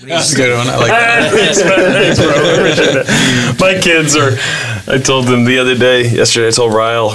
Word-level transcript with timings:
That's 0.00 0.32
a 0.32 0.36
good 0.36 0.56
one. 0.56 0.66
I 0.68 0.76
like 0.76 0.88
that. 0.88 1.32
Thanks, 1.34 1.62
man. 1.64 1.92
Thanks, 1.92 2.18
bro. 2.18 2.28
I 2.28 2.52
appreciate 2.54 2.94
that. 2.94 3.56
My 3.60 3.78
kids 3.80 4.16
are. 4.16 4.32
I 4.92 4.98
told 4.98 5.26
them 5.26 5.44
the 5.44 5.58
other 5.58 5.76
day, 5.76 6.08
yesterday. 6.08 6.48
I 6.48 6.50
told 6.50 6.72
Ryle 6.74 7.10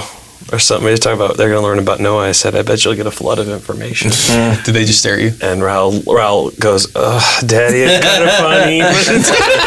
or 0.52 0.58
something. 0.58 0.84
We 0.84 0.90
were 0.92 0.96
talking 0.96 1.20
about 1.20 1.36
they're 1.36 1.48
going 1.50 1.60
to 1.60 1.66
learn 1.66 1.78
about 1.78 2.00
Noah. 2.00 2.28
I 2.28 2.32
said, 2.32 2.54
I 2.54 2.62
bet 2.62 2.84
you'll 2.84 2.94
get 2.94 3.06
a 3.06 3.10
flood 3.10 3.38
of 3.38 3.48
information. 3.48 4.10
Did 4.64 4.74
they 4.74 4.84
just 4.84 5.00
stare 5.00 5.14
at 5.14 5.20
you? 5.20 5.28
And 5.42 5.60
Raul, 5.62 6.00
Raul 6.04 6.58
goes, 6.58 6.94
Ugh, 6.96 7.46
Daddy, 7.46 7.78
it's 7.82 8.04
kind 8.06 8.24
of 8.24 8.30
funny. 8.38 8.78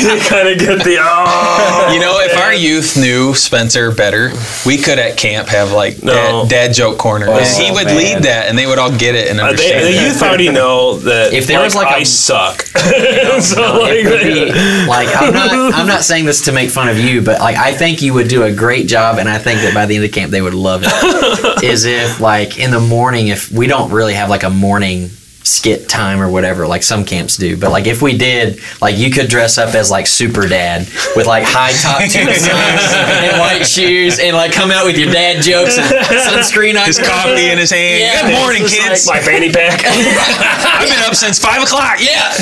you 0.00 0.20
kind 0.28 0.48
of 0.48 0.58
get 0.58 0.84
the, 0.84 0.98
oh. 1.00 1.90
You 1.94 2.00
know, 2.00 2.18
if 2.20 2.36
our 2.38 2.52
youth 2.54 2.96
knew 2.96 3.34
Spencer 3.34 3.92
better, 3.92 4.30
we 4.66 4.78
could 4.78 4.98
at 4.98 5.16
camp 5.16 5.48
have 5.48 5.72
like 5.72 6.02
No. 6.02 6.44
dad, 6.48 6.68
dad 6.68 6.74
joke 6.74 6.98
corner. 6.98 7.28
And 7.30 7.46
he 7.46 7.70
would 7.70 7.86
man. 7.86 7.96
lead 7.96 8.22
that, 8.24 8.48
and 8.48 8.56
they 8.58 8.66
would 8.66 8.78
all 8.78 8.90
get 8.96 9.14
it 9.14 9.28
and 9.30 9.40
Uh, 9.40 9.44
understand. 9.44 9.84
they, 9.84 9.92
the 9.92 10.02
youth 10.04 10.22
already 10.22 10.50
know 10.50 10.96
that 10.98 11.32
If 11.32 11.46
there 11.46 11.60
was 11.60 11.74
like 11.74 11.88
I 11.88 11.98
a- 11.98 12.04
suck. 12.06 12.62
so 12.62 13.78
like, 13.80 14.04
It 14.04 14.22
be, 14.54 14.86
like 14.88 15.08
I'm 15.14 15.32
not 15.32 15.74
I'm 15.74 15.86
not 15.86 16.02
saying 16.04 16.24
this 16.24 16.42
to 16.42 16.52
make 16.52 16.70
fun 16.70 16.88
of 16.88 16.98
you, 16.98 17.20
but 17.22 17.40
like 17.40 17.56
I 17.56 17.72
think 17.72 18.02
you 18.02 18.14
would 18.14 18.28
do 18.28 18.42
a 18.44 18.52
great 18.52 18.86
job, 18.88 19.18
and 19.18 19.28
I 19.28 19.38
think 19.38 19.60
that 19.60 19.73
by 19.74 19.86
the 19.86 19.96
end 19.96 20.04
of 20.04 20.12
camp 20.12 20.30
they 20.30 20.40
would 20.40 20.54
love 20.54 20.82
it. 20.84 21.62
is 21.64 21.84
if 21.84 22.20
like 22.20 22.58
in 22.58 22.70
the 22.70 22.80
morning, 22.80 23.28
if 23.28 23.50
we 23.50 23.66
don't 23.66 23.90
really 23.90 24.14
have 24.14 24.30
like 24.30 24.42
a 24.42 24.50
morning 24.50 25.10
skit 25.44 25.88
time 25.88 26.20
or 26.20 26.28
whatever, 26.32 26.66
like 26.66 26.82
some 26.82 27.04
camps 27.04 27.36
do, 27.36 27.56
but 27.56 27.70
like 27.70 27.86
if 27.86 28.00
we 28.00 28.16
did, 28.16 28.58
like 28.80 28.96
you 28.96 29.10
could 29.12 29.28
dress 29.28 29.58
up 29.58 29.74
as 29.74 29.90
like 29.90 30.06
super 30.06 30.48
dad 30.48 30.88
with 31.14 31.26
like 31.28 31.44
high 31.44 31.72
top 31.84 32.00
tube 32.10 32.24
and 32.32 33.36
white 33.38 33.62
shoes, 33.68 34.18
and 34.18 34.32
like 34.34 34.52
come 34.52 34.70
out 34.72 34.84
with 34.88 34.96
your 34.96 35.12
dad 35.12 35.42
jokes 35.44 35.76
and 35.76 35.84
sunscreen 36.24 36.80
on 36.80 36.86
his 36.88 36.98
coffee 36.98 37.52
in 37.52 37.58
his 37.60 37.70
hand. 37.70 38.00
Yeah, 38.00 38.22
Good 38.24 38.32
man, 38.32 38.40
morning, 38.42 38.62
it's 38.64 38.72
just 38.74 38.88
kids. 38.88 39.06
my 39.06 39.20
fanny 39.20 39.52
pack. 39.52 39.84
I've 39.84 40.88
been 40.88 41.04
up 41.04 41.14
since 41.14 41.38
five 41.38 41.62
o'clock. 41.62 42.00
Yeah. 42.00 42.32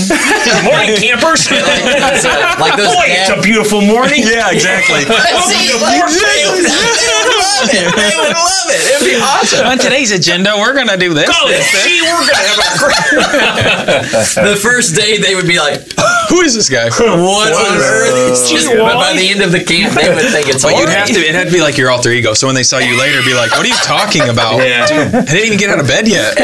Good 0.47 0.63
morning, 0.65 0.95
campers. 0.97 1.51
It's, 2.13 2.25
uh, 2.25 2.57
like 2.61 2.77
those 2.77 2.95
Boy, 2.95 3.07
dad- 3.09 3.27
it's 3.27 3.33
a 3.35 3.41
beautiful 3.43 3.81
morning. 3.83 4.23
Yeah, 4.23 4.51
exactly. 4.53 5.03
See, 5.03 5.73
like, 5.81 5.99
they 6.07 6.47
would 6.47 6.63
love 6.63 7.67
it. 7.67 7.91
They 7.97 8.15
would 8.15 8.35
love 8.37 8.69
it. 8.71 8.81
It'd 8.95 9.07
be 9.07 9.17
awesome. 9.19 9.67
On 9.67 9.79
today's 9.79 10.13
agenda, 10.13 10.55
we're 10.59 10.75
gonna 10.75 10.97
do 10.97 11.15
this. 11.15 11.31
Oh, 11.33 11.49
this, 11.49 11.65
this. 11.73 11.85
gee, 11.87 12.03
we're 12.03 12.27
gonna 12.27 12.47
have 12.47 12.59
a 12.59 12.79
great. 12.79 12.92
The 14.53 14.59
first 14.61 14.95
day 14.97 15.19
they 15.19 15.35
would 15.35 15.47
be 15.47 15.59
like, 15.59 15.81
Who 16.29 16.41
is 16.41 16.55
this 16.55 16.69
guy? 16.69 16.89
"What 16.91 17.53
on 17.53 17.77
earth 17.79 18.33
is 18.33 18.51
this?" 18.51 18.69
But 18.69 18.95
by 18.95 19.13
the 19.15 19.29
end 19.29 19.43
of 19.43 19.53
the 19.53 19.63
camp, 19.63 19.95
they 19.95 20.09
would 20.09 20.23
think 20.33 20.49
it's. 20.49 20.63
But 20.63 20.77
you'd 20.77 20.89
have 20.89 21.09
to. 21.09 21.21
It 21.21 21.35
had 21.35 21.47
to 21.49 21.53
be 21.53 21.61
like 21.61 21.77
your 21.77 21.91
alter 21.91 22.11
ego. 22.11 22.35
So 22.35 22.47
when 22.47 22.55
they 22.55 22.63
saw 22.63 22.79
you 22.79 22.99
later, 22.99 23.21
be 23.23 23.35
like, 23.35 23.51
"What 23.53 23.65
are 23.65 23.69
you 23.69 23.75
talking 23.83 24.29
about? 24.29 24.59
Yeah. 24.59 24.87
Dude, 24.87 25.15
I 25.15 25.25
didn't 25.25 25.47
even 25.47 25.59
get 25.59 25.71
out 25.71 25.81
of 25.81 25.87
bed 25.87 26.09
yet." 26.09 26.37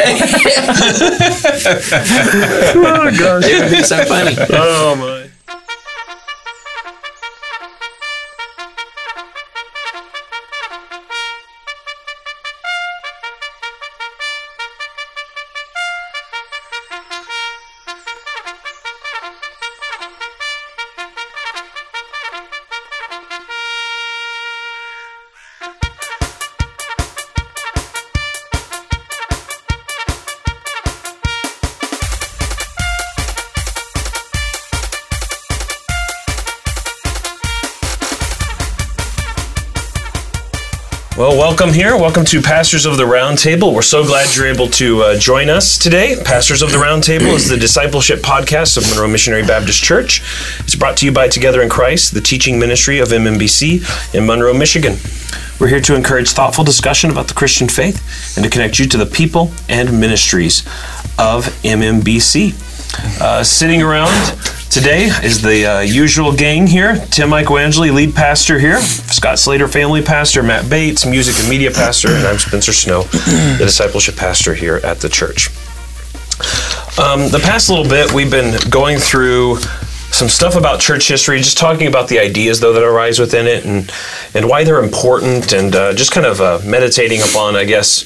Oh, 2.80 3.40
it 3.42 3.62
would 3.62 3.70
be 3.70 3.82
so 3.82 4.04
funny. 4.04 4.36
Oh 4.50 4.96
my. 4.96 5.27
Welcome 41.58 41.74
here. 41.74 41.96
Welcome 41.96 42.24
to 42.26 42.40
Pastors 42.40 42.86
of 42.86 42.98
the 42.98 43.02
Roundtable. 43.02 43.74
We're 43.74 43.82
so 43.82 44.04
glad 44.04 44.36
you're 44.36 44.46
able 44.46 44.68
to 44.68 45.02
uh, 45.02 45.18
join 45.18 45.50
us 45.50 45.76
today. 45.76 46.14
Pastors 46.24 46.62
of 46.62 46.70
the 46.70 46.76
Roundtable 46.76 47.34
is 47.34 47.48
the 47.48 47.56
discipleship 47.56 48.20
podcast 48.20 48.76
of 48.76 48.88
Monroe 48.88 49.08
Missionary 49.08 49.42
Baptist 49.42 49.82
Church. 49.82 50.22
It's 50.60 50.76
brought 50.76 50.96
to 50.98 51.06
you 51.06 51.10
by 51.10 51.26
Together 51.26 51.60
in 51.60 51.68
Christ, 51.68 52.14
the 52.14 52.20
teaching 52.20 52.60
ministry 52.60 53.00
of 53.00 53.08
MMBC 53.08 54.14
in 54.14 54.24
Monroe, 54.24 54.54
Michigan. 54.54 54.98
We're 55.58 55.66
here 55.66 55.80
to 55.80 55.96
encourage 55.96 56.30
thoughtful 56.30 56.62
discussion 56.62 57.10
about 57.10 57.26
the 57.26 57.34
Christian 57.34 57.66
faith 57.66 58.36
and 58.36 58.44
to 58.44 58.50
connect 58.50 58.78
you 58.78 58.86
to 58.86 58.96
the 58.96 59.06
people 59.06 59.50
and 59.68 59.98
ministries 59.98 60.64
of 61.18 61.46
MMBC. 61.64 63.20
Uh, 63.20 63.42
sitting 63.42 63.82
around 63.82 64.14
today 64.70 65.04
is 65.24 65.42
the 65.42 65.66
uh, 65.66 65.80
usual 65.80 66.34
gang 66.34 66.66
here. 66.66 66.96
Tim 67.10 67.30
Michaelangeli, 67.30 67.92
lead 67.92 68.14
pastor 68.14 68.58
here, 68.58 68.80
Scott 68.80 69.38
Slater, 69.38 69.68
family 69.68 70.02
pastor, 70.02 70.42
Matt 70.42 70.68
Bates, 70.68 71.06
music 71.06 71.38
and 71.40 71.48
media 71.48 71.70
pastor, 71.70 72.08
and 72.08 72.26
I'm 72.26 72.38
Spencer 72.38 72.72
Snow, 72.72 73.02
the 73.02 73.64
discipleship 73.64 74.16
pastor 74.16 74.54
here 74.54 74.76
at 74.84 75.00
the 75.00 75.08
church. 75.08 75.48
Um, 76.98 77.28
the 77.30 77.40
past 77.42 77.68
little 77.68 77.88
bit, 77.88 78.12
we've 78.12 78.30
been 78.30 78.58
going 78.70 78.98
through 78.98 79.58
some 80.10 80.28
stuff 80.28 80.56
about 80.56 80.80
church 80.80 81.08
history, 81.08 81.38
just 81.38 81.58
talking 81.58 81.86
about 81.86 82.08
the 82.08 82.18
ideas 82.18 82.60
though 82.60 82.72
that 82.72 82.82
arise 82.82 83.18
within 83.18 83.46
it 83.46 83.64
and 83.64 83.92
and 84.34 84.48
why 84.48 84.64
they're 84.64 84.82
important, 84.82 85.52
and 85.52 85.74
uh, 85.74 85.92
just 85.94 86.12
kind 86.12 86.26
of 86.26 86.40
uh, 86.40 86.60
meditating 86.64 87.20
upon, 87.22 87.56
I 87.56 87.64
guess, 87.64 88.04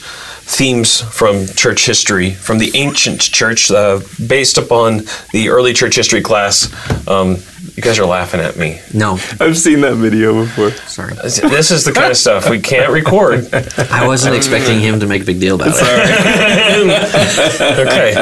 themes 0.56 1.00
from 1.00 1.46
church 1.46 1.86
history, 1.86 2.30
from 2.32 2.58
the 2.58 2.70
ancient 2.74 3.20
church, 3.20 3.70
uh, 3.70 4.00
based 4.26 4.58
upon 4.58 4.98
the 5.32 5.48
early 5.48 5.72
church 5.72 5.96
history 5.96 6.20
class. 6.20 6.68
Um, 7.08 7.38
you 7.74 7.82
guys 7.82 7.98
are 7.98 8.04
laughing 8.06 8.40
at 8.40 8.56
me. 8.58 8.80
No, 8.92 9.12
I've 9.40 9.56
seen 9.56 9.80
that 9.80 9.94
video 9.94 10.44
before. 10.44 10.72
sorry. 10.88 11.14
This 11.14 11.70
is 11.70 11.84
the 11.84 11.92
kind 11.92 12.10
of 12.10 12.18
stuff 12.18 12.50
we 12.50 12.60
can't 12.60 12.92
record. 12.92 13.48
I 13.90 14.06
wasn't 14.06 14.36
expecting 14.36 14.78
him 14.80 15.00
to 15.00 15.06
make 15.06 15.22
a 15.22 15.24
big 15.24 15.40
deal 15.40 15.54
about 15.54 15.68
it. 15.68 15.74
Sorry. 15.74 16.02
Okay. 17.82 18.14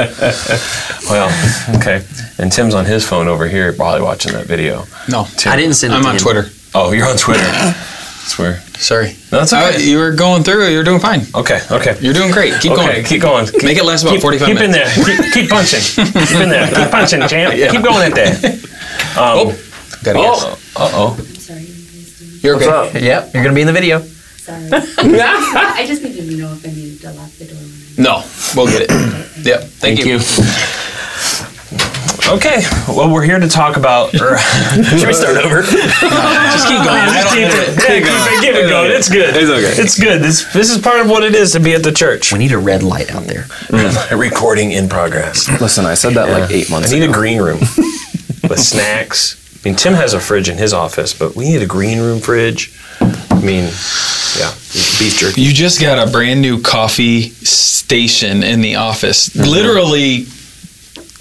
Well, 1.09 1.29
okay. 1.77 2.03
And 2.37 2.51
Tim's 2.51 2.73
on 2.73 2.85
his 2.85 3.05
phone 3.07 3.27
over 3.27 3.47
here, 3.47 3.73
probably 3.73 4.01
watching 4.01 4.33
that 4.33 4.45
video. 4.45 4.85
No, 5.09 5.25
Tim. 5.37 5.51
I 5.51 5.55
didn't 5.57 5.73
send 5.75 5.93
it 5.93 5.97
I'm 5.97 6.03
to 6.03 6.09
on 6.09 6.15
him. 6.15 6.21
Twitter. 6.21 6.45
Oh, 6.73 6.91
you're 6.93 7.07
on 7.09 7.17
Twitter. 7.17 7.43
Swear. 8.27 8.59
Sorry. 8.77 9.15
No, 9.31 9.39
that's 9.39 9.53
Uh, 9.53 9.71
okay. 9.73 9.83
you 9.83 9.97
were 9.97 10.11
going 10.13 10.43
through. 10.43 10.67
You're 10.69 10.83
doing 10.83 10.99
fine. 10.99 11.21
Okay, 11.35 11.59
okay. 11.71 11.97
You're 12.01 12.13
doing 12.13 12.31
great. 12.31 12.53
Keep 12.61 12.71
okay, 12.73 12.85
going. 12.93 13.05
keep 13.05 13.21
going. 13.21 13.45
Make 13.63 13.77
it 13.77 13.85
last 13.85 14.03
about 14.03 14.13
keep, 14.13 14.21
45 14.21 14.47
keep 14.47 14.57
in 14.61 14.71
minutes. 14.71 14.95
there. 14.95 15.17
Keep, 15.17 15.33
keep 15.33 15.49
punching. 15.49 15.81
Keep 16.05 16.41
in 16.41 16.49
there. 16.49 16.67
Keep 16.67 16.91
punching, 16.91 17.27
champ. 17.27 17.53
Keep 17.71 17.83
going 17.83 18.11
at 18.11 18.15
that. 18.15 18.43
Um, 19.17 19.55
Gotta 20.03 20.19
oh, 20.19 20.57
uh 20.77 20.89
oh. 20.93 21.15
Sorry, 21.37 21.61
you 21.61 21.67
guys 21.67 22.17
doing? 22.19 22.39
You're 22.41 22.55
What's 22.55 22.67
okay. 22.67 22.97
up? 22.97 23.03
Yep, 23.03 23.33
you're 23.33 23.43
gonna 23.43 23.55
be 23.55 23.61
in 23.61 23.67
the 23.67 23.73
video. 23.73 23.99
Sorry. 24.01 24.69
I 24.73 25.83
just 25.85 26.01
needed 26.01 26.29
to 26.29 26.37
know 26.37 26.53
if 26.53 26.65
I 26.65 26.69
needed 26.69 27.01
to 27.01 27.11
lock 27.13 27.29
the 27.37 27.45
door 27.45 27.59
No, 27.97 28.23
we'll 28.55 28.65
get 28.67 28.89
it. 28.89 29.45
Yep. 29.45 29.63
Thank, 29.79 30.05
you. 30.05 30.19
Okay. 32.27 32.61
Well, 32.87 33.11
we're 33.11 33.23
here 33.23 33.39
to 33.39 33.47
talk 33.47 33.77
about. 33.77 34.13
Or, 34.15 34.37
Should 34.97 35.07
we 35.07 35.13
start 35.13 35.37
over? 35.37 35.61
Just 35.63 36.67
keep 36.67 36.77
going. 36.77 37.01
I 37.01 37.23
don't 37.23 37.33
keep 37.33 37.47
it, 37.47 37.69
it. 37.69 37.77
yeah, 37.77 37.99
keep 37.99 38.05
it, 38.07 38.41
keep 38.41 38.55
it 38.55 38.69
going. 38.69 38.91
It's 38.91 39.09
good. 39.09 39.35
It's 39.35 39.49
okay. 39.49 39.81
It's 39.81 39.99
good. 39.99 40.21
This 40.21 40.51
this 40.53 40.69
is 40.69 40.79
part 40.79 40.99
of 40.99 41.09
what 41.09 41.23
it 41.23 41.35
is 41.35 41.51
to 41.53 41.59
be 41.59 41.73
at 41.73 41.83
the 41.83 41.91
church. 41.91 42.31
We 42.31 42.39
need 42.39 42.51
a 42.51 42.57
red 42.57 42.83
light 42.83 43.11
out 43.13 43.23
there. 43.23 43.43
Mm. 43.69 44.19
Recording 44.19 44.71
in 44.71 44.87
progress. 44.87 45.49
Listen, 45.59 45.85
I 45.85 45.95
said 45.95 46.13
that 46.13 46.29
like 46.29 46.51
eight 46.51 46.69
months 46.69 46.89
ago. 46.89 46.97
I 46.97 46.99
need 46.99 47.05
ago. 47.05 47.13
a 47.13 47.15
green 47.15 47.41
room 47.41 47.59
with 47.59 48.59
snacks. 48.59 49.37
I 49.63 49.69
mean, 49.69 49.75
Tim 49.75 49.93
has 49.93 50.13
a 50.13 50.19
fridge 50.19 50.49
in 50.49 50.57
his 50.57 50.73
office, 50.73 51.13
but 51.13 51.35
we 51.35 51.45
need 51.45 51.61
a 51.61 51.67
green 51.67 51.99
room 51.99 52.19
fridge. 52.19 52.73
I 52.99 53.39
mean, 53.43 53.65
yeah, 54.37 54.51
beef 54.99 55.17
jerky. 55.17 55.41
You 55.41 55.53
just 55.53 55.81
got 55.81 56.07
a 56.07 56.11
brand 56.11 56.41
new 56.41 56.61
coffee 56.61 57.29
station 57.29 58.43
in 58.43 58.61
the 58.61 58.75
office. 58.75 59.29
Mm-hmm. 59.29 59.49
Literally 59.49 60.25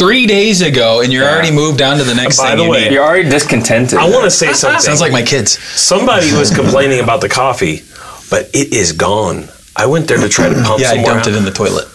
three 0.01 0.27
days 0.27 0.63
ago, 0.63 1.01
and 1.03 1.13
you're 1.13 1.29
already 1.29 1.51
moved 1.53 1.83
on 1.83 1.99
to 1.99 2.05
the 2.05 2.15
next 2.15 2.39
By 2.39 2.49
thing 2.49 2.57
the 2.59 2.65
you 2.65 2.71
way, 2.71 2.85
need. 2.85 2.93
You're 2.93 3.05
already 3.05 3.29
discontented. 3.29 3.99
I 3.99 4.09
want 4.09 4.25
to 4.25 4.31
say 4.31 4.53
something. 4.63 4.81
Sounds 4.81 5.01
like 5.01 5.13
my 5.13 5.23
kids. 5.23 5.59
Somebody 5.59 6.33
was 6.37 6.51
complaining 6.61 7.01
about 7.01 7.21
the 7.21 7.29
coffee, 7.29 7.83
but 8.31 8.49
it 8.55 8.73
is 8.73 8.93
gone. 8.93 9.45
I 9.77 9.87
went 9.87 10.09
there 10.09 10.19
to 10.19 10.29
try 10.29 10.49
to 10.49 10.55
pump 10.63 10.81
Yeah, 10.81 10.91
some 10.91 10.99
I 11.01 11.03
dumped 11.05 11.27
out. 11.27 11.33
it 11.35 11.37
in 11.37 11.45
the 11.45 11.53
toilet. 11.53 11.87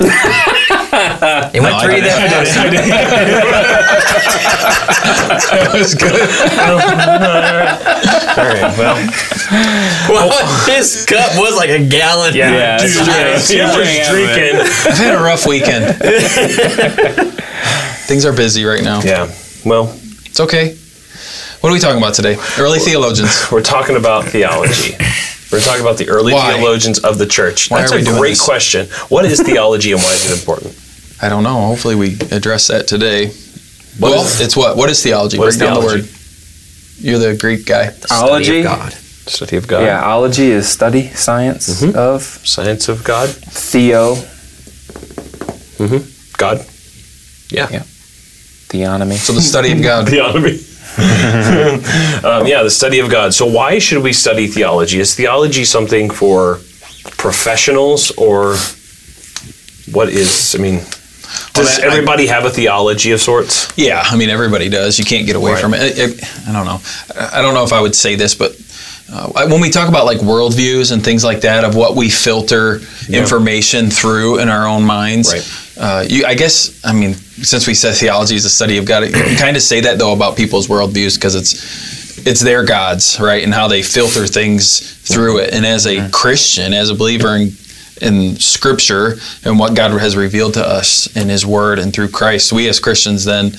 It 1.52 1.60
went 1.62 1.74
I 1.74 1.80
through 1.84 1.94
did 1.96 2.04
it. 2.04 2.10
that. 2.10 3.40
That 5.50 5.72
was 5.72 5.94
good. 5.94 6.20
All 8.36 8.44
right, 8.44 8.74
well, 8.76 8.96
Well, 10.10 10.28
oh. 10.32 10.66
his 10.68 11.04
cup 11.06 11.36
was 11.36 11.54
like 11.56 11.70
a 11.70 11.78
gallon. 11.86 12.34
yeah, 12.34 12.50
Yeah, 12.50 12.78
dude, 12.78 12.90
it's 13.36 13.52
yeah, 13.52 13.70
Yeah, 13.76 14.10
drinking. 14.10 14.60
I've 14.60 14.98
had 14.98 15.14
a 15.14 15.22
rough 15.22 15.46
weekend. 15.46 15.94
Things 18.10 18.26
are 18.26 18.32
busy 18.32 18.64
right 18.64 18.82
now. 18.82 19.00
Yeah, 19.02 19.32
well, 19.64 19.96
It's 20.26 20.40
okay. 20.40 20.74
What 21.60 21.70
are 21.70 21.72
we 21.72 21.78
talking 21.78 21.98
about 21.98 22.14
today? 22.14 22.36
Early 22.58 22.80
theologians. 22.80 23.46
we're 23.52 23.62
talking 23.62 23.94
about 23.94 24.24
theology. 24.24 24.96
We're 25.52 25.60
talking 25.60 25.80
about 25.82 25.96
the 25.96 26.08
early 26.08 26.32
Why? 26.32 26.54
theologians 26.54 26.98
of 27.04 27.18
the 27.18 27.26
church. 27.26 27.70
Why 27.70 27.80
That's 27.82 27.92
are 27.92 27.96
we 27.96 28.02
a 28.02 28.04
doing 28.06 28.18
great 28.18 28.30
this? 28.30 28.44
question. 28.44 28.88
What 29.10 29.24
is 29.26 29.40
theology 29.40 29.92
and 29.92 30.00
why 30.02 30.10
is 30.14 30.28
it 30.28 30.40
important? 30.40 30.76
I 31.22 31.28
don't 31.28 31.44
know. 31.44 31.60
Hopefully, 31.66 31.94
we 31.94 32.14
address 32.32 32.66
that 32.66 32.88
today. 32.88 33.26
What 34.00 34.10
well, 34.10 34.24
is- 34.24 34.40
it's 34.40 34.56
what? 34.56 34.76
What 34.76 34.90
is 34.90 35.00
theology? 35.04 35.38
What 35.38 35.46
is 35.46 35.56
Break 35.58 35.68
down 35.70 35.76
theology? 35.80 36.00
the 36.02 36.08
word. 36.08 37.00
You're 37.00 37.18
the 37.32 37.36
Greek 37.38 37.64
guy. 37.64 37.90
Study 37.90 38.20
Ology? 38.28 38.58
of 38.58 38.64
God. 38.64 38.92
Study 38.92 39.56
of 39.56 39.68
God. 39.68 39.82
Yeah, 39.84 40.02
ology 40.04 40.50
is 40.50 40.68
study, 40.68 41.10
science 41.10 41.80
Mhm. 41.82 41.94
of 41.94 42.22
Science 42.24 42.88
of 42.88 43.04
God. 43.04 43.28
theo, 43.28 44.16
Mm-hmm. 45.78 46.36
God. 46.38 46.66
Yeah. 47.50 47.68
Yeah. 47.70 47.82
Theonomy. 48.74 49.16
So 49.16 49.32
the 49.32 49.40
study 49.42 49.72
of 49.72 49.82
God. 49.82 50.06
Theonomy. 50.06 50.66
um, 52.24 52.46
yeah, 52.46 52.62
the 52.62 52.70
study 52.70 52.98
of 53.00 53.10
God. 53.10 53.32
So 53.34 53.46
why 53.46 53.78
should 53.78 54.02
we 54.02 54.12
study 54.12 54.46
theology? 54.46 55.00
Is 55.00 55.14
theology 55.14 55.64
something 55.64 56.10
for 56.10 56.56
professionals 57.16 58.10
or 58.12 58.56
what 59.92 60.08
is? 60.08 60.54
I 60.54 60.58
mean, 60.58 60.78
does 61.54 61.56
Well, 61.56 61.80
I- 61.82 61.86
everybody 61.86 62.26
have 62.26 62.44
a 62.44 62.50
theology 62.50 63.12
of 63.12 63.20
sorts? 63.20 63.72
Yeah, 63.76 64.02
I 64.04 64.16
mean 64.16 64.30
everybody 64.30 64.68
does. 64.68 64.98
You 64.98 65.04
can't 65.04 65.26
get 65.26 65.36
away 65.36 65.52
Right. 65.52 65.60
from 65.60 65.74
it. 65.74 65.82
It- 65.82 65.98
it- 65.98 66.24
I 66.48 66.52
don't 66.52 66.66
know. 66.66 66.80
I 67.18 67.38
I 67.38 67.42
don't 67.42 67.54
know 67.54 67.64
if 67.64 67.72
I 67.72 67.80
would 67.80 67.94
say 67.94 68.14
this, 68.16 68.34
but 68.34 68.52
uh, 69.12 69.46
when 69.48 69.60
we 69.60 69.70
talk 69.70 69.88
about 69.88 70.06
like 70.06 70.18
worldviews 70.18 70.92
and 70.92 71.02
things 71.04 71.24
like 71.24 71.40
that, 71.42 71.64
of 71.64 71.74
what 71.74 71.94
we 71.96 72.08
filter 72.10 72.80
information 73.08 73.90
through 73.90 74.38
in 74.38 74.48
our 74.48 74.66
own 74.66 74.84
minds, 74.84 75.32
Right. 75.32 75.44
uh, 75.78 76.04
you, 76.08 76.24
I 76.26 76.34
guess, 76.34 76.70
I 76.84 76.92
mean, 76.92 77.16
since 77.42 77.66
we 77.66 77.74
said 77.74 77.94
theology 77.94 78.36
is 78.36 78.44
a 78.44 78.50
study 78.50 78.78
of 78.78 78.84
God, 78.84 79.04
you 79.04 79.36
kind 79.36 79.56
of 79.56 79.62
say 79.62 79.80
that 79.80 79.98
though 79.98 80.12
about 80.12 80.36
people's 80.36 80.68
worldviews 80.68 81.16
because 81.16 81.34
it's 81.34 82.26
it's 82.26 82.40
their 82.40 82.64
gods, 82.64 83.18
right, 83.18 83.42
and 83.42 83.54
how 83.54 83.66
they 83.66 83.82
filter 83.82 84.26
things 84.26 84.80
through 85.08 85.38
it. 85.38 85.54
And 85.54 85.64
as 85.64 85.86
a 85.86 86.10
Christian, 86.10 86.74
as 86.74 86.90
a 86.90 86.94
believer 86.94 87.36
in 87.36 87.52
in 88.00 88.36
Scripture 88.36 89.16
and 89.44 89.58
what 89.58 89.74
God 89.74 89.90
has 90.00 90.16
revealed 90.16 90.54
to 90.54 90.66
us 90.66 91.14
in 91.16 91.28
His 91.28 91.44
Word 91.44 91.78
and 91.78 91.92
through 91.92 92.08
Christ, 92.08 92.52
we 92.52 92.68
as 92.68 92.80
Christians 92.80 93.24
then 93.24 93.52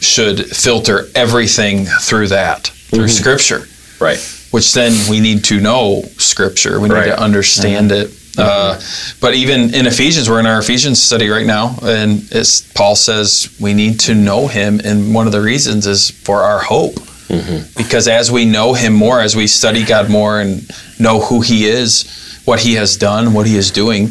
should 0.00 0.46
filter 0.46 1.06
everything 1.14 1.86
through 1.86 2.28
that 2.28 2.66
through 2.66 3.06
mm-hmm. 3.06 3.08
Scripture, 3.08 3.66
Right. 4.00 4.18
which 4.50 4.72
then 4.74 4.92
we 5.10 5.20
need 5.20 5.44
to 5.44 5.60
know 5.60 6.02
Scripture. 6.18 6.78
We 6.78 6.88
need 6.88 6.94
Right. 6.94 7.06
to 7.06 7.20
understand 7.20 7.90
mm-hmm. 7.90 8.12
it. 8.12 8.20
Uh, 8.36 8.80
but 9.20 9.34
even 9.34 9.74
in 9.74 9.86
Ephesians, 9.86 10.28
we're 10.28 10.40
in 10.40 10.46
our 10.46 10.58
Ephesians 10.58 11.00
study 11.00 11.28
right 11.28 11.46
now, 11.46 11.76
and 11.82 12.26
it's, 12.32 12.60
Paul 12.72 12.96
says 12.96 13.54
we 13.60 13.74
need 13.74 14.00
to 14.00 14.14
know 14.14 14.48
Him, 14.48 14.80
and 14.84 15.14
one 15.14 15.26
of 15.26 15.32
the 15.32 15.40
reasons 15.40 15.86
is 15.86 16.10
for 16.10 16.40
our 16.40 16.60
hope. 16.60 16.94
Because 17.76 18.06
as 18.06 18.30
we 18.30 18.44
know 18.44 18.74
Him 18.74 18.92
more, 18.92 19.20
as 19.20 19.34
we 19.34 19.46
study 19.46 19.84
God 19.84 20.10
more 20.10 20.40
and 20.40 20.68
know 21.00 21.20
who 21.20 21.40
He 21.40 21.66
is, 21.66 22.42
what 22.44 22.60
He 22.60 22.74
has 22.74 22.96
done, 22.96 23.32
what 23.32 23.46
He 23.46 23.56
is 23.56 23.70
doing, 23.70 24.10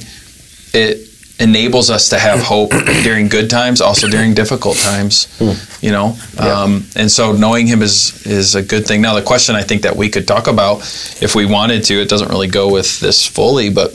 it 0.74 1.10
enables 1.40 1.90
us 1.90 2.10
to 2.10 2.20
have 2.20 2.40
hope 2.42 2.72
during 3.04 3.28
good 3.30 3.50
times, 3.50 3.82
also 3.82 4.08
during 4.10 4.34
difficult 4.34 4.78
times. 4.78 5.28
You 5.82 5.92
know, 5.92 6.18
um, 6.40 6.86
and 6.96 7.10
so 7.12 7.34
knowing 7.34 7.68
Him 7.68 7.82
is 7.82 8.26
is 8.26 8.56
a 8.56 8.64
good 8.64 8.86
thing. 8.88 9.02
Now, 9.02 9.14
the 9.16 9.22
question 9.22 9.56
I 9.56 9.64
think 9.64 9.84
that 9.84 9.96
we 9.96 10.10
could 10.10 10.28
talk 10.28 10.48
about, 10.48 10.80
if 11.22 11.34
we 11.36 11.46
wanted 11.46 11.84
to, 11.86 12.02
it 12.02 12.10
doesn't 12.10 12.30
really 12.30 12.48
go 12.48 12.72
with 12.72 13.00
this 13.00 13.26
fully, 13.26 13.70
but 13.70 13.94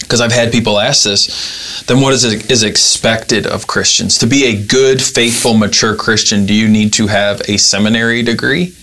because 0.00 0.20
I've 0.20 0.32
had 0.32 0.52
people 0.52 0.78
ask 0.78 1.04
this, 1.04 1.82
then 1.86 2.00
what 2.00 2.12
is 2.12 2.24
is 2.24 2.62
expected 2.62 3.46
of 3.46 3.66
Christians 3.66 4.18
to 4.18 4.26
be 4.26 4.44
a 4.46 4.66
good, 4.66 5.02
faithful, 5.02 5.54
mature 5.54 5.94
Christian? 5.96 6.46
Do 6.46 6.54
you 6.54 6.68
need 6.68 6.92
to 6.94 7.06
have 7.06 7.40
a 7.48 7.56
seminary 7.56 8.22
degree? 8.22 8.74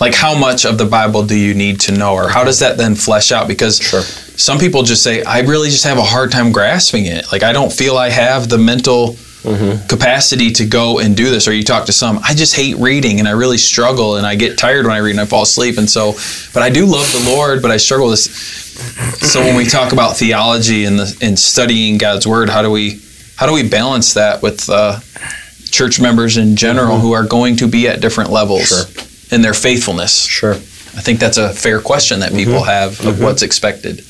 Like, 0.00 0.14
how 0.14 0.38
much 0.38 0.64
of 0.64 0.78
the 0.78 0.84
Bible 0.84 1.24
do 1.24 1.34
you 1.36 1.54
need 1.54 1.80
to 1.80 1.92
know, 1.92 2.14
or 2.14 2.28
how 2.28 2.44
does 2.44 2.60
that 2.60 2.76
then 2.78 2.94
flesh 2.94 3.32
out? 3.32 3.48
Because 3.48 3.78
Sure. 3.78 4.02
some 4.02 4.58
people 4.58 4.84
just 4.84 5.02
say, 5.02 5.24
I 5.24 5.40
really 5.40 5.70
just 5.70 5.82
have 5.84 5.98
a 5.98 6.04
hard 6.04 6.30
time 6.30 6.52
grasping 6.52 7.06
it. 7.06 7.32
Like, 7.32 7.42
I 7.42 7.52
don't 7.52 7.72
feel 7.72 7.98
I 7.98 8.08
have 8.10 8.48
the 8.48 8.58
mental 8.58 9.16
capacity 9.88 10.50
to 10.52 10.66
go 10.66 10.98
and 10.98 11.16
do 11.16 11.30
this. 11.30 11.48
Or 11.48 11.52
you 11.52 11.62
talk 11.62 11.86
to 11.86 11.92
some, 11.92 12.18
I 12.22 12.34
just 12.34 12.54
hate 12.54 12.76
reading 12.76 13.18
and 13.18 13.28
I 13.28 13.32
really 13.32 13.58
struggle 13.58 14.16
and 14.16 14.26
I 14.26 14.34
get 14.34 14.58
tired 14.58 14.86
when 14.86 14.94
I 14.94 14.98
read 14.98 15.12
and 15.12 15.20
I 15.20 15.24
fall 15.24 15.42
asleep. 15.42 15.78
And 15.78 15.88
so, 15.88 16.12
but 16.52 16.62
I 16.62 16.70
do 16.70 16.86
love 16.86 17.10
the 17.12 17.30
Lord, 17.30 17.62
but 17.62 17.70
I 17.70 17.76
struggle 17.76 18.08
with 18.08 18.24
this. 18.24 19.30
So 19.30 19.40
when 19.40 19.56
we 19.56 19.64
talk 19.64 19.92
about 19.92 20.16
theology 20.16 20.84
and 20.84 20.98
the 20.98 21.18
and 21.20 21.38
studying 21.38 21.98
God's 21.98 22.26
word, 22.26 22.48
how 22.48 22.62
do 22.62 22.70
we 22.70 23.00
how 23.36 23.46
do 23.46 23.52
we 23.52 23.68
balance 23.68 24.14
that 24.14 24.42
with 24.42 24.68
uh, 24.70 25.00
church 25.70 26.00
members 26.00 26.36
in 26.36 26.56
general 26.56 26.94
mm-hmm. 26.94 27.02
who 27.02 27.12
are 27.12 27.26
going 27.26 27.56
to 27.56 27.68
be 27.68 27.88
at 27.88 28.00
different 28.00 28.30
levels 28.30 28.68
Sure. 28.68 29.36
in 29.36 29.42
their 29.42 29.54
faithfulness? 29.54 30.24
Sure. 30.24 30.54
I 30.54 31.00
think 31.00 31.20
that's 31.20 31.38
a 31.38 31.52
fair 31.52 31.80
question 31.80 32.20
that 32.20 32.32
people 32.32 32.54
mm-hmm. 32.54 32.64
have 32.64 33.00
of 33.06 33.14
mm-hmm. 33.14 33.24
what's 33.24 33.42
expected. 33.42 34.04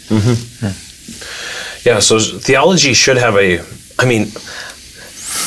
Yeah, 1.85 2.01
so 2.01 2.19
theology 2.19 2.93
should 2.93 3.17
have 3.17 3.37
a 3.37 3.61
I 3.99 4.05
mean 4.05 4.29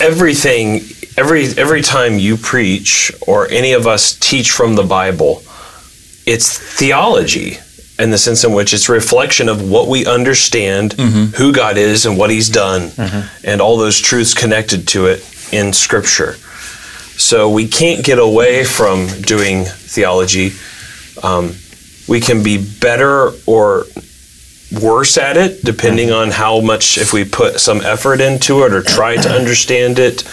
everything 0.02 0.82
every 1.18 1.46
every 1.58 1.82
time 1.82 2.18
you 2.18 2.36
preach 2.38 3.12
or 3.28 3.48
any 3.50 3.74
of 3.74 3.86
us 3.88 4.18
teach 4.20 4.52
from 4.52 4.76
the 4.76 4.84
Bible, 4.84 5.44
it's 6.26 6.58
theology 6.58 7.58
in 8.00 8.10
the 8.10 8.18
sense 8.18 8.44
in 8.44 8.52
which 8.54 8.74
it's 8.74 8.90
a 8.90 8.92
reflection 8.92 9.48
of 9.48 9.70
what 9.70 9.88
we 9.88 10.06
understand, 10.08 10.94
who 10.94 11.54
God 11.54 11.78
is 11.78 12.06
and 12.06 12.18
what 12.18 12.32
he's 12.32 12.50
done 12.50 12.90
and 13.44 13.62
all 13.62 13.78
those 13.78 14.00
truths 14.00 14.34
connected 14.34 14.88
to 14.90 15.06
it 15.06 15.20
in 15.54 15.72
scripture. 15.74 16.34
So 17.18 17.50
we 17.52 17.68
can't 17.68 18.04
get 18.04 18.18
away 18.18 18.64
from 18.64 19.08
doing 19.22 19.66
theology. 19.66 20.54
Um, 21.22 21.54
we 22.08 22.20
can 22.20 22.42
be 22.42 22.58
better 22.58 23.34
or 23.46 23.86
worse 24.72 25.18
at 25.18 25.38
it 25.38 25.64
depending 25.64 26.12
on 26.12 26.32
how 26.32 26.62
much 26.62 26.98
if 26.98 27.12
we 27.14 27.26
put 27.26 27.60
some 27.60 27.82
effort 27.82 28.22
into 28.22 28.64
it 28.64 28.74
or 28.74 28.82
try 28.82 29.16
to 29.16 29.30
understand 29.30 30.00
it. 30.00 30.28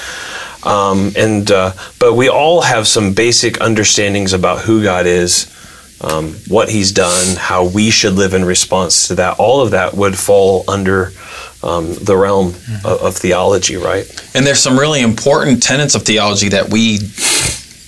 Um, 0.64 1.12
and 1.16 1.50
uh, 1.50 1.72
but 1.98 2.14
we 2.14 2.28
all 2.28 2.62
have 2.62 2.86
some 2.86 3.14
basic 3.14 3.60
understandings 3.60 4.32
about 4.32 4.60
who 4.60 4.82
god 4.82 5.06
is 5.06 5.54
um, 6.00 6.34
what 6.48 6.68
he's 6.68 6.92
done 6.92 7.36
how 7.36 7.66
we 7.66 7.90
should 7.90 8.14
live 8.14 8.34
in 8.34 8.44
response 8.44 9.08
to 9.08 9.14
that. 9.16 9.38
All 9.38 9.60
of 9.60 9.72
that 9.72 9.94
would 9.94 10.16
fall 10.18 10.64
under 10.68 11.12
um, 11.62 11.94
the 11.94 12.16
realm 12.16 12.48
of, 12.84 13.02
of 13.02 13.16
theology 13.16 13.76
right? 13.76 14.06
And 14.34 14.46
there's 14.46 14.60
some 14.60 14.78
really 14.78 15.00
important 15.00 15.62
tenets 15.62 15.94
of 15.94 16.02
theology 16.02 16.48
that 16.50 16.70
we 16.70 16.98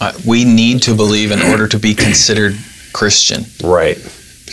uh, 0.00 0.12
we 0.26 0.44
need 0.44 0.82
to 0.82 0.94
believe 0.94 1.30
in 1.30 1.40
order 1.42 1.68
to 1.68 1.78
be 1.78 1.94
considered 1.94 2.56
Christian. 2.92 3.44
right 3.62 3.98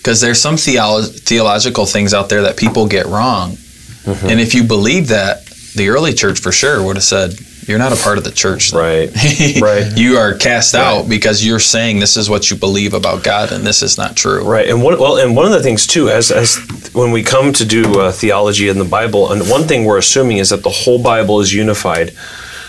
Because 0.07 0.21
there's 0.21 0.39
some 0.41 0.55
theolo- 0.55 1.05
theological 1.19 1.85
things 1.85 2.13
out 2.13 2.29
there 2.29 2.43
that 2.43 2.55
people 2.55 2.87
get 2.87 3.07
wrong. 3.07 3.57
And 4.05 4.39
if 4.39 4.53
you 4.55 4.63
believe 4.63 5.09
that, 5.09 5.45
the 5.75 5.89
early 5.89 6.13
church 6.13 6.39
for 6.39 6.53
sure 6.53 6.81
would 6.81 6.95
have 6.95 7.03
said, 7.03 7.37
You're 7.67 7.77
not 7.77 7.91
a 7.91 7.97
part 8.01 8.17
of 8.17 8.23
the 8.23 8.31
church. 8.31 8.71
right 8.71 9.11
Right. 9.61 9.97
you 9.97 10.15
are 10.15 10.33
cast 10.33 10.73
Right. 10.73 10.81
out 10.81 11.09
because 11.09 11.45
you're 11.45 11.59
saying 11.59 11.99
this 11.99 12.15
is 12.15 12.29
what 12.29 12.49
you 12.49 12.55
believe 12.55 12.93
about 12.93 13.21
God 13.25 13.51
and 13.51 13.67
this 13.67 13.81
is 13.83 13.97
not 13.97 14.15
true. 14.15 14.45
Right, 14.49 14.69
and 14.69 14.81
one 14.81 14.97
well, 14.97 15.17
and 15.17 15.35
one 15.35 15.45
of 15.45 15.51
the 15.51 15.61
things 15.61 15.85
too, 15.85 16.07
as 16.09 16.31
as 16.31 16.55
when 16.93 17.11
we 17.11 17.21
come 17.21 17.51
to 17.51 17.65
do 17.65 17.99
uh, 17.99 18.13
theology 18.13 18.69
in 18.69 18.77
the 18.79 18.85
Bible, 18.85 19.33
and 19.33 19.41
one 19.49 19.63
thing 19.63 19.83
we're 19.83 19.97
assuming 19.97 20.37
is 20.37 20.51
that 20.51 20.63
the 20.63 20.69
whole 20.69 21.03
Bible 21.03 21.41
is 21.41 21.53
unified, 21.53 22.11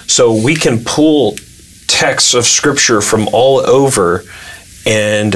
so 0.09 0.35
we 0.35 0.57
can 0.57 0.83
pull 0.83 1.37
texts 1.87 2.35
of 2.35 2.45
Scripture 2.47 3.01
from 3.01 3.29
all 3.33 3.61
over 3.61 4.25
and 4.85 5.35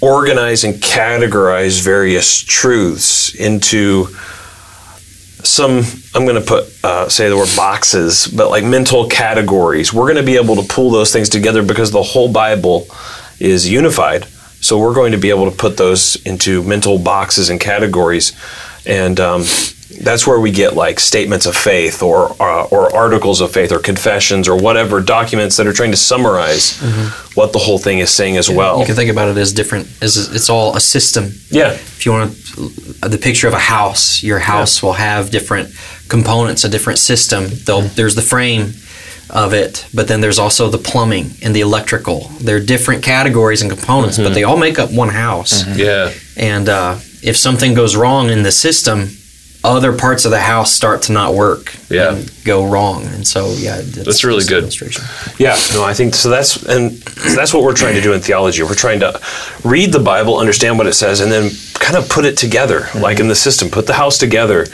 organize 0.00 0.64
and 0.64 0.74
categorize 0.74 1.82
various 1.82 2.38
truths 2.38 3.34
into 3.34 4.06
some 5.42 5.82
i'm 6.14 6.26
going 6.26 6.40
to 6.40 6.46
put 6.46 6.64
uh, 6.84 7.08
say 7.08 7.28
the 7.28 7.36
word 7.36 7.48
boxes 7.56 8.26
but 8.26 8.50
like 8.50 8.64
mental 8.64 9.08
categories. 9.08 9.92
We're 9.92 10.04
going 10.12 10.16
to 10.16 10.22
be 10.22 10.36
able 10.36 10.56
to 10.56 10.68
pull 10.68 10.90
those 10.90 11.12
things 11.12 11.28
together 11.28 11.62
because 11.62 11.90
the 11.90 12.02
whole 12.02 12.30
bible 12.30 12.86
is 13.38 13.68
unified. 13.68 14.24
So 14.60 14.78
we're 14.78 14.94
going 14.94 15.12
to 15.12 15.18
be 15.18 15.30
able 15.30 15.50
to 15.50 15.56
put 15.56 15.76
those 15.76 16.16
into 16.24 16.62
mental 16.62 16.98
boxes 16.98 17.50
and 17.50 17.60
categories. 17.60 18.32
And 18.86 19.20
um, 19.20 19.42
that's 19.88 20.26
where 20.26 20.40
we 20.40 20.50
get 20.50 20.74
like 20.74 20.98
statements 20.98 21.46
of 21.46 21.56
faith 21.56 22.02
or 22.02 22.30
uh, 22.42 22.64
or 22.64 22.94
articles 22.94 23.40
of 23.40 23.52
faith 23.52 23.70
or 23.70 23.78
confessions 23.78 24.48
or 24.48 24.56
whatever 24.56 25.00
documents 25.00 25.56
that 25.56 25.66
are 25.66 25.72
trying 25.72 25.92
to 25.92 25.96
summarize 25.96 26.78
mm-hmm. 26.80 27.40
what 27.40 27.52
the 27.52 27.58
whole 27.58 27.78
thing 27.78 28.00
is 28.00 28.10
saying 28.10 28.36
as 28.36 28.50
well 28.50 28.80
You 28.80 28.86
can 28.86 28.96
think 28.96 29.10
about 29.10 29.28
it 29.28 29.36
as 29.36 29.52
different. 29.52 29.86
As 30.02 30.16
it's 30.34 30.50
all 30.50 30.76
a 30.76 30.80
system. 30.80 31.30
yeah 31.50 31.72
If 31.72 32.04
you 32.04 32.12
want 32.12 32.34
to, 32.34 32.68
the 33.08 33.18
picture 33.18 33.46
of 33.46 33.54
a 33.54 33.58
house, 33.58 34.22
your 34.22 34.40
house 34.40 34.82
will 34.82 34.94
have 34.94 35.30
different 35.30 35.72
components, 36.08 36.64
a 36.64 36.68
different 36.68 36.98
system. 36.98 37.44
They'll, 37.64 37.82
mm-hmm. 37.82 37.94
there's 37.94 38.16
the 38.16 38.22
frame 38.22 38.72
of 39.30 39.52
it, 39.52 39.86
but 39.92 40.08
then 40.08 40.20
there's 40.20 40.38
also 40.38 40.68
the 40.68 40.78
plumbing 40.78 41.30
and 41.42 41.54
the 41.54 41.60
electrical. 41.60 42.28
They're 42.40 42.60
different 42.60 43.04
categories 43.04 43.62
and 43.62 43.70
components, 43.70 44.16
but 44.16 44.24
mm-hmm. 44.24 44.34
they 44.34 44.44
all 44.44 44.56
make 44.56 44.78
up 44.78 44.92
one 44.92 45.10
house. 45.10 45.66
yeah 45.76 46.12
And 46.36 46.68
uh, 46.68 46.98
if 47.22 47.36
something 47.36 47.74
goes 47.74 47.96
wrong 47.96 48.30
in 48.30 48.42
the 48.42 48.52
system, 48.52 49.10
other 49.66 49.92
parts 49.92 50.24
of 50.24 50.30
the 50.30 50.40
house 50.40 50.72
start 50.72 51.02
to 51.02 51.12
not 51.12 51.34
work 51.34 51.74
Yeah. 51.88 52.12
and 52.14 52.30
go 52.44 52.64
wrong. 52.66 53.04
And 53.06 53.26
so, 53.26 53.52
yeah, 53.58 53.80
That's 53.82 54.24
really 54.24 54.44
good. 54.44 54.62
Illustration. 54.62 55.04
Yeah, 55.38 55.56
no, 55.74 55.84
I 55.84 55.92
think 55.94 56.14
so. 56.14 56.28
That's 56.30 56.62
and 56.66 56.92
so 56.92 57.34
that's 57.34 57.52
what 57.52 57.62
we're 57.62 57.74
trying 57.74 57.94
to 57.96 58.00
do 58.00 58.12
in 58.12 58.20
theology. 58.20 58.62
We're 58.62 58.74
trying 58.74 59.00
to 59.00 59.20
read 59.64 59.92
the 59.92 59.98
Bible, 60.00 60.38
understand 60.38 60.78
what 60.78 60.86
it 60.86 60.94
says, 60.94 61.20
and 61.20 61.30
then 61.30 61.50
kind 61.74 61.96
of 61.96 62.08
put 62.08 62.24
it 62.24 62.36
together, 62.38 62.86
like 62.94 63.20
in 63.20 63.28
the 63.28 63.34
system, 63.34 63.68
put 63.70 63.86
the 63.86 63.94
house 63.94 64.18
together, 64.18 64.66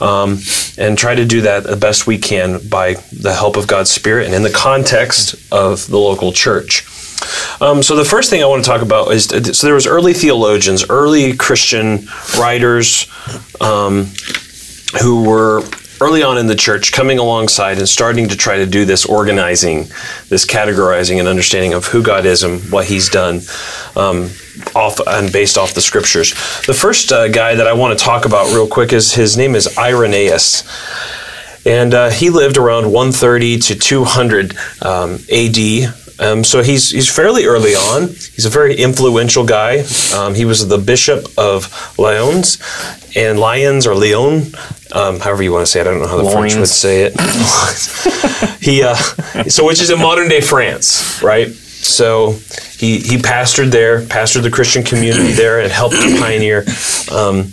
um, 0.00 0.38
and 0.78 0.96
try 0.96 1.14
to 1.14 1.24
do 1.24 1.40
that 1.42 1.64
the 1.64 1.76
best 1.76 2.06
we 2.06 2.18
can 2.18 2.60
by 2.68 2.94
the 3.12 3.32
help 3.34 3.56
of 3.56 3.66
God's 3.66 3.90
Spirit 3.90 4.26
and 4.26 4.34
in 4.34 4.42
the 4.42 4.50
context 4.50 5.34
of 5.52 5.86
the 5.88 5.98
local 5.98 6.32
church. 6.32 6.86
Um, 7.60 7.82
so 7.82 7.96
the 7.96 8.04
first 8.04 8.30
thing 8.30 8.42
I 8.42 8.46
want 8.46 8.64
to 8.64 8.70
talk 8.70 8.82
about 8.82 9.12
is 9.12 9.26
so 9.26 9.66
there 9.66 9.74
was 9.74 9.86
early 9.86 10.12
theologians, 10.12 10.88
early 10.88 11.36
Christian 11.36 12.06
writers 12.38 13.10
um, 13.60 14.06
who 15.02 15.24
were 15.28 15.62
early 16.00 16.22
on 16.22 16.38
in 16.38 16.46
the 16.46 16.54
church 16.54 16.92
coming 16.92 17.18
alongside 17.18 17.78
and 17.78 17.88
starting 17.88 18.28
to 18.28 18.36
try 18.36 18.58
to 18.58 18.66
do 18.66 18.84
this 18.84 19.06
organizing, 19.06 19.84
this 20.28 20.44
categorizing 20.44 21.18
and 21.18 21.28
understanding 21.28 21.72
of 21.72 21.86
who 21.86 22.02
God 22.02 22.26
is 22.26 22.42
and 22.42 22.60
what 22.70 22.86
He's 22.86 23.08
done. 23.08 23.40
Um, 23.96 24.30
off 24.74 25.00
and 25.06 25.32
based 25.32 25.58
off 25.58 25.74
the 25.74 25.80
scriptures. 25.80 26.30
The 26.66 26.74
first 26.74 27.12
uh, 27.12 27.28
guy 27.28 27.56
that 27.56 27.66
I 27.66 27.72
want 27.72 27.98
to 27.98 28.04
talk 28.04 28.24
about 28.24 28.52
real 28.54 28.68
quick 28.68 28.92
is 28.92 29.12
his 29.12 29.36
name 29.36 29.54
is 29.54 29.76
Irenaeus. 29.76 30.62
And 31.66 31.94
uh, 31.94 32.10
he 32.10 32.30
lived 32.30 32.56
around 32.56 32.84
130 32.84 33.58
to 33.58 33.74
200 33.74 34.56
um, 34.82 35.18
AD. 35.32 35.94
Um, 36.20 36.44
so 36.44 36.62
he's 36.62 36.90
he's 36.90 37.08
fairly 37.08 37.44
early 37.44 37.74
on. 37.74 38.08
He's 38.08 38.46
a 38.46 38.50
very 38.50 38.76
influential 38.76 39.44
guy. 39.44 39.84
Um, 40.14 40.34
he 40.34 40.44
was 40.44 40.68
the 40.68 40.78
bishop 40.78 41.26
of 41.36 41.98
Lyons, 41.98 42.58
and 43.16 43.38
Lyons 43.38 43.86
or 43.86 43.94
Lyon, 43.94 44.54
um, 44.92 45.20
however 45.20 45.42
you 45.42 45.52
want 45.52 45.66
to 45.66 45.70
say 45.70 45.80
it. 45.80 45.86
I 45.86 45.90
don't 45.90 46.00
know 46.00 46.06
how 46.06 46.22
the 46.22 46.30
French 46.30 46.54
would 46.54 46.68
say 46.68 47.10
it. 47.10 47.12
he 48.60 48.82
uh, 48.82 48.94
so 49.48 49.66
which 49.66 49.82
is 49.82 49.90
in 49.90 49.98
modern 49.98 50.28
day 50.28 50.40
France, 50.40 51.20
right? 51.22 51.48
So 51.48 52.32
he 52.78 52.98
he 53.00 53.16
pastored 53.18 53.70
there, 53.70 54.02
pastored 54.02 54.42
the 54.42 54.50
Christian 54.50 54.84
community 54.84 55.32
there, 55.42 55.60
and 55.60 55.72
helped 55.72 55.96
to 55.96 56.16
pioneer 56.20 56.64
um, 57.12 57.52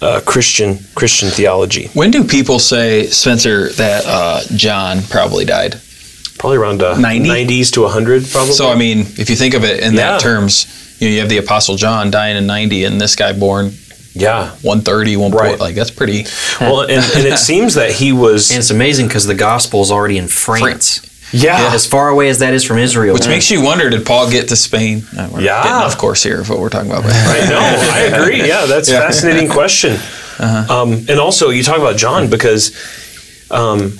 uh, 0.00 0.20
Christian 0.24 0.78
Christian 0.94 1.30
theology. 1.30 1.88
When 1.94 2.10
do 2.10 2.24
people 2.24 2.58
say, 2.58 3.06
Spencer, 3.06 3.70
that 3.70 4.04
uh, 4.06 4.42
John 4.56 5.02
probably 5.02 5.44
died? 5.44 5.80
Probably 6.44 6.58
around 6.58 6.82
uh, 6.82 6.98
90? 6.98 7.26
90s 7.26 7.72
to 7.72 7.80
100, 7.84 8.28
probably. 8.30 8.52
So, 8.52 8.68
I 8.70 8.74
mean, 8.74 8.98
if 9.16 9.30
you 9.30 9.36
think 9.36 9.54
of 9.54 9.64
it 9.64 9.80
in 9.80 9.94
Yeah. 9.94 10.10
that 10.12 10.20
terms, 10.20 10.66
you 11.00 11.08
know, 11.08 11.14
you 11.14 11.20
have 11.20 11.30
the 11.30 11.38
Apostle 11.38 11.76
John 11.76 12.10
dying 12.10 12.36
in 12.36 12.46
90 12.46 12.84
and 12.84 13.00
this 13.00 13.16
guy 13.16 13.32
born 13.32 13.72
yeah. 14.12 14.50
130, 14.60 15.16
140. 15.16 15.48
Right. 15.52 15.58
Like, 15.58 15.74
that's 15.74 15.90
pretty. 15.90 16.26
Well, 16.60 16.82
and, 16.82 17.02
and 17.16 17.26
it 17.26 17.38
seems 17.50 17.74
that 17.76 17.92
he 17.92 18.12
was. 18.12 18.50
And 18.50 18.58
it's 18.58 18.68
amazing 18.68 19.06
because 19.08 19.24
the 19.26 19.34
gospel 19.34 19.80
is 19.80 19.90
already 19.90 20.18
in 20.18 20.28
France. 20.28 21.00
yeah. 21.32 21.70
As 21.72 21.86
far 21.86 22.10
away 22.10 22.28
as 22.28 22.40
that 22.40 22.52
is 22.52 22.62
from 22.62 22.76
Israel. 22.76 23.14
Which 23.14 23.26
makes 23.26 23.50
you 23.50 23.62
wonder 23.62 23.88
did 23.88 24.04
Paul 24.04 24.30
get 24.30 24.48
to 24.50 24.56
Spain? 24.56 25.02
We're 25.16 25.40
Yeah. 25.40 25.62
Getting 25.62 25.72
off 25.72 25.96
course 25.96 26.22
here 26.22 26.42
of 26.42 26.50
what 26.50 26.60
we're 26.60 26.68
talking 26.68 26.90
about. 26.90 27.04
but- 27.04 27.12
I 27.14 27.48
know. 27.48 27.58
I 27.90 28.00
agree. 28.22 28.46
Yeah, 28.46 28.66
that's 28.66 28.90
a 28.90 28.92
fascinating 29.00 29.48
question. 29.48 29.96
Um, 30.38 31.06
and 31.08 31.18
also, 31.18 31.48
you 31.48 31.62
talk 31.62 31.78
about 31.78 31.96
John 31.96 32.28
because 32.28 32.76
um, 33.50 33.96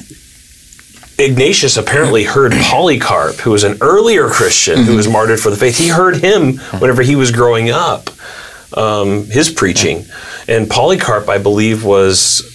Ignatius 1.19 1.77
apparently 1.77 2.25
heard 2.25 2.53
Polycarp, 2.53 3.37
who 3.37 3.53
was 3.53 3.65
an 3.65 3.79
earlier 3.81 4.29
Christian 4.29 4.85
who 4.85 4.97
was 4.97 5.09
martyred 5.09 5.41
for 5.41 5.51
the 5.51 5.57
faith. 5.57 5.79
He 5.79 5.89
heard 5.89 6.17
him 6.17 6.59
whenever 6.81 7.03
he 7.03 7.15
was 7.15 7.31
growing 7.31 7.71
up, 7.71 8.11
um, 8.77 9.25
his 9.27 9.51
preaching. 9.51 10.07
And 10.49 10.69
Polycarp, 10.69 11.29
I 11.29 11.39
believe, 11.39 11.85
was. 11.85 12.51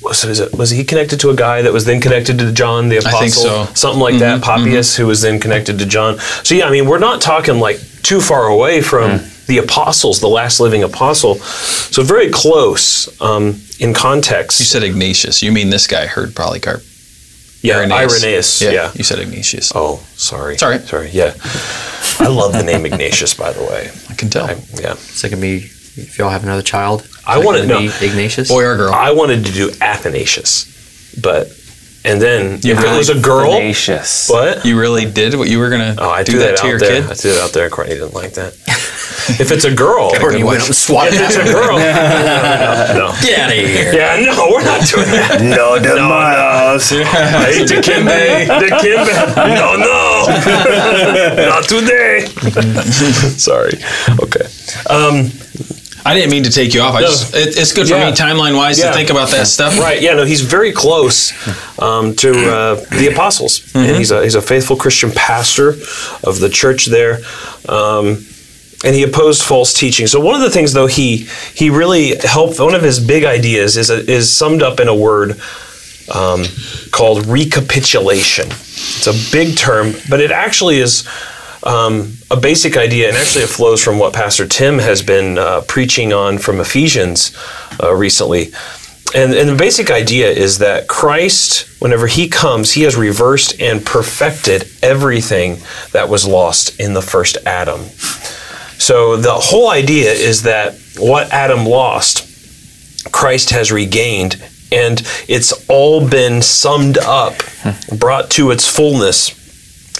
Was, 0.00 0.40
it, 0.40 0.56
was 0.56 0.70
he 0.70 0.84
connected 0.84 1.20
to 1.20 1.30
a 1.30 1.36
guy 1.36 1.62
that 1.62 1.72
was 1.72 1.84
then 1.84 2.00
connected 2.00 2.38
to 2.38 2.52
John 2.52 2.88
the 2.88 2.98
Apostle? 2.98 3.20
think 3.20 3.32
so. 3.34 3.64
Something 3.74 4.00
like 4.00 4.18
that. 4.20 4.42
Papias, 4.42 4.96
who 4.96 5.06
was 5.08 5.20
then 5.20 5.40
connected 5.40 5.80
to 5.80 5.86
John. 5.86 6.18
So 6.44 6.54
yeah, 6.54 6.66
I 6.66 6.70
mean, 6.70 6.86
we're 6.86 7.00
not 7.00 7.20
talking 7.20 7.58
like 7.58 7.80
too 8.02 8.20
far 8.20 8.46
away 8.46 8.80
from 8.80 9.20
the 9.48 9.58
apostles, 9.58 10.20
the 10.20 10.28
last 10.28 10.60
living 10.60 10.84
apostle. 10.84 11.34
So 11.34 12.04
very 12.04 12.30
close 12.30 13.20
um, 13.20 13.60
in 13.80 13.92
context. 13.92 14.60
You 14.60 14.66
said 14.66 14.84
Ignatius. 14.84 15.42
You 15.42 15.50
mean 15.50 15.68
this 15.70 15.86
guy 15.86 16.06
heard 16.06 16.34
Polycarp? 16.34 16.82
Yeah, 17.62 17.78
Irenaeus. 17.78 18.62
Yeah. 18.62 18.92
You 18.94 19.04
said 19.04 19.18
Ignatius. 19.18 19.72
Oh, 19.74 19.96
sorry. 20.14 20.54
It's 20.54 20.62
all 20.62 20.70
right. 20.70 20.80
Sorry. 20.80 21.10
Yeah. 21.10 21.34
I 22.20 22.28
love 22.28 22.52
the 22.52 22.62
name 22.62 22.86
Ignatius, 22.86 23.34
by 23.34 23.52
the 23.52 23.62
way. 23.62 23.90
I 24.08 24.14
can 24.14 24.30
tell. 24.30 24.46
I, 24.46 24.54
yeah. 24.80 24.94
So 24.94 25.26
it 25.26 25.30
can 25.30 25.40
be, 25.40 25.56
if 25.96 26.18
y'all 26.18 26.30
have 26.30 26.44
another 26.44 26.62
child. 26.62 27.02
I 27.26 27.34
is 27.36 27.40
that 27.40 27.46
wanna 27.46 27.66
gonna 27.66 27.80
be 27.80 28.06
Ignatius. 28.06 28.48
Boy 28.48 28.64
or 28.64 28.76
girl? 28.76 28.92
I 28.92 29.12
wanted 29.12 29.44
to 29.46 29.52
do 29.52 29.70
Athanasius, 29.80 30.66
but 31.20 31.48
and 32.04 32.20
then 32.22 32.60
You 32.62 32.72
if 32.74 32.84
it 32.84 32.96
was 32.96 33.08
a 33.10 33.20
girl, 33.20 33.52
Tenacious. 33.52 34.28
what? 34.28 34.64
you 34.64 34.78
really 34.78 35.04
did 35.10 35.34
what 35.34 35.48
you 35.48 35.58
were 35.58 35.68
going 35.68 35.94
to 35.96 36.02
Oh, 36.02 36.10
I 36.10 36.22
do 36.22 36.38
that, 36.38 36.56
that, 36.56 36.56
to 36.58 36.68
your 36.68 36.78
there. 36.78 37.02
kid? 37.02 37.10
I 37.10 37.14
threw 37.14 37.32
it 37.32 37.38
out 37.38 37.52
there. 37.52 37.68
Courtney 37.70 37.94
didn't 37.94 38.14
like 38.14 38.34
that. 38.34 38.54
if 39.40 39.50
it's 39.50 39.64
a 39.64 39.74
girl, 39.74 40.10
Courtney 40.14 40.42
went 40.44 40.60
up 40.62 40.66
and 40.68 40.76
swatted 40.76 41.14
if 41.14 41.20
it's 41.20 41.36
a 41.36 41.44
girl, 41.52 41.76
no, 41.78 41.84
no, 41.84 43.12
no. 43.12 43.14
Get 43.20 43.38
out 43.40 43.50
of 43.50 43.56
here. 43.58 43.92
Yeah, 43.92 44.20
no, 44.24 44.48
we're 44.50 44.64
not 44.64 44.86
doing 44.86 45.10
that. 45.10 45.40
no, 45.42 45.78
demands. 45.78 46.88
Hey, 46.90 47.64
Dikembe, 47.66 48.46
Dikembe. 48.46 49.36
No, 49.58 49.76
no. 49.76 50.24
Not 51.48 51.64
today. 51.64 52.26
Sorry. 53.36 53.72
Okay. 54.22 54.46
Um, 54.88 55.30
I 56.08 56.14
didn't 56.14 56.30
mean 56.30 56.44
to 56.44 56.50
take 56.50 56.72
you 56.74 56.80
off. 56.80 56.94
I 56.94 57.00
No. 57.02 57.06
just 57.08 57.34
it, 57.34 57.56
it's 57.56 57.72
good 57.72 57.86
for 57.88 57.94
Yeah. 57.96 58.10
me 58.10 58.16
timeline 58.16 58.56
wise 58.56 58.78
Yeah. 58.78 58.88
to 58.90 58.94
think 58.94 59.10
about 59.10 59.30
that 59.30 59.46
stuff. 59.46 59.78
right. 59.78 60.00
Yeah, 60.00 60.14
no, 60.14 60.24
he's 60.24 60.40
very 60.40 60.72
close 60.72 61.32
um, 61.78 62.14
to 62.16 62.30
uh, 62.30 62.74
the 63.00 63.08
apostles. 63.12 63.62
And 63.74 63.96
he's 63.96 64.10
a, 64.10 64.22
he's 64.22 64.34
a 64.34 64.42
faithful 64.42 64.76
Christian 64.76 65.10
pastor 65.12 65.70
of 66.24 66.40
the 66.40 66.48
church 66.48 66.86
there. 66.86 67.20
Um, 67.68 68.24
and 68.84 68.94
he 68.94 69.02
opposed 69.02 69.42
false 69.42 69.72
teaching. 69.72 70.06
So 70.06 70.20
one 70.20 70.34
of 70.36 70.40
the 70.40 70.50
things, 70.50 70.72
though, 70.72 70.86
he 70.86 71.28
he 71.54 71.68
really 71.68 72.14
helped. 72.16 72.60
One 72.60 72.74
of 72.76 72.82
his 72.82 73.00
big 73.00 73.24
ideas 73.24 73.76
is 73.76 73.90
is 73.90 74.30
summed 74.34 74.62
up 74.62 74.78
in 74.80 74.86
a 74.88 74.94
word 74.94 75.40
um, 76.14 76.44
called 76.92 77.26
recapitulation. 77.26 78.46
It's 78.50 79.06
a 79.08 79.32
big 79.32 79.56
term, 79.56 79.94
but 80.08 80.20
it 80.20 80.30
actually 80.30 80.78
is 80.78 81.02
um, 81.62 82.14
a 82.30 82.36
basic 82.36 82.76
idea, 82.76 83.08
and 83.08 83.16
actually 83.16 83.44
it 83.44 83.50
flows 83.50 83.82
from 83.82 83.98
what 83.98 84.12
Pastor 84.12 84.46
Tim 84.46 84.78
has 84.78 85.02
been 85.02 85.38
uh, 85.38 85.62
preaching 85.62 86.12
on 86.12 86.38
from 86.38 86.60
Ephesians 86.60 87.36
uh, 87.82 87.94
recently. 87.94 88.52
And, 89.14 89.32
and 89.32 89.48
the 89.48 89.56
basic 89.56 89.90
idea 89.90 90.28
is 90.30 90.58
that 90.58 90.86
Christ, 90.86 91.80
whenever 91.80 92.06
he 92.06 92.28
comes, 92.28 92.72
he 92.72 92.82
has 92.82 92.94
reversed 92.94 93.60
and 93.60 93.84
perfected 93.84 94.68
everything 94.82 95.58
that 95.92 96.08
was 96.08 96.26
lost 96.26 96.78
in 96.78 96.92
the 96.92 97.00
first 97.00 97.38
Adam. 97.46 97.80
So 98.78 99.16
the 99.16 99.32
whole 99.32 99.70
idea 99.70 100.12
is 100.12 100.42
that 100.42 100.78
what 100.98 101.32
Adam 101.32 101.64
lost, 101.64 103.10
Christ 103.10 103.50
has 103.50 103.72
regained, 103.72 104.42
and 104.70 105.02
it's 105.26 105.66
all 105.68 106.06
been 106.06 106.42
summed 106.42 106.98
up, 106.98 107.34
brought 107.98 108.30
to 108.32 108.50
its 108.50 108.68
fullness 108.68 109.37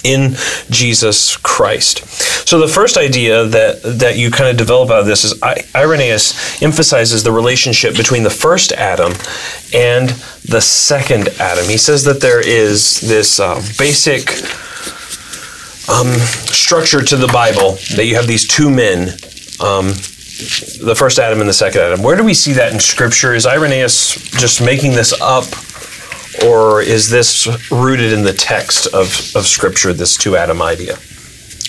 in 0.09 0.33
Jesus 0.71 1.37
Christ. 1.37 2.05
So 2.49 2.59
the 2.59 2.67
first 2.67 2.97
idea 2.97 3.45
that 3.45 3.83
that 3.83 4.17
you 4.17 4.31
kind 4.31 4.49
of 4.51 4.57
develop 4.57 4.91
out 4.91 5.01
of 5.01 5.07
this 5.07 5.25
is 5.25 5.41
I, 5.43 5.65
Irenaeus 5.75 6.63
emphasizes 6.63 7.23
the 7.23 7.33
relationship 7.33 7.95
between 7.95 8.23
the 8.23 8.31
first 8.31 8.73
Adam 8.73 9.13
and 9.75 10.09
the 10.49 10.61
second 10.61 11.29
Adam. 11.39 11.67
He 11.67 11.77
says 11.77 12.05
that 12.05 12.21
there 12.21 12.41
is 12.41 13.01
this 13.03 13.39
uh, 13.39 13.57
basic 13.79 14.31
um, 15.89 16.09
structure 16.53 17.03
to 17.03 17.17
the 17.17 17.29
Bible 17.29 17.73
that 17.97 18.07
you 18.07 18.17
have 18.17 18.27
these 18.27 18.47
two 18.49 18.71
men. 18.71 19.11
Um, 19.61 19.93
the 20.81 20.95
first 20.97 21.19
Adam 21.19 21.41
and 21.41 21.49
the 21.49 21.55
second 21.55 21.81
Adam. 21.81 22.03
Where 22.03 22.17
do 22.17 22.23
we 22.23 22.33
see 22.33 22.53
that 22.53 22.73
in 22.73 22.79
Scripture? 22.79 23.35
Is 23.35 23.45
Irenaeus 23.45 24.15
just 24.39 24.63
making 24.63 24.93
this 24.93 25.13
up, 25.21 25.45
or 26.47 26.81
is 26.83 27.09
this 27.11 27.47
rooted 27.71 28.13
in 28.13 28.23
the 28.25 28.33
text 28.33 28.87
of, 28.89 29.07
of 29.35 29.47
Scripture, 29.47 29.93
this 29.93 30.17
two 30.17 30.37
Adam 30.37 30.61
idea? 30.63 30.97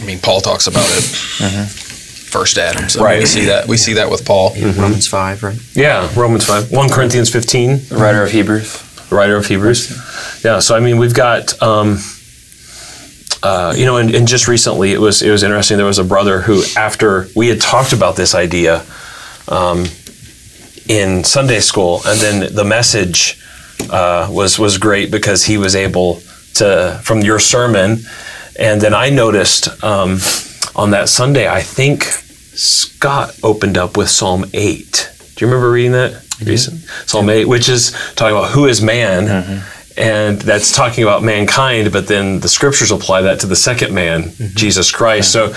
I 0.02 0.06
mean, 0.06 0.20
Paul 0.20 0.42
talks 0.42 0.68
about 0.68 0.86
it. 0.86 1.04
First 2.30 2.58
Adam. 2.58 2.88
So 2.90 3.04
Right. 3.04 3.20
we 3.20 3.26
see 3.26 3.46
that. 3.46 3.68
We 3.68 3.78
see 3.78 3.94
that 3.94 4.10
with 4.10 4.26
Paul. 4.26 4.54
Romans 4.56 5.08
5, 5.08 5.44
right? 5.44 5.58
Yeah, 5.74 6.10
Romans 6.16 6.46
5. 6.46 6.72
1 6.72 6.90
Corinthians 6.90 7.30
15, 7.30 7.82
The 7.90 7.98
writer 7.98 8.24
of 8.24 8.32
Hebrews. 8.32 8.82
the 9.10 9.16
writer 9.16 9.36
of 9.36 9.48
Hebrews. 9.48 10.42
Yeah, 10.46 10.60
so 10.60 10.76
I 10.76 10.80
mean, 10.80 10.98
we've 11.00 11.14
got, 11.16 11.60
um, 11.62 11.98
uh, 13.42 13.74
you 13.76 13.86
know, 13.86 13.98
and, 13.98 14.14
and 14.14 14.28
just 14.28 14.48
recently 14.48 14.92
it 14.94 15.00
was 15.02 15.22
it 15.22 15.32
was 15.32 15.44
interesting. 15.44 15.78
There 15.78 15.86
was 15.86 15.98
a 16.00 16.04
brother 16.04 16.42
who, 16.42 16.64
after 16.78 17.28
we 17.36 17.48
had 17.48 17.60
talked 17.62 17.94
about 17.94 18.16
this 18.16 18.36
idea 18.36 18.84
um, 19.48 19.86
in 20.88 21.24
Sunday 21.24 21.60
school, 21.62 22.02
and 22.06 22.20
then 22.20 22.54
the 22.54 22.64
message 22.64 23.42
uh, 23.90 24.28
was 24.30 24.60
was 24.60 24.78
great 24.78 25.12
because 25.12 25.46
he 25.46 25.58
was 25.58 25.76
able 25.76 26.22
to 26.56 27.00
from 27.04 27.22
your 27.22 27.40
sermon, 27.40 28.00
and 28.60 28.82
then 28.82 28.94
I 28.94 29.10
noticed 29.10 29.84
um, 29.84 30.20
on 30.76 30.92
that 30.92 31.10
Sunday, 31.10 31.48
I 31.48 31.62
think 31.62 32.04
Scott 32.04 33.38
opened 33.44 33.78
up 33.78 33.98
with 33.98 34.10
Psalm 34.10 34.46
eight. 34.54 35.10
Do 35.36 35.46
you 35.46 35.52
remember 35.52 35.72
reading 35.72 35.94
that? 35.94 36.26
Recent 36.44 36.82
Psalm 37.06 37.30
eight, 37.30 37.46
which 37.46 37.68
is 37.68 37.92
talking 38.16 38.38
about 38.38 38.52
who 38.52 38.66
is 38.66 38.82
man, 38.82 39.62
and 40.00 40.40
that's 40.40 40.76
talking 40.76 41.04
about 41.04 41.24
mankind. 41.24 41.92
But 41.92 42.08
then 42.08 42.40
the 42.40 42.48
scriptures 42.48 42.92
apply 42.92 43.22
that 43.24 43.42
to 43.42 43.48
the 43.48 43.56
second 43.56 43.94
man, 43.94 44.32
Jesus 44.56 44.92
Christ. 44.92 45.32
So 45.32 45.54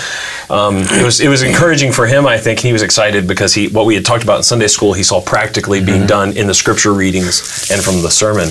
um, 0.50 0.78
it 0.78 1.04
was 1.04 1.20
it 1.20 1.28
was 1.28 1.42
encouraging 1.42 1.92
for 1.92 2.06
him. 2.06 2.26
I 2.26 2.38
think 2.38 2.58
he 2.58 2.72
was 2.72 2.82
excited 2.82 3.26
because 3.28 3.54
he 3.54 3.68
what 3.68 3.86
we 3.86 3.94
had 3.94 4.04
talked 4.04 4.24
about 4.24 4.38
in 4.38 4.42
Sunday 4.42 4.68
school 4.68 4.92
he 4.92 5.02
saw 5.02 5.20
practically 5.20 5.82
being 5.84 6.06
done 6.06 6.36
in 6.36 6.46
the 6.46 6.54
scripture 6.54 6.92
readings 6.92 7.70
and 7.70 7.82
from 7.82 8.02
the 8.02 8.10
sermon. 8.10 8.48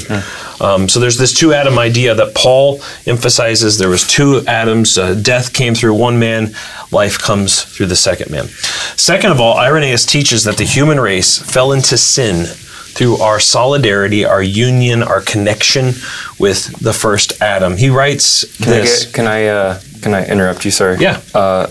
Um, 0.62 0.88
so 0.88 1.00
there's 1.00 1.18
this 1.18 1.34
two 1.34 1.54
Adam 1.54 1.80
idea 1.80 2.14
that 2.16 2.36
Paul 2.36 2.82
emphasizes. 3.06 3.78
There 3.78 3.90
was 3.90 4.08
two 4.08 4.44
Adams. 4.48 4.98
Uh, 4.98 5.16
death 5.16 5.54
came 5.54 5.74
through 5.74 5.96
one 5.96 6.20
man. 6.20 6.54
Life 6.92 7.18
comes 7.18 7.64
through 7.64 7.88
the 7.88 7.96
second 7.96 8.32
man. 8.32 8.48
Second 8.96 9.32
of 9.32 9.40
all, 9.42 9.58
Irenaeus 9.58 10.06
teaches 10.06 10.44
that 10.44 10.58
the 10.58 10.66
human 10.66 11.00
race 11.00 11.40
fell 11.40 11.72
into 11.72 11.98
sin 11.98 12.46
through 12.94 13.18
our 13.18 13.40
solidarity, 13.40 14.26
our 14.26 14.44
union, 14.44 15.04
our 15.04 15.22
connection 15.22 15.94
with 16.40 16.78
the 16.80 16.94
first 16.94 17.42
Adam. 17.42 17.78
He 17.78 17.90
writes 17.90 18.46
Can 18.58 18.74
I, 18.74 18.78
this. 18.78 19.06
get, 19.06 19.14
can 19.14 19.28
I 19.28 19.46
uh, 19.48 19.80
can 20.02 20.14
I 20.14 20.26
interrupt 20.26 20.66
you? 20.66 20.72
sir? 20.72 20.98
Yeah. 21.00 21.22
Uh, 21.34 21.68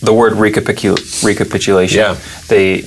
the 0.00 0.12
word 0.12 0.34
recapitula- 0.34 1.24
recapitulation. 1.24 1.98
Yeah. 1.98 2.16
They 2.48 2.82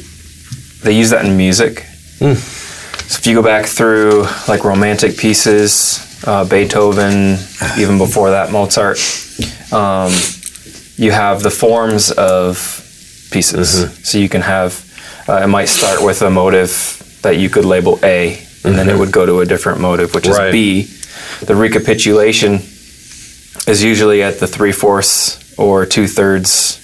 they 0.84 0.94
use 0.94 1.10
that 1.10 1.26
in 1.26 1.36
music. 1.38 1.86
Hmm. 2.20 2.34
So 2.36 3.18
if 3.20 3.28
you 3.28 3.36
go 3.36 3.44
back 3.44 3.66
through 3.66 4.26
like 4.48 4.64
romantic 4.64 5.18
pieces, 5.18 6.00
uh, 6.26 6.46
Beethoven, 6.46 7.38
even 7.78 7.98
before 7.98 8.32
that 8.32 8.52
Mozart, 8.52 8.98
um, 9.74 10.12
you 10.96 11.12
have 11.12 11.44
the 11.44 11.52
forms 11.52 12.12
of 12.12 12.56
pieces. 13.32 13.86
Mm-hmm. 13.86 14.04
So 14.04 14.18
you 14.18 14.30
can 14.30 14.42
have 14.42 14.86
uh, 15.28 15.42
it 15.44 15.48
might 15.48 15.68
start 15.70 16.04
with 16.04 16.22
a 16.22 16.30
motive 16.30 17.01
that 17.22 17.38
you 17.38 17.50
could 17.50 17.66
label 17.66 18.00
A, 18.04 18.38
and 18.64 18.76
then 18.76 18.90
it 18.90 18.98
would 18.98 19.12
go 19.12 19.26
to 19.26 19.40
a 19.42 19.46
different 19.46 19.80
motive, 19.82 20.14
which 20.14 20.26
Mm-hmm. 20.26 20.38
Right. 20.38 20.54
is 20.56 20.88
B. 21.40 21.46
The 21.46 21.56
recapitulation 21.56 22.54
is 23.68 23.84
usually 23.84 24.24
at 24.24 24.40
the 24.40 24.48
three 24.48 24.72
fourths 24.72 25.38
or 25.58 25.86
two 25.86 26.08
thirds 26.08 26.78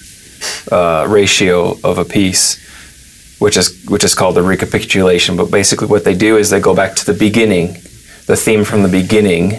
uh, 0.72 1.06
ratio 1.10 1.78
of 1.84 1.98
a 1.98 2.06
piece, 2.06 2.58
which 3.40 3.58
is 3.58 3.86
which 3.88 4.04
is 4.04 4.14
called 4.16 4.36
the 4.36 4.44
recapitulation. 4.44 5.36
But 5.38 5.50
basically, 5.52 5.88
what 5.88 6.04
they 6.04 6.14
do 6.16 6.38
is 6.38 6.50
they 6.50 6.60
go 6.60 6.76
back 6.76 6.96
to 6.98 7.06
the 7.06 7.14
beginning, 7.18 7.74
the 8.28 8.36
theme 8.36 8.64
from 8.64 8.84
the 8.84 8.90
beginning, 8.90 9.54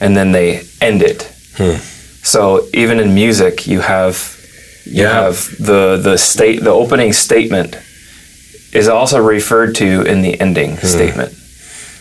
and 0.00 0.16
then 0.16 0.32
they 0.32 0.62
end 0.80 1.02
it. 1.02 1.22
So 2.22 2.66
even 2.74 3.00
in 3.00 3.14
music, 3.14 3.66
you 3.66 3.80
have 3.80 4.16
you 4.84 5.02
Yeah. 5.04 5.12
have 5.24 5.36
the 5.58 5.98
the 6.02 6.16
state 6.16 6.62
the 6.64 6.70
opening 6.72 7.12
statement 7.12 7.76
is 8.72 8.88
also 8.88 9.18
referred 9.20 9.74
to 9.76 10.02
in 10.02 10.22
the 10.22 10.40
ending 10.40 10.76
hmm. 10.76 10.86
statement. 10.86 11.32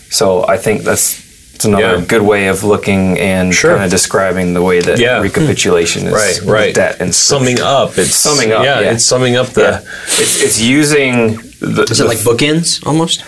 So 0.09 0.45
I 0.47 0.57
think 0.57 0.83
that's 0.83 1.25
it's 1.55 1.65
another 1.65 1.97
Yeah. 1.97 2.05
good 2.05 2.21
way 2.21 2.47
of 2.49 2.63
looking 2.63 3.17
and 3.17 3.51
Sure. 3.53 3.71
kind 3.71 3.83
of 3.83 3.89
describing 3.89 4.53
the 4.53 4.61
way 4.61 4.79
that 4.79 4.99
Yeah. 4.99 5.17
Hmm. 5.17 5.23
recapitulation 5.23 6.05
is 6.07 6.13
Right, 6.13 6.39
right. 6.45 6.75
that 6.75 7.01
and 7.01 7.15
summing 7.15 7.59
up. 7.59 7.97
It's 7.97 8.15
Summing 8.15 8.51
up, 8.51 8.63
Yeah, 8.63 8.79
yeah. 8.81 8.91
it's 8.91 9.05
summing 9.05 9.35
up 9.35 9.47
the. 9.53 9.61
Yeah. 9.61 10.21
It's, 10.21 10.43
it's 10.43 10.59
using 10.61 11.39
the, 11.59 11.83
Is 11.89 11.99
it 11.99 12.05
like 12.07 12.19
bookends 12.19 12.85
almost? 12.85 13.23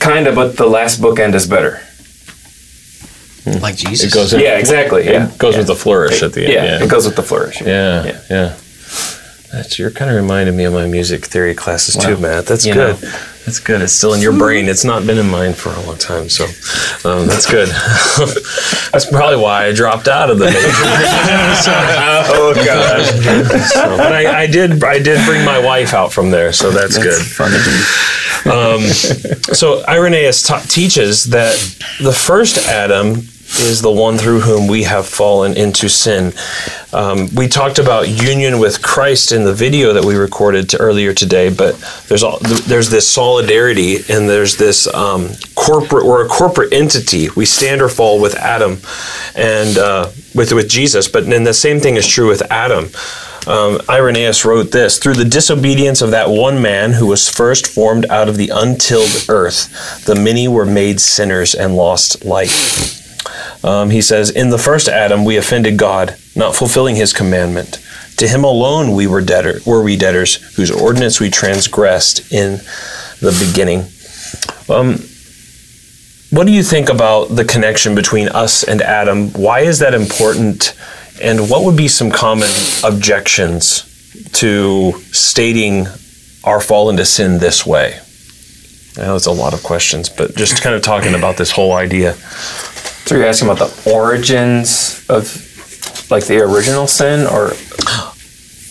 kind 0.00 0.26
of, 0.26 0.34
but 0.34 0.56
the 0.56 0.66
last 0.66 1.00
bookend 1.00 1.34
is 1.34 1.46
better. 1.46 1.80
Like 3.60 3.76
Jesus. 3.76 4.12
It 4.12 4.14
goes. 4.14 4.32
In, 4.32 4.40
Yeah, 4.40 4.58
exactly. 4.58 5.04
Yeah, 5.04 5.28
It 5.28 5.38
goes 5.38 5.54
yeah. 5.54 5.58
with 5.60 5.68
the 5.68 5.76
flourish 5.76 6.22
at 6.22 6.32
the 6.32 6.44
end. 6.44 6.52
Yeah, 6.52 6.64
Yeah. 6.64 6.84
it 6.84 6.88
goes 6.90 7.06
with 7.06 7.16
the 7.16 7.22
flourish. 7.22 7.60
Yeah, 7.60 8.12
Yeah. 8.30 8.52
That's 9.52 9.78
you're 9.78 9.90
kind 9.90 10.10
of 10.10 10.16
reminding 10.16 10.56
me 10.56 10.64
of 10.64 10.74
my 10.74 10.86
music 10.86 11.24
theory 11.24 11.54
classes 11.54 11.96
too, 11.96 12.18
Matt. 12.18 12.46
That's 12.46 12.66
You 12.66 12.74
good. 12.74 13.02
know. 13.02 13.10
That's 13.46 13.60
good. 13.60 13.80
It's 13.80 13.94
still 13.94 14.12
in 14.12 14.20
your 14.20 14.36
brain. 14.36 14.68
It's 14.68 14.84
not 14.84 15.06
been 15.06 15.16
in 15.16 15.30
mine 15.30 15.54
for 15.54 15.70
a 15.72 15.80
long 15.80 15.96
time, 15.96 16.28
so 16.28 16.44
um, 17.08 17.26
that's 17.26 17.50
good. 17.50 17.68
that's 18.92 19.06
probably 19.10 19.38
why 19.42 19.64
I 19.64 19.72
dropped 19.72 20.06
out 20.06 20.28
of 20.28 20.38
the 20.38 20.44
major. 20.44 20.60
oh 22.36 22.52
gosh! 22.54 23.08
So, 23.72 23.96
but 23.96 24.12
I, 24.12 24.42
I 24.42 24.46
did. 24.46 24.84
I 24.84 24.98
did 24.98 25.24
bring 25.24 25.46
my 25.46 25.58
wife 25.58 25.94
out 25.94 26.12
from 26.12 26.30
there, 26.30 26.52
so 26.52 26.70
that's, 26.70 26.98
good. 26.98 27.22
Um, 28.52 28.82
so 29.54 29.82
Irenaeus 29.88 30.42
ta- 30.42 30.62
teaches 30.68 31.24
that 31.24 31.54
the 32.02 32.12
first 32.12 32.58
Adam 32.68 33.22
is 33.60 33.82
the 33.82 33.90
one 33.90 34.18
through 34.18 34.40
whom 34.40 34.68
we 34.68 34.82
have 34.84 35.06
fallen 35.06 35.56
into 35.56 35.88
sin. 35.88 36.32
Um, 36.92 37.28
we 37.34 37.48
talked 37.48 37.78
about 37.78 38.08
union 38.08 38.58
with 38.58 38.82
Christ 38.82 39.32
in 39.32 39.44
the 39.44 39.54
video 39.54 39.92
that 39.92 40.04
we 40.04 40.14
recorded 40.14 40.68
to 40.70 40.78
earlier 40.78 41.12
today, 41.12 41.52
but 41.52 41.76
there's 42.08 42.22
all, 42.22 42.38
there's 42.40 42.90
this 42.90 43.10
solidarity 43.10 43.96
and 44.08 44.28
there's 44.28 44.56
this 44.56 44.92
um, 44.94 45.30
corporate. 45.54 46.04
We're 46.04 46.24
a 46.24 46.28
corporate 46.28 46.72
entity. 46.72 47.30
We 47.30 47.46
stand 47.46 47.82
or 47.82 47.88
fall 47.88 48.20
with 48.20 48.34
Adam 48.36 48.78
and 49.34 49.76
uh, 49.78 50.10
with 50.34 50.52
with 50.52 50.68
Jesus. 50.68 51.08
But 51.08 51.26
then 51.26 51.44
the 51.44 51.54
same 51.54 51.80
thing 51.80 51.96
is 51.96 52.06
true 52.06 52.28
with 52.28 52.42
Adam. 52.50 52.88
Um, 53.46 53.80
Irenaeus 53.88 54.44
wrote 54.44 54.72
this 54.72 54.98
Through 54.98 55.14
the 55.14 55.24
disobedience 55.24 56.02
of 56.02 56.10
that 56.10 56.28
one 56.28 56.60
man 56.60 56.92
who 56.92 57.06
was 57.06 57.28
first 57.28 57.66
formed 57.66 58.04
out 58.10 58.28
of 58.28 58.36
the 58.36 58.50
untilled 58.54 59.24
earth, 59.28 60.04
the 60.04 60.14
many 60.14 60.48
were 60.48 60.66
made 60.66 61.00
sinners 61.00 61.54
and 61.54 61.74
lost 61.74 62.24
life. 62.24 63.07
Um, 63.62 63.90
he 63.90 64.00
says, 64.00 64.30
In 64.30 64.50
the 64.50 64.58
first 64.58 64.88
Adam, 64.88 65.24
we 65.24 65.36
offended 65.36 65.76
God, 65.76 66.16
not 66.36 66.54
fulfilling 66.54 66.96
his 66.96 67.12
commandment. 67.12 67.78
To 68.18 68.28
him 68.28 68.44
alone 68.44 68.94
we 68.94 69.06
were 69.06 69.20
debtor, 69.20 69.60
were 69.64 69.82
we 69.82 69.96
debtors, 69.96 70.56
whose 70.56 70.70
ordinance 70.70 71.20
we 71.20 71.30
transgressed 71.30 72.32
in 72.32 72.58
the 73.20 73.46
beginning. 73.46 73.80
Um, 74.68 74.98
what 76.30 76.46
do 76.46 76.52
you 76.52 76.62
think 76.62 76.88
about 76.88 77.26
the 77.26 77.44
connection 77.44 77.94
between 77.94 78.28
us 78.28 78.62
and 78.62 78.82
Adam? 78.82 79.30
Why 79.30 79.60
is 79.60 79.78
that 79.78 79.94
important? 79.94 80.76
And 81.22 81.48
what 81.48 81.64
would 81.64 81.76
be 81.76 81.88
some 81.88 82.10
common 82.10 82.50
objections 82.84 83.84
to 84.32 84.92
stating 85.12 85.86
our 86.44 86.60
fall 86.60 86.90
into 86.90 87.04
sin 87.06 87.38
this 87.38 87.64
way? 87.64 88.00
I 88.98 89.02
know 89.02 89.16
it's 89.16 89.26
a 89.26 89.32
lot 89.32 89.54
of 89.54 89.62
questions, 89.62 90.08
but 90.08 90.34
just 90.36 90.60
kind 90.60 90.74
of 90.74 90.82
talking 90.82 91.14
about 91.14 91.36
this 91.36 91.52
whole 91.52 91.72
idea. 91.72 92.16
So 93.08 93.14
you're 93.16 93.24
asking 93.24 93.48
about 93.48 93.70
the 93.70 93.90
origins 93.90 95.02
of 95.08 96.10
like 96.10 96.26
the 96.26 96.42
original 96.42 96.86
sin, 96.86 97.26
or 97.26 97.52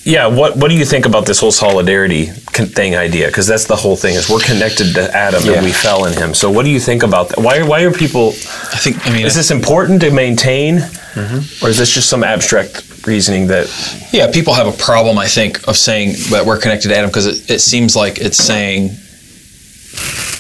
Yeah, 0.04 0.28
what 0.28 0.56
what 0.56 0.70
do 0.70 0.76
you 0.76 0.86
think 0.86 1.08
about 1.08 1.26
this 1.26 1.40
whole 1.40 1.52
solidarity 1.52 2.28
thing 2.28 2.96
idea? 2.96 3.28
Because 3.30 3.48
that's 3.48 3.66
the 3.66 3.76
whole 3.76 3.96
thing 3.96 4.14
is 4.14 4.30
we're 4.30 4.40
connected 4.40 4.94
to 4.94 5.18
Adam 5.18 5.44
Yeah. 5.44 5.54
and 5.54 5.66
we 5.66 5.72
fell 5.72 6.06
in 6.06 6.14
him. 6.14 6.36
So 6.36 6.52
what 6.52 6.66
do 6.66 6.70
you 6.70 6.80
think 6.80 7.02
about 7.02 7.30
that? 7.30 7.40
Why 7.40 7.64
why 7.64 7.82
are 7.82 7.92
people? 7.92 8.28
I 8.74 8.78
think. 8.78 9.08
I 9.08 9.12
mean, 9.12 9.26
Is 9.26 9.34
this 9.34 9.50
important 9.50 10.02
to 10.02 10.12
maintain, 10.12 10.82
mm-hmm. 10.82 11.66
or 11.66 11.70
is 11.70 11.80
this 11.80 11.92
just 11.92 12.08
some 12.08 12.24
abstract 12.24 13.08
reasoning 13.08 13.48
that? 13.48 13.66
Yeah, 14.14 14.32
people 14.32 14.54
have 14.54 14.68
a 14.68 14.78
problem, 14.78 15.18
I 15.18 15.28
think, 15.28 15.68
of 15.68 15.76
saying 15.76 16.14
that 16.30 16.46
we're 16.46 16.60
connected 16.60 16.90
to 16.90 16.96
Adam 16.96 17.10
because 17.10 17.26
it, 17.26 17.50
it 17.50 17.60
seems 17.60 17.96
like 17.96 18.20
it's 18.20 18.38
saying 18.38 18.92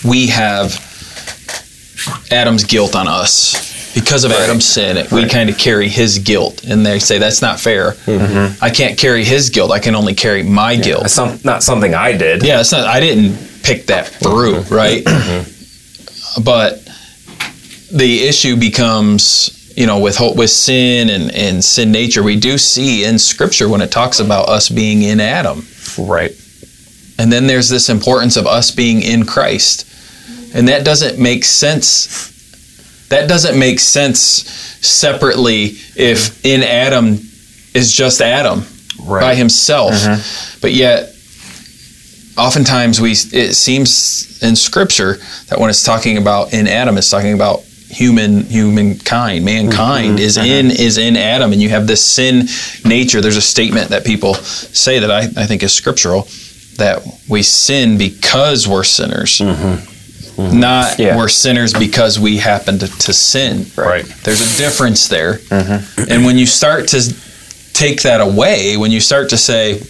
we 0.05 0.27
have 0.27 0.77
Adam's 2.29 2.63
guilt 2.63 2.95
on 2.95 3.07
us. 3.07 3.75
Because 3.99 4.23
of 4.23 4.31
Adam's 4.31 4.65
sin, 4.65 5.07
we 5.11 5.27
kind 5.27 5.49
of 5.49 5.57
carry 5.57 5.89
his 5.89 6.19
guilt. 6.19 6.63
And 6.63 6.85
they 6.85 6.99
say 6.99 7.17
that's 7.17 7.41
not 7.41 7.59
fair. 7.59 7.91
Mm-hmm. 8.05 8.63
I 8.63 8.69
can't 8.69 8.97
carry 8.97 9.23
his 9.23 9.49
guilt. 9.49 9.71
I 9.71 9.79
can 9.79 9.95
only 9.95 10.13
carry 10.13 10.43
my 10.43 10.75
guilt. 10.75 11.05
it's 11.05 11.13
some, 11.13 11.39
not 11.43 11.63
something 11.63 11.95
I 11.95 12.15
did. 12.15 12.43
Yeah, 12.43 12.59
it's 12.59 12.71
not. 12.71 12.85
I 12.85 12.99
didn't 12.99 13.37
pick 13.63 13.87
that 13.87 14.05
mm-hmm. 14.05 14.23
fruit, 14.23 14.69
right? 14.69 15.03
Mm-hmm. 15.03 16.43
but 16.43 16.83
the 17.91 18.27
issue 18.27 18.55
becomes, 18.55 19.73
you 19.75 19.87
know, 19.87 19.99
with 19.99 20.19
with 20.35 20.51
sin 20.51 21.09
and, 21.09 21.33
and 21.33 21.63
sin 21.65 21.91
nature. 21.91 22.21
We 22.21 22.39
do 22.39 22.57
see 22.57 23.03
in 23.03 23.17
Scripture 23.17 23.67
when 23.67 23.81
it 23.81 23.91
talks 23.91 24.19
about 24.19 24.47
us 24.49 24.69
being 24.69 25.01
in 25.01 25.19
Adam, 25.19 25.65
Right. 25.97 26.31
and 27.17 27.31
then 27.31 27.47
there's 27.47 27.69
this 27.69 27.89
importance 27.89 28.37
of 28.37 28.45
us 28.45 28.69
being 28.71 29.01
in 29.01 29.25
Christ, 29.25 29.85
and 30.55 30.67
that 30.67 30.85
doesn't 30.85 31.17
make 31.19 31.45
sense. 31.45 32.35
That 33.09 33.29
doesn't 33.29 33.57
make 33.57 33.79
sense 33.79 34.21
separately 34.85 35.77
if 35.95 36.45
in 36.45 36.63
Adam 36.63 37.19
is 37.73 37.93
just 37.93 38.21
Adam 38.21 38.63
by 39.07 39.35
himself, 39.35 39.93
mm-hmm. 39.93 40.59
but 40.61 40.73
yet 40.73 41.13
oftentimes 42.37 43.01
we 43.01 43.11
it 43.11 43.55
seems 43.55 44.41
in 44.43 44.55
scripture 44.55 45.17
that 45.47 45.59
when 45.59 45.69
it's 45.69 45.83
talking 45.83 46.17
about 46.17 46.53
in 46.53 46.67
adam 46.67 46.95
it's 46.97 47.09
talking 47.09 47.33
about 47.33 47.61
human 47.89 48.41
humankind. 48.43 49.45
Mankind 49.45 50.17
mm-hmm. 50.17 50.19
is 50.19 50.37
mm-hmm. 50.37 50.45
in 50.45 50.71
is 50.71 50.97
in 50.97 51.15
adam 51.15 51.51
and 51.53 51.61
you 51.61 51.69
have 51.69 51.87
this 51.87 52.03
sin 52.03 52.47
nature. 52.85 53.21
There's 53.21 53.37
a 53.37 53.41
statement 53.41 53.89
that 53.89 54.05
people 54.05 54.35
say 54.35 54.99
that 54.99 55.09
i, 55.09 55.21
I 55.21 55.45
think 55.45 55.63
is 55.63 55.73
scriptural 55.73 56.27
that 56.77 57.01
we 57.27 57.41
sin 57.41 57.97
because 57.97 58.67
we're 58.67 58.83
sinners 58.83 59.41
Mm-hmm. 60.37 60.59
not 60.59 60.99
Yeah. 60.99 61.17
we're 61.17 61.29
sinners 61.29 61.73
because 61.73 62.19
we 62.19 62.37
happen 62.37 62.79
to, 62.79 62.87
to 62.87 63.13
sin 63.13 63.65
Right. 63.75 64.05
there's 64.23 64.41
a 64.41 64.57
difference 64.57 65.07
there 65.07 65.35
mm-hmm. 65.35 66.11
and 66.11 66.25
when 66.25 66.37
you 66.37 66.45
start 66.45 66.87
to 66.89 67.01
take 67.73 68.03
that 68.03 68.21
away 68.21 68.77
when 68.77 68.91
you 68.91 68.99
start 68.99 69.29
to 69.29 69.37
say 69.37 69.81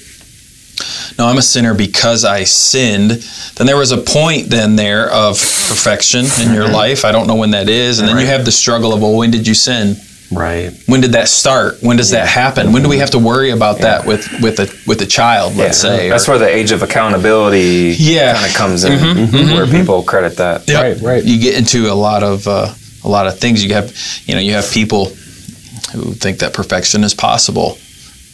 no, 1.18 1.26
I'm 1.26 1.38
a 1.38 1.42
sinner 1.42 1.74
because 1.74 2.24
I 2.24 2.44
sinned, 2.44 3.12
then 3.56 3.66
there 3.66 3.78
was 3.78 3.92
a 3.92 3.98
point 3.98 4.50
then 4.50 4.76
there 4.76 5.10
of 5.12 5.40
perfection 5.40 6.26
in 6.42 6.54
your 6.54 6.66
mm-hmm. 6.66 6.74
life. 6.74 7.06
I 7.06 7.12
don't 7.12 7.26
know 7.26 7.36
when 7.36 7.52
that 7.52 7.70
is. 7.70 8.00
And 8.00 8.08
then 8.08 8.20
you 8.20 8.28
have 8.28 8.46
the 8.46 8.52
struggle 8.52 8.94
of, 8.94 9.02
well, 9.02 9.16
when 9.16 9.32
did 9.32 9.48
you 9.48 9.56
sin? 9.56 9.96
Right. 10.32 10.74
When 10.88 11.02
did 11.02 11.14
that 11.14 11.30
start? 11.30 11.78
When 11.82 11.98
does 11.98 12.12
that 12.12 12.28
happen? 12.28 12.74
When 12.74 12.84
do 12.84 12.90
we 12.90 12.98
have 12.98 13.12
to 13.12 13.20
worry 13.20 13.52
about 13.52 13.80
that 13.80 14.06
with 14.06 14.28
with 14.42 14.60
a 14.60 14.68
with 14.86 15.02
a 15.02 15.06
child, 15.06 15.56
let's 15.56 15.78
say? 15.78 16.10
That's 16.10 16.28
or- 16.28 16.34
where 16.34 16.40
the 16.40 16.50
age 16.50 16.72
of 16.72 16.84
accountability 16.84 17.96
Yeah. 17.98 18.34
kind 18.34 18.46
of 18.46 18.54
comes 18.54 18.84
in, 18.84 18.92
mm-hmm. 18.92 19.06
where 19.06 19.28
mm-hmm. 19.28 19.64
Mm-hmm. 19.64 19.78
people 19.78 20.04
credit 20.04 20.38
that. 20.38 20.68
Yep. 20.68 20.84
Right, 20.84 21.02
right. 21.02 21.24
You 21.24 21.40
get 21.40 21.58
into 21.58 21.92
a 21.92 21.96
lot 21.96 22.24
of 22.24 22.48
uh, 22.48 22.74
a 23.04 23.08
lot 23.10 23.28
of 23.28 23.40
things. 23.40 23.64
You 23.64 23.74
have, 23.74 23.96
you 24.26 24.36
know, 24.36 24.42
you 24.42 24.54
have 24.54 24.70
people 24.72 25.06
who 25.94 26.14
think 26.14 26.40
that 26.40 26.54
perfection 26.54 27.04
is 27.04 27.14
possible 27.14 27.78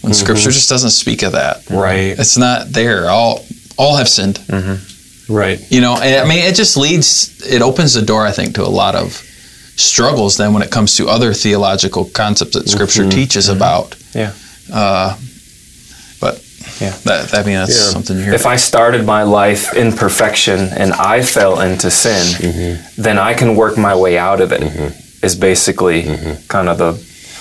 when 0.01 0.13
Scripture 0.13 0.51
just 0.51 0.69
doesn't 0.69 0.89
speak 0.89 1.21
of 1.21 1.34
that. 1.34 1.69
Right. 1.69 2.17
It's 2.17 2.38
not 2.38 2.69
there. 2.69 3.10
All 3.10 3.45
all 3.77 3.97
have 3.97 4.10
sinned. 4.10 4.39
Right. 5.29 5.60
You 5.71 5.82
know, 5.82 5.95
and 5.95 6.25
I 6.25 6.27
mean, 6.27 6.43
it 6.43 6.56
just 6.56 6.75
leads. 6.75 7.45
It 7.45 7.62
opens 7.62 7.93
the 7.93 8.01
door, 8.01 8.25
I 8.25 8.32
think, 8.32 8.56
to 8.56 8.63
a 8.63 8.67
lot 8.67 8.95
of 8.95 9.23
struggles. 9.75 10.38
Then, 10.38 10.53
when 10.53 10.63
it 10.63 10.71
comes 10.71 10.95
to 10.97 11.07
other 11.07 11.33
theological 11.33 12.05
concepts 12.05 12.53
that 12.53 12.69
Scripture 12.69 13.03
mm-hmm. 13.03 13.09
teaches 13.12 13.47
mm-hmm. 13.47 13.57
about. 13.57 13.95
Yeah. 14.13 14.33
Uh, 14.71 15.17
but 16.19 16.43
Yeah. 16.79 16.93
that 17.05 17.33
I 17.33 17.43
mean, 17.43 17.55
that's 17.55 17.75
Yeah. 17.75 17.91
something 17.91 18.17
you 18.17 18.23
hear. 18.23 18.33
If 18.33 18.45
I 18.45 18.57
started 18.57 19.05
my 19.05 19.23
life 19.23 19.73
in 19.73 19.93
perfection 19.93 20.69
and 20.75 20.93
I 20.93 21.21
fell 21.21 21.59
into 21.62 21.91
sin, 21.91 22.25
mm-hmm. 22.25 23.01
then 23.01 23.17
I 23.17 23.33
can 23.33 23.55
work 23.55 23.77
my 23.77 23.95
way 23.95 24.17
out 24.17 24.41
of 24.41 24.51
it. 24.51 24.63
Is 25.21 25.36
basically 25.36 26.03
kind 26.49 26.67
of 26.67 26.77
the 26.77 26.91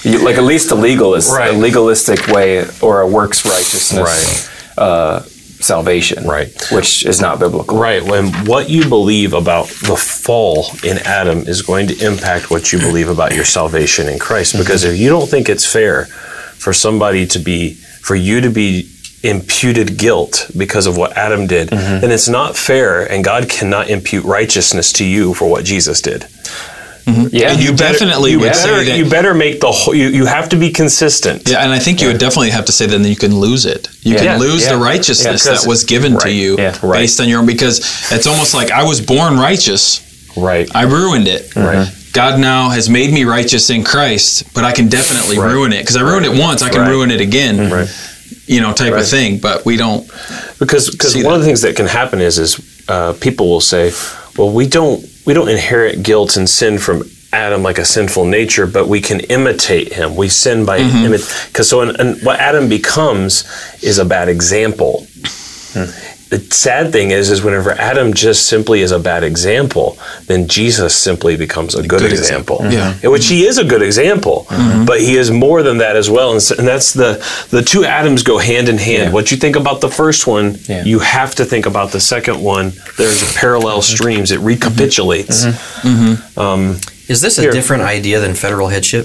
like 0.04 0.36
at 0.36 0.44
least 0.44 0.70
a 0.70 0.74
legalist, 0.74 1.30
Right. 1.32 1.54
a 1.54 1.56
legalistic 1.56 2.26
way 2.28 2.64
or 2.80 3.00
a 3.00 3.06
works 3.06 3.44
righteousness 3.44 4.48
uh, 4.76 5.22
salvation, 5.62 6.24
Right. 6.26 6.50
Which 6.70 7.04
is 7.04 7.20
not 7.20 7.38
biblical. 7.38 7.78
Right. 7.78 8.02
When 8.02 8.32
what 8.46 8.68
you 8.68 8.88
believe 8.88 9.32
about 9.32 9.66
the 9.66 9.96
fall 9.96 10.66
in 10.84 10.98
Adam 10.98 11.40
is 11.40 11.62
going 11.62 11.88
to 11.88 12.06
impact 12.06 12.50
what 12.50 12.72
you 12.72 12.78
believe 12.78 13.08
about 13.08 13.34
your 13.34 13.44
salvation 13.44 14.08
in 14.08 14.18
Christ. 14.18 14.56
Because 14.56 14.84
if 14.84 14.98
you 14.98 15.08
don't 15.08 15.28
think 15.28 15.48
it's 15.48 15.70
fair 15.70 16.06
for 16.06 16.72
somebody 16.72 17.26
to 17.26 17.38
be, 17.38 17.74
for 17.74 18.14
you 18.14 18.40
to 18.40 18.50
be 18.50 18.88
imputed 19.22 19.96
guilt 19.96 20.50
because 20.56 20.86
of 20.86 20.96
what 20.96 21.16
Adam 21.16 21.46
did, 21.46 21.68
mm-hmm. 21.68 22.00
then 22.00 22.10
it's 22.10 22.28
not 22.28 22.56
fair, 22.56 23.10
and 23.10 23.24
God 23.24 23.48
cannot 23.48 23.88
impute 23.88 24.24
righteousness 24.24 24.92
to 24.94 25.04
you 25.04 25.34
for 25.34 25.48
what 25.48 25.64
Jesus 25.64 26.00
did. 26.00 26.26
Mm-hmm. 27.04 27.34
Yeah, 27.36 27.50
And 27.52 27.60
you 27.62 27.70
better- 27.72 27.92
definitely 27.98 28.30
you 28.32 28.40
would 28.40 28.52
better, 28.52 28.58
say 28.78 28.84
that 28.90 28.98
you 28.98 29.08
better 29.10 29.34
make 29.34 29.60
the 29.60 29.72
whole. 29.72 29.94
You, 29.94 30.08
you 30.08 30.26
have 30.26 30.48
to 30.50 30.56
be 30.56 30.70
consistent. 30.70 31.48
Yeah, 31.48 31.62
and 31.64 31.72
I 31.72 31.78
think 31.78 32.00
you 32.00 32.08
would 32.08 32.18
definitely 32.18 32.50
have 32.50 32.64
to 32.66 32.72
say 32.72 32.86
then 32.86 33.02
that 33.02 33.08
you 33.08 33.16
can 33.16 33.34
lose 33.40 33.64
it. 33.66 33.88
You 34.02 34.14
Yeah. 34.14 34.20
can 34.24 34.40
lose 34.40 34.62
Yeah. 34.62 34.72
the 34.74 34.78
righteousness 34.78 35.44
Yeah, 35.44 35.52
'cause- 35.52 35.62
that 35.62 35.68
was 35.68 35.84
given 35.84 36.18
to 36.20 36.30
you 36.30 36.56
Yeah, 36.58 36.76
right. 36.82 37.00
based 37.00 37.20
on 37.20 37.28
your 37.28 37.40
own. 37.40 37.46
Because 37.46 37.80
it's 38.12 38.26
almost 38.26 38.54
like 38.54 38.70
I 38.70 38.84
was 38.84 39.00
born 39.00 39.38
righteous, 39.38 40.00
Right. 40.36 40.68
I 40.74 40.82
ruined 40.82 41.28
it. 41.28 41.50
Mm-hmm. 41.50 41.66
Right. 41.66 41.88
God 42.12 42.38
now 42.38 42.68
has 42.70 42.88
made 42.88 43.12
me 43.12 43.24
righteous 43.24 43.68
in 43.70 43.82
Christ, 43.84 44.44
but 44.54 44.64
I 44.64 44.72
can 44.72 44.88
definitely 44.88 45.38
Right. 45.38 45.52
ruin 45.52 45.72
it 45.72 45.80
because 45.80 45.96
I 45.96 46.02
ruined 46.02 46.26
it 46.26 46.34
once. 46.34 46.62
I 46.62 46.68
can 46.68 46.82
Right. 46.82 46.90
ruin 46.90 47.10
it 47.10 47.20
again. 47.20 47.56
Mm-hmm. 47.58 47.72
Right. 47.72 47.88
You 48.46 48.60
know, 48.60 48.72
type 48.72 48.92
Right. 48.92 49.02
of 49.02 49.08
thing. 49.08 49.38
But 49.38 49.64
we 49.64 49.76
don't. 49.76 50.06
because 50.58 50.90
because 50.90 51.14
one 51.14 51.24
that. 51.24 51.32
of 51.34 51.40
the 51.40 51.46
things 51.46 51.62
that 51.62 51.74
can 51.74 51.86
happen 51.86 52.20
is 52.20 52.38
is 52.38 52.56
uh, 52.88 53.12
people 53.20 53.48
will 53.48 53.60
say, 53.60 53.92
well, 54.36 54.50
we 54.50 54.66
don't 54.66 55.04
we 55.24 55.34
don't 55.34 55.48
inherit 55.48 56.02
guilt 56.02 56.36
and 56.36 56.48
sin 56.48 56.78
from 56.78 57.02
Adam 57.32 57.62
like 57.62 57.78
a 57.78 57.84
sinful 57.84 58.26
nature, 58.26 58.66
but 58.66 58.88
we 58.88 59.00
can 59.00 59.20
imitate 59.20 59.92
him. 59.94 60.16
We 60.16 60.28
sin 60.28 60.64
by 60.66 60.80
Mm-hmm. 60.80 61.04
imitate 61.06 61.46
because 61.48 61.68
so 61.68 61.80
and, 61.80 61.98
and 61.98 62.22
what 62.22 62.38
Adam 62.40 62.68
becomes 62.68 63.44
is 63.82 63.98
a 63.98 64.04
bad 64.04 64.28
example. 64.28 65.06
The 66.32 66.40
sad 66.50 66.92
thing 66.92 67.10
is, 67.10 67.30
is 67.30 67.42
whenever 67.44 67.72
Adam 67.72 68.14
just 68.14 68.46
simply 68.46 68.80
is 68.80 68.90
a 68.90 68.98
bad 68.98 69.22
example, 69.22 69.98
then 70.28 70.48
Jesus 70.48 70.96
simply 70.96 71.36
becomes 71.36 71.74
a 71.74 71.82
good, 71.82 72.00
Good 72.00 72.12
example. 72.12 72.56
example. 72.56 72.58
Mm-hmm. 72.58 73.04
Yeah. 73.04 73.10
Which 73.10 73.26
he 73.26 73.44
is 73.44 73.58
a 73.58 73.64
good 73.64 73.82
example, 73.82 74.46
mm-hmm. 74.48 74.86
but 74.86 74.98
he 75.00 75.16
is 75.16 75.30
more 75.30 75.62
than 75.62 75.76
that 75.78 75.94
as 75.94 76.08
well. 76.08 76.32
And, 76.32 76.40
so, 76.40 76.54
and 76.58 76.66
that's 76.66 76.94
the 76.94 77.20
the 77.50 77.60
two 77.60 77.84
Adams 77.84 78.22
go 78.22 78.38
hand 78.38 78.70
in 78.70 78.78
hand. 78.78 79.08
Yeah. 79.08 79.12
What 79.12 79.30
you 79.30 79.36
think 79.36 79.56
about 79.56 79.82
the 79.82 79.90
first 79.90 80.26
one, 80.26 80.56
Yeah. 80.68 80.84
you 80.84 81.00
have 81.00 81.34
to 81.34 81.44
think 81.44 81.66
about 81.66 81.92
the 81.92 82.00
second 82.00 82.42
one. 82.42 82.72
There's 82.96 83.20
a 83.22 83.38
parallel 83.38 83.80
mm-hmm. 83.80 83.94
streams. 83.94 84.30
It 84.30 84.40
recapitulates. 84.40 85.44
Um, 86.38 86.78
Is 87.08 87.20
this 87.20 87.38
a 87.38 87.42
Here. 87.42 87.52
different 87.52 87.82
idea 87.82 88.20
than 88.20 88.34
federal 88.34 88.68
headship? 88.68 89.04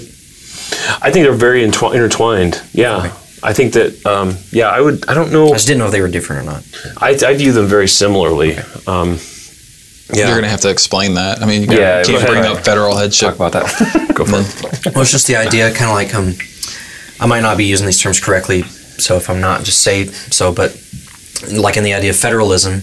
I 1.02 1.10
think 1.12 1.24
they're 1.24 1.32
very 1.48 1.60
entwi- 1.68 1.94
intertwined. 1.94 2.62
Yeah. 2.72 3.12
I 3.42 3.52
think 3.52 3.74
that, 3.74 4.04
um, 4.06 4.36
yeah, 4.50 4.68
I 4.68 4.80
would, 4.80 5.08
I 5.08 5.14
don't 5.14 5.32
know. 5.32 5.48
I 5.48 5.52
just 5.52 5.66
didn't 5.66 5.78
know 5.80 5.86
if 5.86 5.92
they 5.92 6.00
were 6.00 6.08
different 6.08 6.42
or 6.42 6.52
not. 6.52 6.64
I, 6.96 7.10
I 7.26 7.34
view 7.36 7.52
them 7.52 7.66
very 7.66 7.88
similarly. 7.88 8.56
Um, 8.86 9.18
yeah. 10.12 10.26
You're 10.26 10.36
going 10.36 10.42
to 10.44 10.48
have 10.48 10.62
to 10.62 10.70
explain 10.70 11.14
that. 11.14 11.42
I 11.42 11.46
mean, 11.46 11.62
you 11.70 11.78
Yeah, 11.78 12.02
can't 12.02 12.26
bring 12.26 12.42
ahead. 12.42 12.56
up 12.56 12.64
federal 12.64 12.96
headship. 12.96 13.36
Talk 13.36 13.36
about 13.36 13.52
that. 13.52 14.10
Go 14.14 14.24
for 14.24 14.36
it. 14.40 14.86
Well, 14.94 15.02
it's 15.02 15.10
just 15.10 15.26
the 15.26 15.36
idea, 15.36 15.72
kind 15.74 15.90
of 15.90 15.94
like 15.94 16.14
um, 16.14 16.32
I 17.20 17.26
might 17.26 17.42
not 17.42 17.56
be 17.58 17.64
using 17.66 17.86
these 17.86 18.00
terms 18.00 18.18
correctly, 18.20 18.62
so 18.62 19.16
if 19.16 19.28
I'm 19.28 19.40
not, 19.40 19.64
just 19.64 19.82
say 19.82 20.06
so. 20.06 20.52
But 20.52 20.70
like 21.52 21.76
in 21.76 21.84
the 21.84 21.92
idea 21.94 22.10
of 22.10 22.16
federalism, 22.16 22.80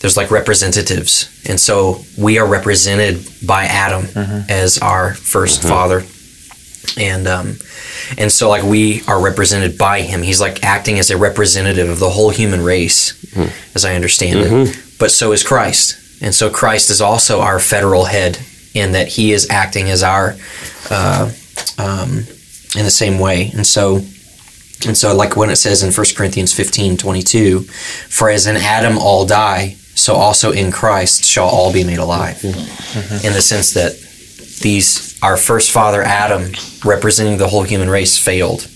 there's 0.00 0.16
like 0.16 0.30
representatives, 0.30 1.28
and 1.48 1.58
so 1.58 2.04
we 2.16 2.38
are 2.38 2.46
represented 2.46 3.26
by 3.44 3.64
Adam 3.64 4.04
as 4.48 4.78
our 4.78 5.12
1st 5.12 5.68
father, 5.68 6.00
and 6.96 7.26
um, 7.26 7.56
and 8.16 8.30
so 8.30 8.48
like 8.48 8.62
we 8.62 9.02
are 9.06 9.20
represented 9.22 9.76
by 9.76 10.02
him. 10.02 10.22
He's 10.22 10.40
like 10.40 10.62
acting 10.64 10.98
as 10.98 11.10
a 11.10 11.16
representative 11.18 11.88
of 11.88 11.98
the 11.98 12.10
whole 12.10 12.30
human 12.30 12.62
race, 12.62 13.14
as 13.74 13.84
I 13.84 13.94
understand 13.94 14.38
it. 14.40 14.76
But 14.98 15.10
so 15.10 15.32
is 15.32 15.42
Christ, 15.42 16.22
and 16.22 16.34
so 16.34 16.48
Christ 16.50 16.90
is 16.90 17.00
also 17.00 17.40
our 17.40 17.58
federal 17.60 18.04
head 18.04 18.38
in 18.74 18.92
that 18.92 19.08
he 19.08 19.32
is 19.32 19.48
acting 19.50 19.90
as 19.90 20.02
our 20.02 20.36
uh, 20.90 21.30
um, 21.78 22.18
in 22.76 22.84
the 22.84 22.90
same 22.90 23.18
way. 23.18 23.50
And 23.54 23.66
so, 23.66 23.96
and 24.86 24.96
so, 24.96 25.14
like 25.16 25.36
when 25.36 25.50
it 25.50 25.56
says 25.56 25.82
in 25.82 25.92
1 25.92 26.06
Corinthians 26.16 26.52
15 26.54 26.96
22, 26.96 27.60
for 27.62 28.30
as 28.30 28.46
in 28.46 28.56
Adam 28.56 28.98
all 28.98 29.26
die, 29.26 29.76
so 29.94 30.14
also 30.14 30.52
in 30.52 30.70
Christ 30.70 31.24
shall 31.24 31.48
all 31.48 31.72
be 31.72 31.84
made 31.84 31.98
alive. 31.98 32.42
In 32.44 33.32
the 33.32 33.42
sense 33.42 33.72
that 33.74 33.92
these, 34.60 35.07
our 35.22 35.36
first 35.36 35.70
father 35.72 36.02
Adam, 36.02 36.52
representing 36.84 37.38
the 37.38 37.48
whole 37.48 37.62
human 37.64 37.90
race, 37.90 38.16
failed, 38.18 38.68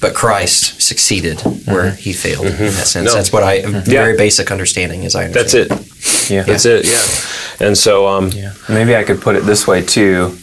but 0.00 0.14
Christ 0.14 0.80
succeeded 0.80 1.40
where 1.66 1.92
he 1.92 2.12
failed. 2.12 2.46
In 2.46 2.56
that 2.56 2.86
sense, 2.86 3.06
No. 3.06 3.14
that's 3.14 3.32
what 3.32 3.42
I 3.42 3.62
very 3.84 4.16
basic 4.16 4.50
understanding 4.50 5.04
as 5.06 5.14
I 5.14 5.24
understand. 5.26 5.70
That's 5.70 5.88
it. 6.28 6.30
yeah. 6.30 6.42
That's 6.42 6.64
it. 6.66 6.84
Yeah. 6.86 7.66
And 7.66 7.76
so, 7.78 8.06
um, 8.06 8.28
Yeah. 8.32 8.52
Maybe 8.68 8.94
I 8.94 9.04
could 9.04 9.20
put 9.22 9.36
it 9.36 9.44
this 9.44 9.66
way 9.66 9.82
too. 9.82 10.36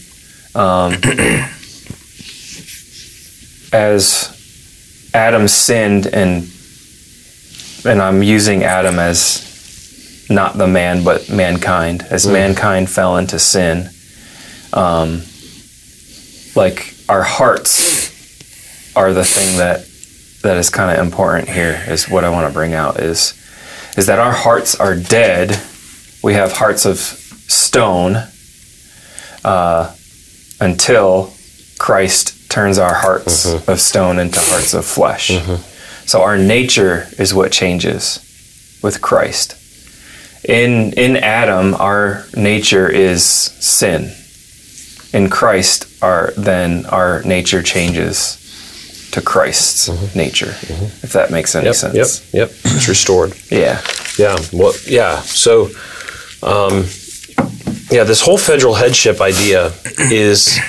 Um, 0.55 0.93
as 3.73 5.09
Adam 5.13 5.47
sinned, 5.47 6.07
and 6.07 6.49
and 7.85 8.01
I'm 8.01 8.23
using 8.23 8.63
Adam 8.63 8.99
as 8.99 9.43
not 10.29 10.57
the 10.57 10.67
man, 10.67 11.03
but 11.03 11.29
mankind. 11.29 12.05
As 12.09 12.25
mankind 12.27 12.89
fell 12.89 13.17
into 13.17 13.39
sin, 13.39 13.89
um, 14.73 15.21
like 16.55 16.93
our 17.09 17.23
hearts 17.23 18.95
are 18.95 19.13
the 19.13 19.23
thing 19.23 19.57
that 19.57 19.85
that 20.43 20.57
is 20.57 20.69
kind 20.69 20.97
of 20.97 21.05
important 21.05 21.49
here. 21.49 21.83
Is 21.87 22.09
what 22.09 22.23
I 22.23 22.29
want 22.29 22.47
to 22.47 22.53
bring 22.53 22.73
out 22.73 22.99
is 22.99 23.33
is 23.97 24.05
that 24.07 24.19
our 24.19 24.33
hearts 24.33 24.75
are 24.79 24.95
dead. 24.95 25.49
We 26.23 26.33
have 26.33 26.51
hearts 26.53 26.85
of 26.85 26.97
stone 26.97 28.17
uh, 29.45 29.95
until 30.59 31.33
Christ 31.79 32.49
turns 32.49 32.77
our 32.79 32.93
hearts 32.93 33.45
of 33.67 33.79
stone 33.79 34.19
into 34.19 34.39
hearts 34.39 34.73
of 34.73 34.85
flesh. 34.85 35.29
So 36.05 36.21
our 36.21 36.37
nature 36.37 37.07
is 37.19 37.33
what 37.33 37.51
changes 37.51 38.19
with 38.81 39.01
Christ. 39.01 39.55
In 40.47 40.93
in 40.93 41.17
Adam, 41.17 41.73
our 41.75 42.25
nature 42.35 42.87
is 42.89 43.23
sin. 43.25 44.11
In 45.13 45.29
Christ, 45.29 46.03
our 46.03 46.31
then 46.37 46.85
our 46.87 47.21
nature 47.23 47.63
changes 47.63 48.37
to 49.11 49.21
Christ's 49.21 50.15
nature. 50.15 50.49
If 51.01 51.13
that 51.13 51.31
makes 51.31 51.55
any 51.55 51.65
yep, 51.65 51.75
sense. 51.75 52.33
yep, 52.33 52.49
yep. 52.49 52.57
It's 52.65 52.87
restored. 52.89 53.33
Yeah. 53.49 53.81
Yeah. 54.17 54.37
Well, 54.51 54.73
yeah. 54.85 55.21
So, 55.21 55.69
um, 56.43 56.85
yeah, 57.89 58.03
this 58.03 58.21
whole 58.21 58.37
federal 58.37 58.73
headship 58.73 59.21
idea 59.21 59.71
is 59.97 60.59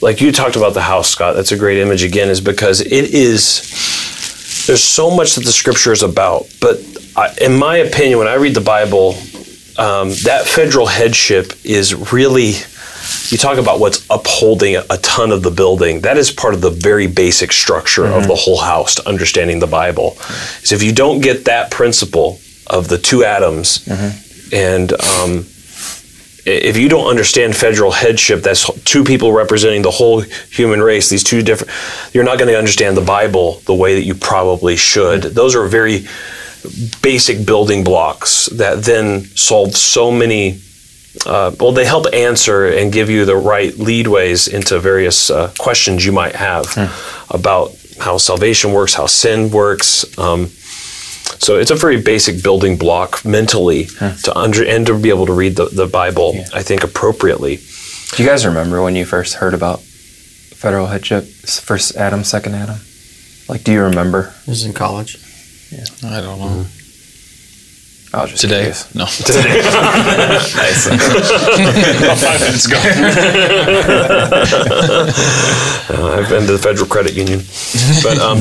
like 0.00 0.20
you 0.20 0.32
talked 0.32 0.56
about 0.56 0.74
the 0.74 0.82
house, 0.82 1.10
Scott. 1.10 1.34
That's 1.34 1.52
a 1.52 1.58
great 1.58 1.78
image 1.78 2.02
again, 2.02 2.28
is 2.28 2.40
because 2.40 2.80
it 2.80 3.14
is. 3.14 3.66
There's 4.66 4.84
so 4.84 5.10
much 5.10 5.34
that 5.34 5.44
the 5.44 5.52
scripture 5.52 5.92
is 5.92 6.02
about, 6.02 6.46
but 6.60 6.78
I, 7.16 7.34
in 7.40 7.56
my 7.56 7.78
opinion, 7.78 8.18
when 8.18 8.28
I 8.28 8.34
read 8.34 8.54
the 8.54 8.60
Bible, 8.60 9.16
um, 9.78 10.10
that 10.24 10.44
federal 10.46 10.86
headship 10.86 11.52
is 11.64 12.12
really 12.12 12.52
you 13.30 13.38
talk 13.38 13.58
about 13.58 13.80
what's 13.80 14.04
upholding 14.10 14.76
a 14.76 14.98
ton 15.02 15.32
of 15.32 15.42
the 15.42 15.50
building. 15.50 16.00
That 16.00 16.16
is 16.16 16.30
part 16.30 16.54
of 16.54 16.60
the 16.60 16.70
very 16.70 17.06
basic 17.06 17.52
structure 17.52 18.04
of 18.04 18.22
the 18.26 18.34
mm-hmm. 18.34 18.34
whole 18.36 18.60
house 18.60 18.96
to 18.96 19.08
understanding 19.08 19.58
the 19.58 19.66
Bible. 19.66 20.16
Is 20.62 20.72
if 20.72 20.82
you 20.82 20.92
don't 20.92 21.20
get 21.20 21.44
that 21.46 21.70
principle 21.70 22.40
of 22.66 22.88
the 22.88 22.98
two 22.98 23.24
Adams, 23.24 23.84
mm-hmm. 23.84 24.54
and 24.54 24.92
um, 24.92 25.46
if 26.46 26.76
you 26.76 26.88
don't 26.88 27.08
understand 27.08 27.54
federal 27.54 27.90
headship, 27.90 28.42
that's 28.42 28.70
two 28.84 29.04
people 29.04 29.32
representing 29.32 29.82
the 29.82 29.90
whole 29.90 30.20
human 30.20 30.82
race. 30.82 31.08
These 31.08 31.24
two 31.24 31.42
different, 31.42 31.72
you're 32.12 32.24
not 32.24 32.38
going 32.38 32.50
to 32.50 32.58
understand 32.58 32.96
the 32.96 33.02
Bible 33.02 33.60
the 33.66 33.74
way 33.74 33.94
that 33.94 34.04
you 34.04 34.14
probably 34.14 34.76
should. 34.76 35.22
Mm-hmm. 35.22 35.34
Those 35.34 35.54
are 35.54 35.66
very 35.66 36.06
basic 37.02 37.46
building 37.46 37.84
blocks 37.84 38.46
that 38.46 38.82
then 38.84 39.24
solve 39.36 39.74
so 39.74 40.10
many. 40.10 40.60
Uh, 41.26 41.50
well, 41.58 41.72
they 41.72 41.84
help 41.84 42.06
answer 42.12 42.66
and 42.68 42.92
give 42.92 43.10
you 43.10 43.24
the 43.24 43.36
right 43.36 43.76
leadways 43.76 44.46
into 44.48 44.78
various 44.78 45.28
uh, 45.30 45.52
questions 45.58 46.04
you 46.06 46.12
might 46.12 46.36
have 46.36 46.66
about 47.30 47.72
how 47.98 48.16
salvation 48.18 48.72
works, 48.72 48.94
how 48.94 49.06
sin 49.06 49.50
works. 49.50 50.04
Um, 50.18 50.46
so 50.46 51.58
it's 51.58 51.70
a 51.70 51.74
very 51.74 52.00
basic 52.00 52.42
building 52.42 52.76
block 52.76 53.24
mentally 53.24 53.86
to 54.24 54.32
under 54.36 54.64
and 54.64 54.86
to 54.86 54.98
be 54.98 55.08
able 55.08 55.26
to 55.26 55.32
read 55.32 55.56
the, 55.56 55.66
the 55.66 55.86
Bible, 55.86 56.34
I 56.54 56.62
think, 56.62 56.84
appropriately. 56.84 57.56
Do 58.12 58.22
you 58.22 58.28
guys 58.28 58.44
remember 58.46 58.82
when 58.82 58.94
you 58.96 59.04
first 59.04 59.34
heard 59.34 59.54
about 59.54 59.80
federal 59.80 60.86
headship? 60.86 61.24
First 61.24 61.96
Adam, 61.96 62.24
second 62.24 62.54
Adam? 62.54 62.76
Like, 63.48 63.64
do 63.64 63.72
you 63.72 63.82
remember? 63.82 64.34
This 64.46 64.58
is 64.58 64.64
in 64.64 64.72
college. 64.74 65.16
Yeah, 65.70 65.84
I 66.04 66.20
don't 66.20 66.38
know. 66.38 66.66
I 68.12 68.22
was 68.22 68.30
just 68.32 68.40
Today? 68.42 68.58
curious. 68.72 68.92
No. 68.94 69.04
Nice. 70.60 70.88
Five 72.20 72.40
minutes 72.40 72.66
ago. 72.66 72.78
Uh, 75.88 76.16
I've 76.18 76.28
been 76.28 76.46
to 76.46 76.52
the 76.52 76.58
Federal 76.58 76.86
Credit 76.88 77.14
Union, 77.14 77.40
but 78.02 78.18
um, 78.18 78.40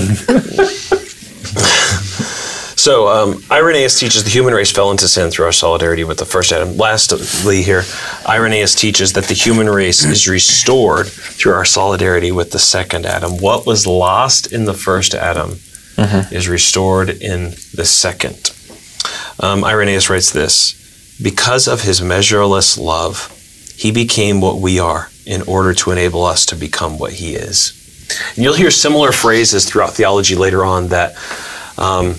so 2.76 3.08
um, 3.10 3.44
Irenaeus 3.52 4.00
teaches 4.00 4.24
the 4.24 4.30
human 4.32 4.54
race 4.56 4.72
fell 4.72 4.90
into 4.90 5.08
sin 5.08 5.30
through 5.30 5.46
our 5.46 5.52
solidarity 5.52 6.04
with 6.04 6.18
the 6.18 6.26
first 6.26 6.52
Adam. 6.52 6.76
Lastly, 6.78 7.62
here, 7.62 7.84
Irenaeus 8.28 8.74
teaches 8.74 9.14
that 9.14 9.26
the 9.26 9.34
human 9.36 9.70
race 9.70 10.04
is 10.04 10.28
restored 10.28 11.08
through 11.08 11.54
our 11.54 11.66
solidarity 11.66 12.32
with 12.32 12.50
the 12.52 12.60
second 12.60 13.06
Adam. 13.06 13.38
What 13.38 13.66
was 13.68 13.86
lost 13.86 14.52
in 14.52 14.66
the 14.66 14.74
first 14.74 15.14
Adam 15.14 15.60
is 16.32 16.48
restored 16.50 17.10
in 17.10 17.52
the 17.74 17.86
second. 17.86 18.52
Um, 19.40 19.64
Irenaeus 19.64 20.10
writes 20.10 20.32
this 20.32 21.18
Because 21.22 21.68
of 21.68 21.82
his 21.82 22.02
measureless 22.02 22.78
love, 22.78 23.36
he 23.76 23.92
became 23.92 24.42
what 24.42 24.60
we 24.60 24.80
are 24.80 25.10
in 25.26 25.42
order 25.44 25.74
to 25.74 25.92
enable 25.92 26.26
us 26.26 26.46
to 26.48 26.56
become 26.56 26.98
what 27.00 27.14
he 27.14 27.36
is. 27.36 27.76
And 28.36 28.44
you'll 28.44 28.56
hear 28.56 28.72
similar 28.72 29.12
phrases 29.12 29.66
throughout 29.66 29.94
theology 29.94 30.36
later 30.36 30.66
on 30.66 30.88
that, 30.90 31.16
um, 31.78 32.16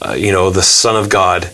uh, 0.00 0.14
you 0.14 0.32
know, 0.32 0.50
the 0.50 0.62
Son 0.62 0.96
of 0.96 1.08
God 1.08 1.50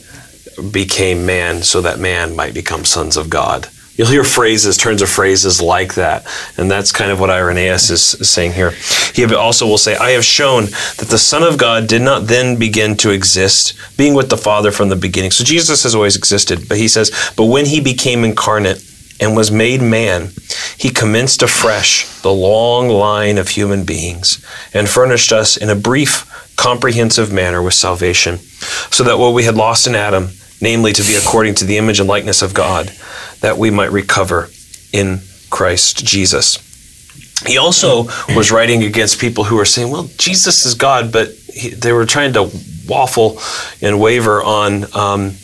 became 0.70 1.26
man 1.26 1.62
so 1.62 1.80
that 1.80 1.98
man 1.98 2.36
might 2.36 2.54
become 2.54 2.84
sons 2.84 3.16
of 3.16 3.28
God. 3.28 3.68
You'll 3.94 4.08
hear 4.08 4.24
phrases, 4.24 4.78
turns 4.78 5.02
of 5.02 5.10
phrases 5.10 5.60
like 5.60 5.94
that. 5.94 6.26
And 6.56 6.70
that's 6.70 6.92
kind 6.92 7.10
of 7.10 7.20
what 7.20 7.28
Irenaeus 7.28 7.90
is, 7.90 8.02
saying 8.26 8.52
here. 8.52 8.72
He 9.14 9.22
also 9.34 9.66
will 9.66 9.76
say, 9.76 9.96
I 9.96 10.10
have 10.10 10.24
shown 10.24 10.64
that 10.64 11.08
the 11.10 11.18
Son 11.18 11.42
of 11.42 11.58
God 11.58 11.88
did 11.88 12.00
not 12.00 12.26
then 12.26 12.58
begin 12.58 12.96
to 12.98 13.10
exist, 13.10 13.74
being 13.98 14.14
with 14.14 14.30
the 14.30 14.38
Father 14.38 14.70
from 14.70 14.88
the 14.88 14.96
beginning. 14.96 15.30
So 15.30 15.44
Jesus 15.44 15.82
has 15.82 15.94
always 15.94 16.16
existed. 16.16 16.68
But 16.68 16.78
he 16.78 16.88
says, 16.88 17.10
But 17.36 17.46
when 17.46 17.66
he 17.66 17.80
became 17.80 18.24
incarnate 18.24 18.82
and 19.20 19.36
was 19.36 19.50
made 19.50 19.82
man, 19.82 20.30
he 20.78 20.88
commenced 20.88 21.42
afresh 21.42 22.06
the 22.22 22.32
long 22.32 22.88
line 22.88 23.36
of 23.36 23.50
human 23.50 23.84
beings 23.84 24.42
and 24.72 24.88
furnished 24.88 25.32
us 25.32 25.58
in 25.58 25.68
a 25.68 25.76
brief, 25.76 26.54
comprehensive 26.56 27.30
manner 27.30 27.62
with 27.62 27.74
salvation, 27.74 28.38
so 28.38 29.04
that 29.04 29.18
what 29.18 29.34
we 29.34 29.44
had 29.44 29.54
lost 29.54 29.86
in 29.86 29.94
Adam, 29.94 30.30
namely 30.62 30.92
to 30.94 31.02
be 31.02 31.16
according 31.16 31.56
to 31.56 31.66
the 31.66 31.76
image 31.76 32.00
and 32.00 32.08
likeness 32.08 32.40
of 32.40 32.54
God, 32.54 32.90
that 33.40 33.58
we 33.58 33.70
might 33.70 33.92
recover 33.92 34.48
in 34.92 35.20
Christ 35.50 36.06
Jesus. 36.06 36.70
He 37.46 37.58
also 37.58 38.04
was 38.34 38.52
writing 38.52 38.84
against 38.84 39.20
people 39.20 39.44
who 39.44 39.56
were 39.56 39.64
saying, 39.64 39.90
well, 39.90 40.08
Jesus 40.16 40.64
is 40.64 40.74
God, 40.74 41.12
but 41.12 41.28
he, 41.52 41.70
they 41.70 41.92
were 41.92 42.06
trying 42.06 42.32
to 42.34 42.50
waffle 42.88 43.40
and 43.82 44.00
waver 44.00 44.42
on 44.42 44.84
um, 44.94 45.34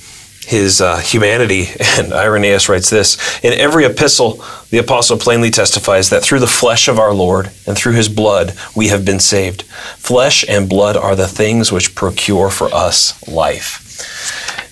his 0.47 0.81
uh, 0.81 0.99
humanity. 0.99 1.67
And 1.99 2.13
Irenaeus 2.13 2.69
writes 2.69 2.91
this 2.91 3.19
In 3.43 3.53
every 3.53 3.85
epistle, 3.85 4.45
the 4.71 4.79
apostle 4.79 5.19
plainly 5.19 5.51
testifies 5.51 6.11
that 6.11 6.23
through 6.23 6.39
the 6.39 6.47
flesh 6.47 6.87
of 6.87 6.99
our 6.99 7.13
Lord 7.13 7.51
and 7.67 7.77
through 7.77 7.95
his 7.95 8.09
blood 8.09 8.55
we 8.77 8.89
have 8.89 9.05
been 9.05 9.19
saved. 9.19 9.63
Flesh 9.63 10.45
and 10.49 10.69
blood 10.69 10.97
are 10.97 11.17
the 11.17 11.27
things 11.27 11.73
which 11.73 11.97
procure 11.97 12.51
for 12.51 12.73
us 12.73 13.27
life. 13.27 13.88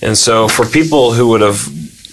And 0.02 0.16
so, 0.16 0.48
for 0.48 0.66
people 0.66 1.12
who 1.12 1.28
would 1.28 1.40
have, 1.40 1.66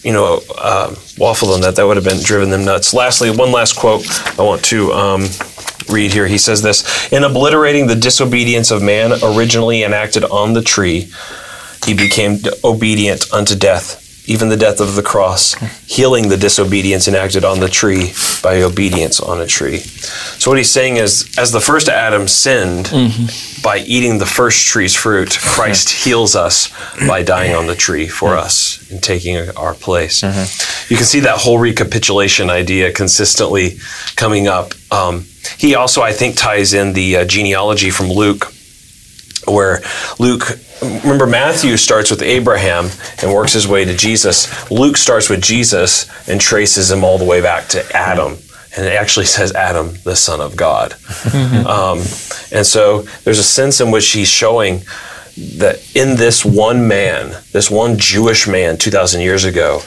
you 0.04 0.14
know, 0.14 0.42
uh, 0.58 0.90
waffled 1.18 1.54
on 1.54 1.62
that, 1.62 1.76
that 1.76 1.86
would 1.86 1.98
have 1.98 2.06
been 2.06 2.24
driven 2.24 2.50
them 2.50 2.66
nuts. 2.66 2.94
Lastly, 2.94 3.30
one 3.30 3.52
last 3.52 3.76
quote 3.76 4.06
I 4.40 4.44
want 4.44 4.64
to 4.66 4.92
um, 4.94 5.28
read 5.90 6.12
here. 6.12 6.28
He 6.28 6.38
says 6.38 6.62
this 6.62 7.12
In 7.12 7.24
obliterating 7.24 7.88
the 7.88 7.96
disobedience 7.96 8.72
of 8.72 8.82
man 8.82 9.14
originally 9.24 9.84
enacted 9.84 10.24
on 10.24 10.54
the 10.54 10.62
tree, 10.62 11.12
he 11.86 11.94
became 11.94 12.40
obedient 12.64 13.32
unto 13.34 13.56
death, 13.56 14.03
even 14.26 14.50
the 14.50 14.58
death 14.58 14.80
of 14.80 14.96
the 14.96 15.04
cross, 15.04 15.54
healing 15.86 16.30
the 16.30 16.38
disobedience 16.38 17.08
enacted 17.08 17.44
on 17.44 17.60
the 17.60 17.68
tree 17.68 18.14
by 18.42 18.62
obedience 18.62 19.20
on 19.20 19.42
a 19.42 19.46
tree. 19.48 19.80
So, 19.80 20.50
what 20.52 20.58
he's 20.58 20.72
saying 20.72 20.98
is, 20.98 21.34
as 21.38 21.52
the 21.52 21.60
first 21.60 21.90
Adam 21.90 22.28
sinned 22.28 22.90
by 23.64 23.80
eating 23.80 24.18
the 24.20 24.26
first 24.26 24.66
tree's 24.68 24.96
fruit, 24.96 25.38
Christ 25.42 25.90
heals 25.90 26.36
us 26.36 26.70
by 27.08 27.24
dying 27.24 27.56
on 27.56 27.68
the 27.68 27.76
tree 27.76 28.08
for 28.08 28.38
us 28.38 28.90
and 28.92 29.02
taking 29.04 29.38
our 29.58 29.74
place. 29.74 30.22
You 30.90 30.96
can 30.98 31.06
see 31.06 31.22
that 31.22 31.40
whole 31.40 31.58
recapitulation 31.60 32.50
idea 32.50 32.92
consistently 32.92 33.78
coming 34.16 34.48
up. 34.48 34.74
Um, 34.92 35.26
he 35.58 35.76
also, 35.76 36.02
I 36.02 36.14
think, 36.14 36.38
ties 36.38 36.74
in 36.74 36.94
the 36.94 37.18
uh, 37.18 37.26
genealogy 37.26 37.90
from 37.90 38.08
Luke 38.10 38.53
where 39.48 39.82
Luke, 40.20 40.60
remember 40.82 41.28
Matthew 41.28 41.78
starts 41.78 42.10
with 42.10 42.22
Abraham 42.22 42.90
and 43.22 43.34
works 43.34 43.54
his 43.54 43.68
way 43.68 43.86
to 43.86 43.96
Jesus. 43.96 44.70
Luke 44.72 44.98
starts 44.98 45.30
with 45.30 45.42
Jesus 45.42 46.10
and 46.28 46.40
traces 46.40 46.92
him 46.92 47.04
all 47.04 47.18
the 47.18 47.26
way 47.26 47.42
back 47.42 47.68
to 47.70 47.96
Adam. 47.96 48.38
And 48.76 48.86
it 48.86 48.94
actually 48.94 49.26
says 49.26 49.54
Adam, 49.54 49.94
the 50.04 50.16
son 50.16 50.42
of 50.42 50.56
God. 50.56 50.94
um, 51.34 52.00
and 52.52 52.66
so 52.66 53.04
there's 53.24 53.40
a 53.40 53.44
sense 53.44 53.80
in 53.80 53.92
which 53.92 54.12
he's 54.12 54.30
showing 54.30 54.82
that 55.58 55.96
in 55.96 56.16
this 56.18 56.46
one 56.46 56.88
man, 56.88 57.42
this 57.52 57.70
one 57.70 57.98
Jewish 57.98 58.48
man 58.48 58.78
2,000 58.78 59.22
years 59.22 59.46
ago, 59.46 59.82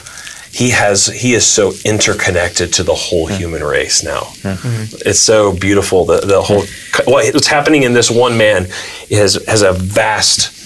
he 0.51 0.71
has 0.71 1.07
he 1.07 1.33
is 1.33 1.45
so 1.45 1.73
interconnected 1.85 2.73
to 2.73 2.83
the 2.83 2.95
whole 2.95 3.27
hmm. 3.27 3.33
human 3.33 3.63
race 3.63 4.03
now. 4.03 4.21
Hmm. 4.41 4.53
Hmm. 4.53 4.83
It's 5.05 5.19
so 5.19 5.53
beautiful. 5.53 6.05
The 6.05 6.21
the 6.21 6.41
whole 6.41 6.63
what's 7.05 7.47
happening 7.47 7.83
in 7.83 7.93
this 7.93 8.09
one 8.09 8.37
man 8.37 8.67
has 9.09 9.35
has 9.47 9.61
a 9.61 9.73
vast 9.73 10.57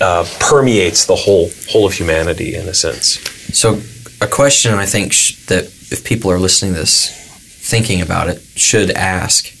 uh, 0.00 0.26
permeates 0.40 1.06
the 1.06 1.14
whole 1.14 1.50
whole 1.70 1.86
of 1.86 1.94
humanity 1.94 2.54
in 2.54 2.68
a 2.68 2.74
sense. 2.74 3.20
So, 3.56 3.80
a 4.20 4.26
question 4.26 4.74
I 4.74 4.86
think 4.86 5.12
sh- 5.12 5.44
that 5.46 5.64
if 5.64 6.04
people 6.04 6.30
are 6.30 6.38
listening 6.38 6.74
to 6.74 6.80
this, 6.80 7.10
thinking 7.68 8.00
about 8.00 8.28
it, 8.28 8.40
should 8.56 8.90
ask, 8.90 9.52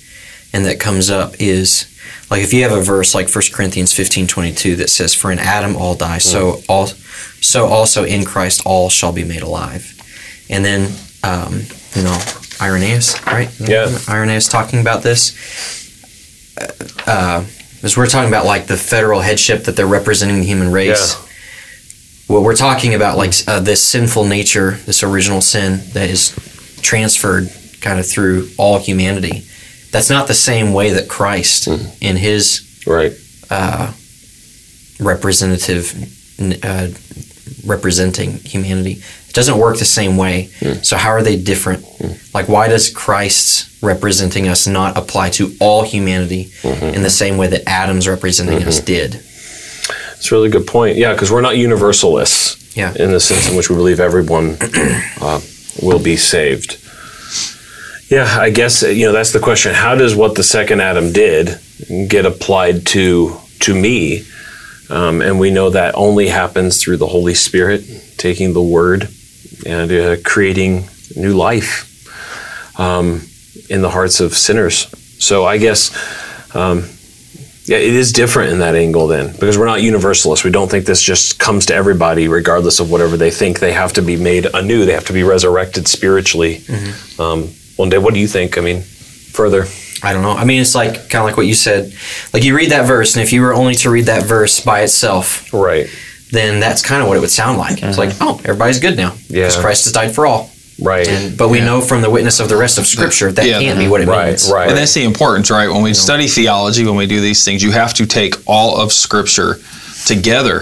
and 0.52 0.64
that 0.64 0.80
comes 0.80 1.10
up 1.10 1.34
is 1.38 1.91
like 2.32 2.42
if 2.42 2.54
you 2.54 2.62
have 2.62 2.72
a 2.72 2.80
verse 2.80 3.14
like 3.14 3.28
1 3.28 3.44
Corinthians 3.52 3.92
fifteen 3.92 4.26
twenty 4.26 4.52
two 4.54 4.74
that 4.76 4.88
says, 4.88 5.14
"For 5.14 5.30
in 5.30 5.38
Adam 5.38 5.76
all 5.76 5.94
die, 5.94 6.16
so 6.16 6.62
all, 6.66 6.86
so 6.86 7.66
also 7.66 8.04
in 8.04 8.24
Christ 8.24 8.62
all 8.64 8.88
shall 8.88 9.12
be 9.12 9.22
made 9.22 9.42
alive," 9.42 9.94
and 10.48 10.64
then 10.64 10.90
um, 11.22 11.60
you 11.94 12.02
know 12.02 12.18
Irenaeus, 12.58 13.22
right? 13.26 13.50
Yeah. 13.60 13.98
Irenaeus 14.08 14.48
talking 14.48 14.80
about 14.80 15.02
this. 15.02 15.36
Uh, 17.06 17.44
as 17.82 17.98
we're 17.98 18.06
talking 18.06 18.28
about 18.28 18.46
like 18.46 18.66
the 18.66 18.78
federal 18.78 19.20
headship 19.20 19.64
that 19.64 19.76
they're 19.76 19.86
representing 19.86 20.38
the 20.40 20.46
human 20.46 20.72
race. 20.72 21.16
Well, 22.30 22.42
we're 22.42 22.56
talking 22.56 22.94
about 22.94 23.18
like 23.18 23.34
uh, 23.46 23.60
this 23.60 23.84
sinful 23.84 24.24
nature, 24.24 24.78
this 24.86 25.02
original 25.02 25.42
sin 25.42 25.80
that 25.92 26.08
is 26.08 26.34
transferred 26.80 27.50
kind 27.82 28.00
of 28.00 28.08
through 28.08 28.48
all 28.56 28.78
humanity. 28.78 29.44
That's 29.92 30.10
not 30.10 30.26
the 30.26 30.34
same 30.34 30.72
way 30.72 30.90
that 30.92 31.08
Christ, 31.08 31.68
in 32.00 32.16
his 32.16 32.62
Right. 32.86 33.12
uh, 33.50 33.92
representative, 34.98 35.94
uh, 36.62 36.88
representing 37.66 38.38
humanity, 38.44 39.02
it 39.28 39.34
doesn't 39.34 39.58
work 39.58 39.78
the 39.78 39.84
same 39.84 40.16
way. 40.16 40.48
So 40.82 40.96
how 40.96 41.10
are 41.10 41.22
they 41.22 41.36
different? 41.36 41.84
Like, 42.34 42.48
why 42.48 42.68
does 42.68 42.90
Christ's 42.90 43.68
representing 43.82 44.48
us 44.48 44.66
not 44.66 44.96
apply 44.96 45.30
to 45.30 45.52
all 45.60 45.82
humanity 45.82 46.50
in 46.64 47.02
the 47.02 47.10
same 47.10 47.36
way 47.36 47.46
that 47.48 47.62
Adam's 47.68 48.08
representing 48.08 48.62
us 48.64 48.80
did? 48.80 49.20
It's 50.16 50.30
a 50.30 50.34
really 50.34 50.48
good 50.50 50.66
point. 50.66 50.96
Yeah, 50.96 51.12
because 51.12 51.30
we're 51.30 51.40
not 51.40 51.56
universalists. 51.56 52.56
Yeah. 52.76 52.94
In 52.94 53.10
the 53.12 53.20
sense 53.20 53.50
in 53.50 53.56
which 53.56 53.68
we 53.68 53.76
believe 53.76 54.00
everyone 54.00 54.56
uh, 55.20 55.40
will 55.82 55.98
be 55.98 56.16
saved. 56.16 56.78
Yeah, 58.12 58.28
I 58.38 58.50
guess 58.50 58.82
uh, 58.82 58.88
you 58.88 59.06
know 59.06 59.12
that's 59.12 59.32
the 59.32 59.40
question. 59.40 59.72
How 59.72 59.94
does 59.94 60.14
what 60.14 60.34
the 60.34 60.42
second 60.42 60.82
Adam 60.82 61.14
did 61.14 61.58
get 62.08 62.26
applied 62.26 62.84
to 62.88 63.38
to 63.60 63.74
me? 63.74 64.26
Um, 64.90 65.22
and 65.22 65.40
we 65.40 65.50
know 65.50 65.70
that 65.70 65.94
only 65.94 66.28
happens 66.28 66.82
through 66.82 66.98
the 66.98 67.06
Holy 67.06 67.32
Spirit 67.32 67.80
taking 68.18 68.52
the 68.52 68.60
Word 68.60 69.08
and 69.64 69.90
uh, 69.90 70.16
creating 70.26 70.88
new 71.16 71.32
life 71.32 71.88
um, 72.78 73.22
in 73.70 73.80
the 73.80 73.88
hearts 73.88 74.20
of 74.20 74.34
sinners. 74.34 74.88
So 75.18 75.46
I 75.46 75.56
guess. 75.56 75.90
Um, 76.54 76.84
yeah, 77.64 77.78
it 77.78 77.94
is 77.94 78.12
different 78.12 78.52
in 78.52 78.58
that 78.58 78.74
angle 78.74 79.06
then, 79.06 79.32
because 79.32 79.56
we're 79.56 79.66
not 79.66 79.80
universalists. 79.80 80.44
We 80.44 80.50
don't 80.50 80.68
think 80.68 80.84
this 80.84 81.00
just 81.00 81.38
comes 81.38 81.66
to 81.66 81.74
everybody, 81.74 82.26
regardless 82.26 82.80
of 82.80 82.90
whatever 82.90 83.16
they 83.16 83.30
think. 83.30 83.60
They 83.60 83.72
have 83.72 83.92
to 83.92 84.02
be 84.02 84.16
made 84.16 84.46
anew. 84.52 84.84
They 84.84 84.94
have 84.94 85.06
to 85.06 85.12
be 85.12 85.22
resurrected 85.22 85.86
spiritually. 85.86 86.60
Um, 87.20 87.54
one 87.76 87.88
day, 87.88 87.98
what 87.98 88.14
do 88.14 88.20
you 88.20 88.28
think? 88.28 88.58
I 88.58 88.60
mean, 88.60 88.82
further. 88.82 89.64
I 90.02 90.12
don't 90.12 90.22
know. 90.22 90.32
I 90.32 90.44
mean, 90.44 90.60
it's 90.60 90.74
like 90.74 90.94
kind 91.08 91.22
of 91.22 91.24
like 91.24 91.36
what 91.36 91.46
you 91.46 91.54
said. 91.54 91.92
Like 92.32 92.44
you 92.44 92.56
read 92.56 92.70
that 92.70 92.86
verse, 92.86 93.14
and 93.14 93.22
if 93.22 93.32
you 93.32 93.40
were 93.42 93.54
only 93.54 93.74
to 93.76 93.90
read 93.90 94.06
that 94.06 94.24
verse 94.24 94.60
by 94.60 94.80
itself, 94.82 95.52
Right. 95.52 95.88
then 96.32 96.60
that's 96.60 96.82
kind 96.82 97.02
of 97.02 97.08
what 97.08 97.16
it 97.16 97.20
would 97.20 97.30
sound 97.30 97.58
like. 97.58 97.82
It's 97.82 97.96
mm-hmm. 97.96 97.98
like, 97.98 98.14
oh, 98.20 98.40
everybody's 98.44 98.80
good 98.80 98.96
now 98.96 99.14
because 99.28 99.56
Christ 99.56 99.84
has 99.84 99.92
died 99.92 100.14
for 100.14 100.26
all. 100.26 100.50
Right. 100.80 101.06
And, 101.06 101.36
but 101.38 101.48
we 101.48 101.60
know 101.60 101.80
from 101.80 102.02
the 102.02 102.10
witness 102.10 102.40
of 102.40 102.48
the 102.48 102.56
rest 102.56 102.78
of 102.78 102.86
Scripture 102.86 103.30
that 103.30 103.46
Yeah. 103.46 103.60
can't 103.60 103.78
be 103.78 103.88
what 103.88 104.00
it 104.00 104.08
right. 104.08 104.28
means. 104.28 104.50
Right. 104.50 104.68
And 104.68 104.76
that's 104.76 104.94
the 104.94 105.04
importance, 105.04 105.50
right? 105.50 105.68
When 105.68 105.82
we 105.82 105.94
study 105.94 106.26
theology, 106.26 106.84
when 106.84 106.96
we 106.96 107.06
do 107.06 107.20
these 107.20 107.44
things, 107.44 107.62
you 107.62 107.70
have 107.70 107.94
to 107.94 108.06
take 108.06 108.34
all 108.46 108.80
of 108.80 108.92
Scripture 108.92 109.60
together 110.06 110.60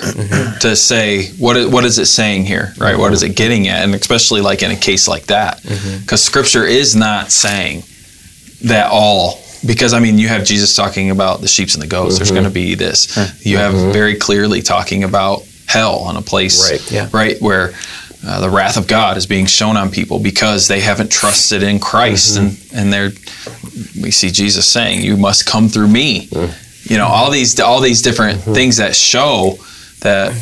to 0.61 0.77
say 0.77 1.29
what 1.33 1.57
is, 1.57 1.69
what 1.69 1.85
is 1.85 1.99
it 1.99 2.07
saying 2.07 2.45
here, 2.45 2.73
right? 2.79 2.99
What 2.99 3.13
is 3.13 3.23
it 3.23 3.37
getting 3.37 3.69
at, 3.69 3.85
and 3.85 3.95
especially 3.95 4.41
like 4.41 4.63
in 4.63 4.71
a 4.71 4.77
case 4.77 5.09
like 5.09 5.27
that, 5.27 5.63
mm-hmm. 5.63 6.01
because 6.03 6.23
Scripture 6.23 6.65
is 6.65 6.95
not 6.95 7.31
saying 7.31 7.83
that 8.65 8.91
all. 8.91 9.41
Because 9.67 9.93
I 9.93 10.01
mean, 10.01 10.19
you 10.19 10.29
have 10.29 10.45
Jesus 10.45 10.75
talking 10.75 11.11
about 11.11 11.43
the 11.43 11.49
sheep 11.49 11.69
and 11.75 11.83
the 11.83 11.87
goats. 11.87 12.17
There's 12.17 12.29
mm-hmm. 12.29 12.37
going 12.37 12.49
to 12.49 12.55
be 12.55 12.75
this. 12.75 13.15
You 13.45 13.59
have 13.59 13.75
mm-hmm. 13.75 13.93
very 13.93 14.17
clearly 14.17 14.63
talking 14.63 15.05
about 15.05 15.43
hell 15.67 16.09
and 16.09 16.17
a 16.17 16.23
place, 16.23 16.71
Right. 16.71 16.91
Yeah. 16.91 17.09
right 17.13 17.41
where 17.41 17.75
uh, 18.27 18.41
the 18.41 18.51
wrath 18.51 18.77
of 18.77 18.87
God 18.87 19.17
is 19.17 19.27
being 19.27 19.47
shown 19.47 19.77
on 19.77 19.91
people 19.91 20.19
because 20.19 20.69
they 20.69 20.81
haven't 20.81 21.11
trusted 21.11 21.63
in 21.63 21.79
Christ, 21.79 22.37
and 22.37 22.59
and 22.75 22.93
they're 22.93 23.11
we 24.01 24.11
see 24.11 24.31
Jesus 24.31 24.69
saying, 24.69 25.03
"You 25.03 25.17
must 25.17 25.47
come 25.47 25.69
through 25.69 25.89
me." 25.89 26.27
Mm. 26.29 26.55
You 26.91 26.99
know, 26.99 27.07
all 27.07 27.31
these 27.31 27.59
all 27.61 27.81
these 27.81 28.03
different 28.03 28.41
mm-hmm. 28.41 28.53
things 28.53 28.79
that 28.79 28.97
show 28.97 29.59
that 30.01 30.33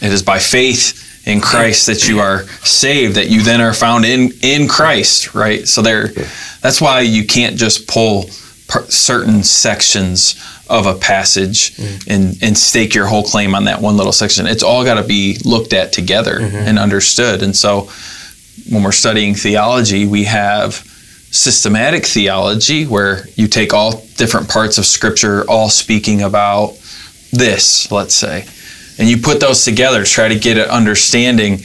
it 0.00 0.12
is 0.12 0.22
by 0.22 0.38
faith 0.38 1.26
in 1.26 1.42
Christ 1.42 1.86
that 1.88 2.08
you 2.08 2.20
are 2.20 2.44
saved, 2.64 3.16
that 3.16 3.28
you 3.28 3.42
then 3.42 3.60
are 3.60 3.74
found 3.74 4.06
in 4.06 4.32
in 4.42 4.66
Christ, 4.66 5.34
right? 5.34 5.68
So 5.68 5.82
there, 5.82 6.08
that's 6.62 6.80
why 6.80 7.00
you 7.00 7.26
can't 7.26 7.56
just 7.56 7.86
pull 7.86 8.30
certain 8.88 9.42
sections 9.42 10.42
of 10.70 10.86
a 10.86 10.94
passage 10.94 11.76
mm-hmm. 11.76 12.10
and 12.10 12.38
and 12.42 12.56
stake 12.56 12.94
your 12.94 13.06
whole 13.06 13.24
claim 13.24 13.54
on 13.54 13.64
that 13.64 13.82
one 13.82 13.98
little 13.98 14.12
section. 14.12 14.46
It's 14.46 14.62
all 14.62 14.84
got 14.84 14.94
to 14.94 15.06
be 15.06 15.36
looked 15.44 15.74
at 15.74 15.92
together 15.92 16.40
mm-hmm. 16.40 16.56
and 16.56 16.78
understood. 16.78 17.42
And 17.42 17.54
so, 17.54 17.90
when 18.70 18.82
we're 18.82 18.92
studying 18.92 19.34
theology, 19.34 20.06
we 20.06 20.24
have 20.24 20.82
systematic 21.32 22.04
theology 22.04 22.86
where 22.86 23.26
you 23.36 23.46
take 23.46 23.72
all 23.72 24.04
different 24.16 24.48
parts 24.48 24.78
of 24.78 24.84
scripture 24.84 25.44
all 25.48 25.68
speaking 25.68 26.22
about 26.22 26.76
this 27.32 27.90
let's 27.92 28.14
say 28.14 28.44
and 29.00 29.08
you 29.08 29.16
put 29.16 29.40
those 29.40 29.64
together 29.64 30.04
to 30.04 30.10
try 30.10 30.28
to 30.28 30.38
get 30.38 30.58
an 30.58 30.68
understanding. 30.68 31.60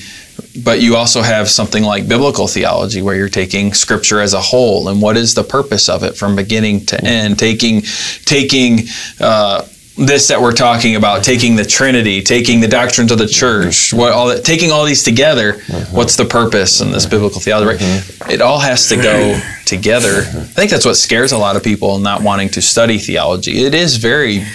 But 0.63 0.81
you 0.81 0.95
also 0.95 1.21
have 1.21 1.49
something 1.49 1.83
like 1.83 2.07
biblical 2.07 2.47
theology 2.47 3.01
where 3.01 3.13
you're 3.13 3.27
taking 3.27 3.73
scripture 3.73 4.21
as 4.21 4.33
a 4.33 4.39
whole 4.39 4.87
and 4.87 5.01
what 5.01 5.17
is 5.17 5.33
the 5.33 5.43
purpose 5.43 5.89
of 5.89 6.03
it 6.03 6.15
from 6.15 6.37
beginning 6.37 6.85
to 6.87 7.03
end 7.03 7.37
taking 7.37 7.81
taking 8.23 8.79
uh, 9.19 9.65
this 9.97 10.27
that 10.27 10.41
we're 10.41 10.51
talking 10.51 10.95
about 10.95 11.23
taking 11.23 11.55
the 11.55 11.63
trinity 11.63 12.21
taking 12.21 12.59
the 12.59 12.67
doctrines 12.67 13.11
of 13.11 13.17
the 13.17 13.27
church 13.27 13.93
what 13.93 14.11
all 14.11 14.27
that 14.27 14.43
taking 14.43 14.71
all 14.71 14.83
these 14.83 15.03
together 15.03 15.53
mm-hmm. 15.53 15.95
what's 15.95 16.17
the 16.17 16.25
purpose 16.25 16.81
in 16.81 16.91
this 16.91 17.05
mm-hmm. 17.05 17.11
biblical 17.11 17.39
theology 17.39 17.69
right? 17.69 17.79
Mm-hmm. 17.79 18.31
it 18.31 18.41
all 18.41 18.59
has 18.59 18.89
to 18.89 18.97
go 18.97 19.39
together. 19.65 20.19
I 20.19 20.43
think 20.43 20.71
that's 20.71 20.85
what 20.85 20.95
scares 20.95 21.31
a 21.31 21.37
lot 21.37 21.55
of 21.55 21.63
people 21.63 21.99
not 21.99 22.21
wanting 22.21 22.49
to 22.49 22.61
study 22.61 22.97
theology. 22.99 23.63
It 23.63 23.73
is 23.73 23.97
very 23.97 24.45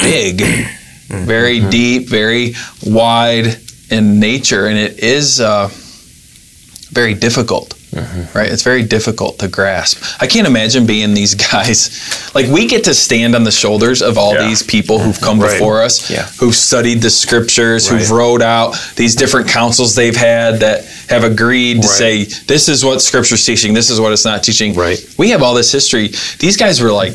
big 0.00 0.42
very 1.08 1.60
deep 1.68 2.08
very 2.08 2.54
wide 2.84 3.58
in 3.90 4.18
nature 4.18 4.66
and 4.66 4.78
it 4.78 4.98
is 5.00 5.40
uh, 5.40 5.68
very 6.90 7.14
difficult 7.14 7.74
Mm-hmm. 7.92 8.38
right 8.38 8.50
it's 8.50 8.62
very 8.62 8.82
difficult 8.82 9.38
to 9.40 9.48
grasp 9.48 10.02
i 10.18 10.26
can't 10.26 10.46
imagine 10.46 10.86
being 10.86 11.12
these 11.12 11.34
guys 11.52 12.30
like 12.34 12.46
we 12.46 12.66
get 12.66 12.84
to 12.84 12.94
stand 12.94 13.34
on 13.34 13.44
the 13.44 13.50
shoulders 13.50 14.00
of 14.00 14.16
all 14.16 14.32
Yeah. 14.34 14.48
these 14.48 14.62
people 14.62 14.98
who've 14.98 15.20
come 15.20 15.38
Right. 15.38 15.52
before 15.52 15.82
us 15.82 16.08
Yeah. 16.10 16.26
who've 16.40 16.54
studied 16.56 17.02
the 17.02 17.10
scriptures 17.10 17.86
who've 17.86 18.00
Right. 18.10 18.16
wrote 18.18 18.40
out 18.40 18.76
these 18.96 19.14
different 19.14 19.48
councils 19.48 19.94
they've 19.94 20.16
had 20.16 20.60
that 20.60 20.86
have 21.10 21.22
agreed 21.24 21.82
to 21.82 21.88
Right. 21.88 21.96
say 21.98 22.24
this 22.46 22.70
is 22.70 22.82
what 22.82 23.02
scripture's 23.02 23.44
teaching 23.44 23.74
this 23.74 23.90
is 23.90 24.00
what 24.00 24.12
it's 24.12 24.24
not 24.24 24.42
teaching 24.42 24.74
Right. 24.74 24.98
we 25.18 25.28
have 25.30 25.42
all 25.42 25.52
this 25.52 25.70
history 25.70 26.12
these 26.38 26.56
guys 26.56 26.80
were 26.80 26.92
like 26.92 27.12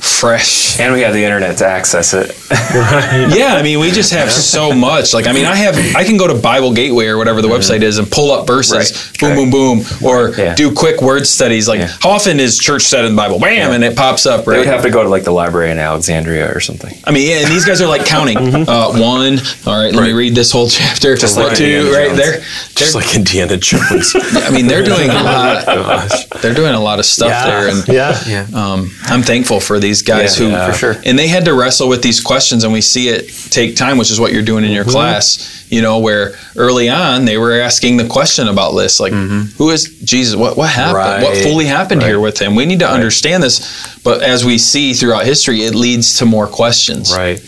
fresh 0.00 0.78
And 0.80 0.92
we 0.94 1.02
have 1.02 1.12
the 1.14 1.22
internet 1.24 1.58
to 1.58 1.66
access 1.66 2.14
it. 2.14 2.36
yeah, 2.50 3.54
I 3.54 3.62
mean, 3.62 3.80
we 3.80 3.90
just 3.90 4.12
have 4.12 4.30
so 4.30 4.72
much. 4.72 5.12
Like, 5.14 5.26
I 5.26 5.32
mean, 5.32 5.44
I 5.46 5.54
have, 5.56 5.76
I 5.96 6.04
can 6.04 6.16
go 6.16 6.26
to 6.26 6.34
Bible 6.34 6.72
Gateway 6.72 7.06
or 7.06 7.16
whatever 7.18 7.42
the 7.42 7.48
website 7.48 7.82
is 7.82 7.98
and 7.98 8.10
pull 8.10 8.30
up 8.32 8.46
verses, 8.46 9.12
Right. 9.22 9.34
boom, 9.36 9.50
boom, 9.50 9.82
boom, 9.82 9.86
or 10.06 10.30
Yeah. 10.36 10.54
do 10.54 10.72
quick 10.72 11.02
word 11.02 11.26
studies. 11.26 11.68
Like, 11.68 11.80
Yeah. 11.80 11.92
how 12.00 12.10
often 12.10 12.40
is 12.40 12.58
church 12.58 12.82
said 12.82 13.04
in 13.04 13.12
the 13.14 13.16
Bible? 13.22 13.38
Bam, 13.38 13.72
and 13.72 13.84
it 13.84 13.96
pops 13.96 14.26
up, 14.26 14.44
They 14.44 14.52
right? 14.52 14.58
would 14.58 14.66
have 14.66 14.82
to 14.82 14.90
go 14.90 15.02
to 15.02 15.08
like 15.08 15.24
the 15.24 15.32
library 15.32 15.70
in 15.70 15.78
Alexandria 15.78 16.50
or 16.50 16.60
something. 16.60 16.96
I 17.04 17.10
mean, 17.10 17.28
yeah, 17.28 17.36
and 17.44 17.48
these 17.52 17.64
guys 17.64 17.80
are 17.80 17.86
like 17.88 18.04
counting. 18.06 18.38
uh, 18.68 18.92
one, 18.92 19.40
all 19.66 19.82
right, 19.82 19.94
let 19.94 20.02
me 20.04 20.12
read 20.12 20.34
this 20.34 20.50
whole 20.50 20.68
chapter. 20.68 21.16
Just 21.16 21.36
like 21.36 21.56
two, 21.56 21.64
Indiana 21.64 21.90
right 21.96 22.06
Jones. 22.08 22.18
there. 22.18 22.40
Just 22.74 22.94
like 22.94 23.14
Indiana 23.14 23.56
Jones. 23.56 24.14
I 24.34 24.50
mean, 24.50 24.66
they're 24.66 24.84
doing 24.84 25.10
a 25.10 25.14
lot. 25.22 25.66
Gosh. 25.66 26.26
They're 26.40 26.54
doing 26.54 26.74
a 26.74 26.80
lot 26.80 26.98
of 26.98 27.04
stuff 27.06 27.44
there, 27.46 27.68
and 27.68 27.86
yeah. 27.88 28.18
Yeah. 28.26 28.46
um, 28.54 28.90
I'm 29.06 29.22
thankful 29.22 29.60
for 29.60 29.78
these 29.78 29.89
guys 30.02 30.38
Yeah, 30.38 30.46
who, 30.46 30.52
yeah, 30.52 30.70
for 30.70 30.76
sure. 30.76 30.94
and 31.04 31.18
they 31.18 31.28
had 31.28 31.44
to 31.44 31.54
wrestle 31.54 31.88
with 31.88 32.02
these 32.02 32.20
questions, 32.20 32.64
and 32.64 32.72
we 32.72 32.80
see 32.80 33.08
it 33.08 33.28
take 33.50 33.76
time, 33.76 33.98
which 33.98 34.10
is 34.10 34.18
what 34.18 34.32
you're 34.32 34.42
doing 34.42 34.64
in 34.64 34.70
your 34.70 34.84
mm-hmm. 34.84 34.92
class. 34.92 35.56
You 35.70 35.82
know, 35.82 36.00
where 36.00 36.32
early 36.56 36.88
on 36.88 37.26
they 37.26 37.38
were 37.38 37.60
asking 37.60 37.96
the 37.96 38.08
question 38.08 38.48
about 38.48 38.72
this, 38.72 38.98
like, 38.98 39.12
mm-hmm. 39.12 39.56
who 39.56 39.70
is 39.70 40.00
Jesus? 40.04 40.34
What 40.34 40.56
what 40.56 40.70
happened? 40.70 41.24
What 41.24 41.36
fully 41.36 41.66
happened 41.66 42.02
here 42.02 42.18
with 42.18 42.38
him? 42.38 42.54
We 42.54 42.66
need 42.66 42.80
to 42.80 42.90
understand 42.90 43.42
this. 43.42 43.60
But 44.02 44.22
as 44.22 44.44
we 44.44 44.58
see 44.58 44.94
throughout 44.94 45.26
history, 45.26 45.62
it 45.62 45.74
leads 45.74 46.18
to 46.18 46.26
more 46.26 46.46
questions. 46.46 47.14
Right. 47.16 47.40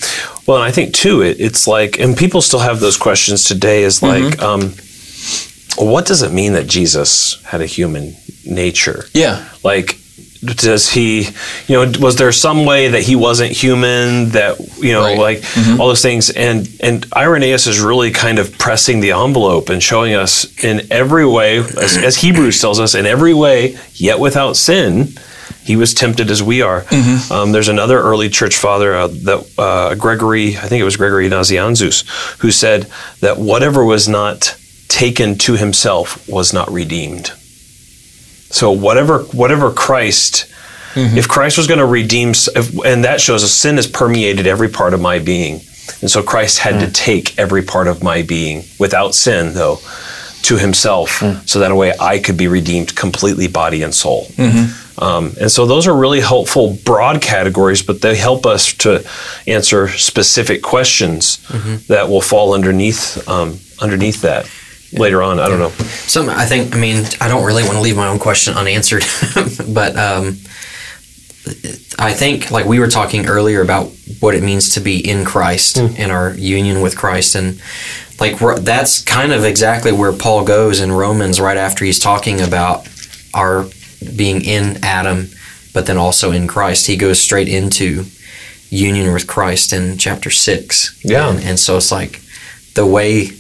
Well, 0.46 0.58
and 0.58 0.64
I 0.64 0.70
think 0.70 0.94
too, 0.94 1.22
it, 1.22 1.40
it's 1.40 1.66
like, 1.66 1.98
and 1.98 2.16
people 2.16 2.42
still 2.42 2.60
have 2.60 2.80
those 2.80 2.96
questions 2.96 3.44
today. 3.44 3.82
Is 3.84 4.00
mm-hmm. 4.00 4.24
like, 4.26 4.42
um, 4.42 4.74
what 5.78 6.06
does 6.06 6.22
it 6.22 6.32
mean 6.32 6.52
that 6.52 6.66
Jesus 6.66 7.42
had 7.44 7.60
a 7.60 7.66
human 7.66 8.14
nature? 8.44 9.06
Yeah. 9.14 9.48
Like, 9.64 9.98
does 10.44 10.90
he, 10.90 11.28
you 11.68 11.74
know, 11.86 11.92
was 12.00 12.16
there 12.16 12.32
some 12.32 12.64
way 12.64 12.88
that 12.88 13.02
he 13.02 13.14
wasn't 13.14 13.52
human? 13.52 14.30
That 14.30 14.58
you 14.78 14.92
know, 14.92 15.02
Right. 15.02 15.18
like 15.18 15.44
all 15.78 15.88
those 15.88 16.02
things, 16.02 16.30
and 16.30 16.68
and 16.80 17.06
Irenaeus 17.16 17.66
is 17.66 17.80
really 17.80 18.10
kind 18.10 18.38
of 18.38 18.58
pressing 18.58 19.00
the 19.00 19.12
envelope 19.12 19.68
and 19.70 19.80
showing 19.82 20.14
us 20.14 20.44
in 20.64 20.82
every 20.90 21.24
way, 21.26 21.58
as, 21.58 21.96
as 21.96 22.16
Hebrews 22.16 22.60
tells 22.60 22.80
us, 22.80 22.94
in 22.94 23.06
every 23.06 23.34
way, 23.34 23.76
yet 23.94 24.18
without 24.18 24.56
sin. 24.56 25.08
He 25.64 25.76
was 25.76 25.94
tempted 25.94 26.28
as 26.28 26.42
we 26.42 26.60
are. 26.60 26.84
Um, 27.30 27.52
there's 27.52 27.68
another 27.68 28.00
early 28.00 28.28
church 28.28 28.56
father 28.56 28.96
uh, 28.96 29.06
that 29.06 29.54
uh, 29.56 29.94
Gregory, 29.94 30.56
I 30.56 30.66
think 30.66 30.80
it 30.80 30.84
was 30.84 30.96
Gregory 30.96 31.28
Nazianzus, 31.30 32.04
who 32.40 32.50
said 32.50 32.88
that 33.20 33.38
whatever 33.38 33.84
was 33.84 34.08
not 34.08 34.56
taken 34.88 35.38
to 35.38 35.52
himself 35.54 36.28
was 36.28 36.52
not 36.52 36.68
redeemed. 36.72 37.30
So 38.52 38.70
whatever 38.70 39.20
whatever 39.24 39.72
Christ, 39.72 40.46
mm-hmm. 40.92 41.16
if 41.16 41.26
Christ 41.26 41.56
was 41.56 41.66
going 41.66 41.80
to 41.80 41.86
redeem, 41.86 42.30
if, 42.30 42.84
and 42.84 43.04
that 43.04 43.20
shows 43.20 43.42
us 43.42 43.50
sin 43.52 43.76
has 43.76 43.86
permeated 43.86 44.46
every 44.46 44.68
part 44.68 44.92
of 44.92 45.00
my 45.00 45.18
being, 45.18 45.54
and 46.02 46.10
so 46.10 46.22
Christ 46.22 46.58
had 46.58 46.78
to 46.80 46.86
mm. 46.86 46.94
take 46.94 47.38
every 47.38 47.62
part 47.62 47.88
of 47.88 48.02
my 48.02 48.22
being 48.22 48.64
without 48.78 49.14
sin, 49.14 49.54
though, 49.54 49.78
to 50.42 50.58
Himself, 50.58 51.20
mm. 51.20 51.48
so 51.48 51.60
that 51.60 51.70
a 51.70 51.74
way 51.74 51.94
I 51.98 52.18
could 52.18 52.36
be 52.36 52.46
redeemed 52.46 52.94
completely, 52.94 53.48
body 53.48 53.82
and 53.82 53.94
soul. 53.94 54.26
Mm-hmm. 54.36 55.02
Um, 55.02 55.32
and 55.40 55.50
so 55.50 55.64
those 55.64 55.86
are 55.86 55.96
really 55.96 56.20
helpful 56.20 56.76
broad 56.84 57.22
categories, 57.22 57.82
but 57.82 58.02
they 58.02 58.14
help 58.14 58.44
us 58.44 58.74
to 58.74 59.04
answer 59.46 59.88
specific 59.88 60.62
questions 60.62 61.38
mm-hmm. 61.48 61.76
that 61.88 62.10
will 62.10 62.20
fall 62.20 62.52
underneath 62.52 63.26
um, 63.26 63.58
underneath 63.80 64.20
that 64.20 64.46
later 64.92 65.22
on. 65.22 65.40
I 65.40 65.48
don't 65.48 65.58
know. 65.58 65.70
Some, 65.70 66.28
I 66.28 66.44
think, 66.44 66.74
I 66.74 66.78
mean, 66.78 67.04
I 67.20 67.28
don't 67.28 67.44
really 67.44 67.62
want 67.62 67.74
to 67.74 67.80
leave 67.80 67.96
my 67.96 68.08
own 68.08 68.18
question 68.18 68.54
unanswered, 68.54 69.04
but 69.68 69.96
um, 69.96 70.38
I 71.98 72.12
think, 72.12 72.50
like 72.50 72.66
we 72.66 72.78
were 72.78 72.88
talking 72.88 73.26
earlier 73.26 73.62
about 73.62 73.90
what 74.20 74.34
it 74.34 74.42
means 74.42 74.74
to 74.74 74.80
be 74.80 74.98
in 74.98 75.24
Christ 75.24 75.78
and 75.78 76.12
our 76.12 76.34
union 76.34 76.80
with 76.80 76.96
Christ, 76.96 77.34
and 77.34 77.60
like 78.20 78.38
that's 78.62 79.02
kind 79.02 79.32
of 79.32 79.44
exactly 79.44 79.92
where 79.92 80.12
Paul 80.12 80.44
goes 80.44 80.80
in 80.80 80.92
Romans 80.92 81.40
right 81.40 81.56
after 81.56 81.84
he's 81.84 81.98
talking 81.98 82.40
about 82.40 82.88
our 83.34 83.66
being 84.16 84.44
in 84.44 84.78
Adam, 84.84 85.28
but 85.72 85.86
then 85.86 85.96
also 85.96 86.32
in 86.32 86.46
Christ. 86.46 86.86
He 86.86 86.96
goes 86.96 87.20
straight 87.20 87.48
into 87.48 88.04
union 88.68 89.12
with 89.12 89.26
Christ 89.26 89.72
in 89.72 89.98
chapter 89.98 90.30
six. 90.30 90.98
Yeah. 91.04 91.28
and, 91.28 91.40
and 91.40 91.60
so 91.60 91.76
it's 91.76 91.92
like 91.92 92.20
the 92.74 92.86
way, 92.86 93.30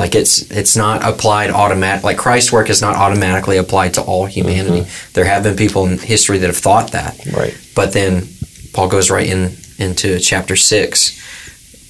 like 0.00 0.14
it's 0.14 0.32
it's 0.50 0.76
not 0.84 0.96
applied 1.04 1.50
automatic. 1.50 2.02
Like 2.04 2.16
Christ's 2.26 2.50
work 2.56 2.68
is 2.70 2.80
not 2.80 2.96
automatically 2.96 3.58
applied 3.58 3.92
to 3.94 4.02
all 4.02 4.24
humanity. 4.26 4.82
There 5.12 5.26
have 5.32 5.42
been 5.42 5.56
people 5.56 5.82
in 5.86 5.98
history 5.98 6.38
that 6.38 6.46
have 6.46 6.56
thought 6.68 6.92
that, 6.92 7.12
Right. 7.40 7.54
but 7.74 7.92
then 7.92 8.26
Paul 8.72 8.88
goes 8.88 9.10
right 9.10 9.28
in 9.34 9.56
into 9.78 10.18
chapter 10.18 10.56
six, 10.56 10.94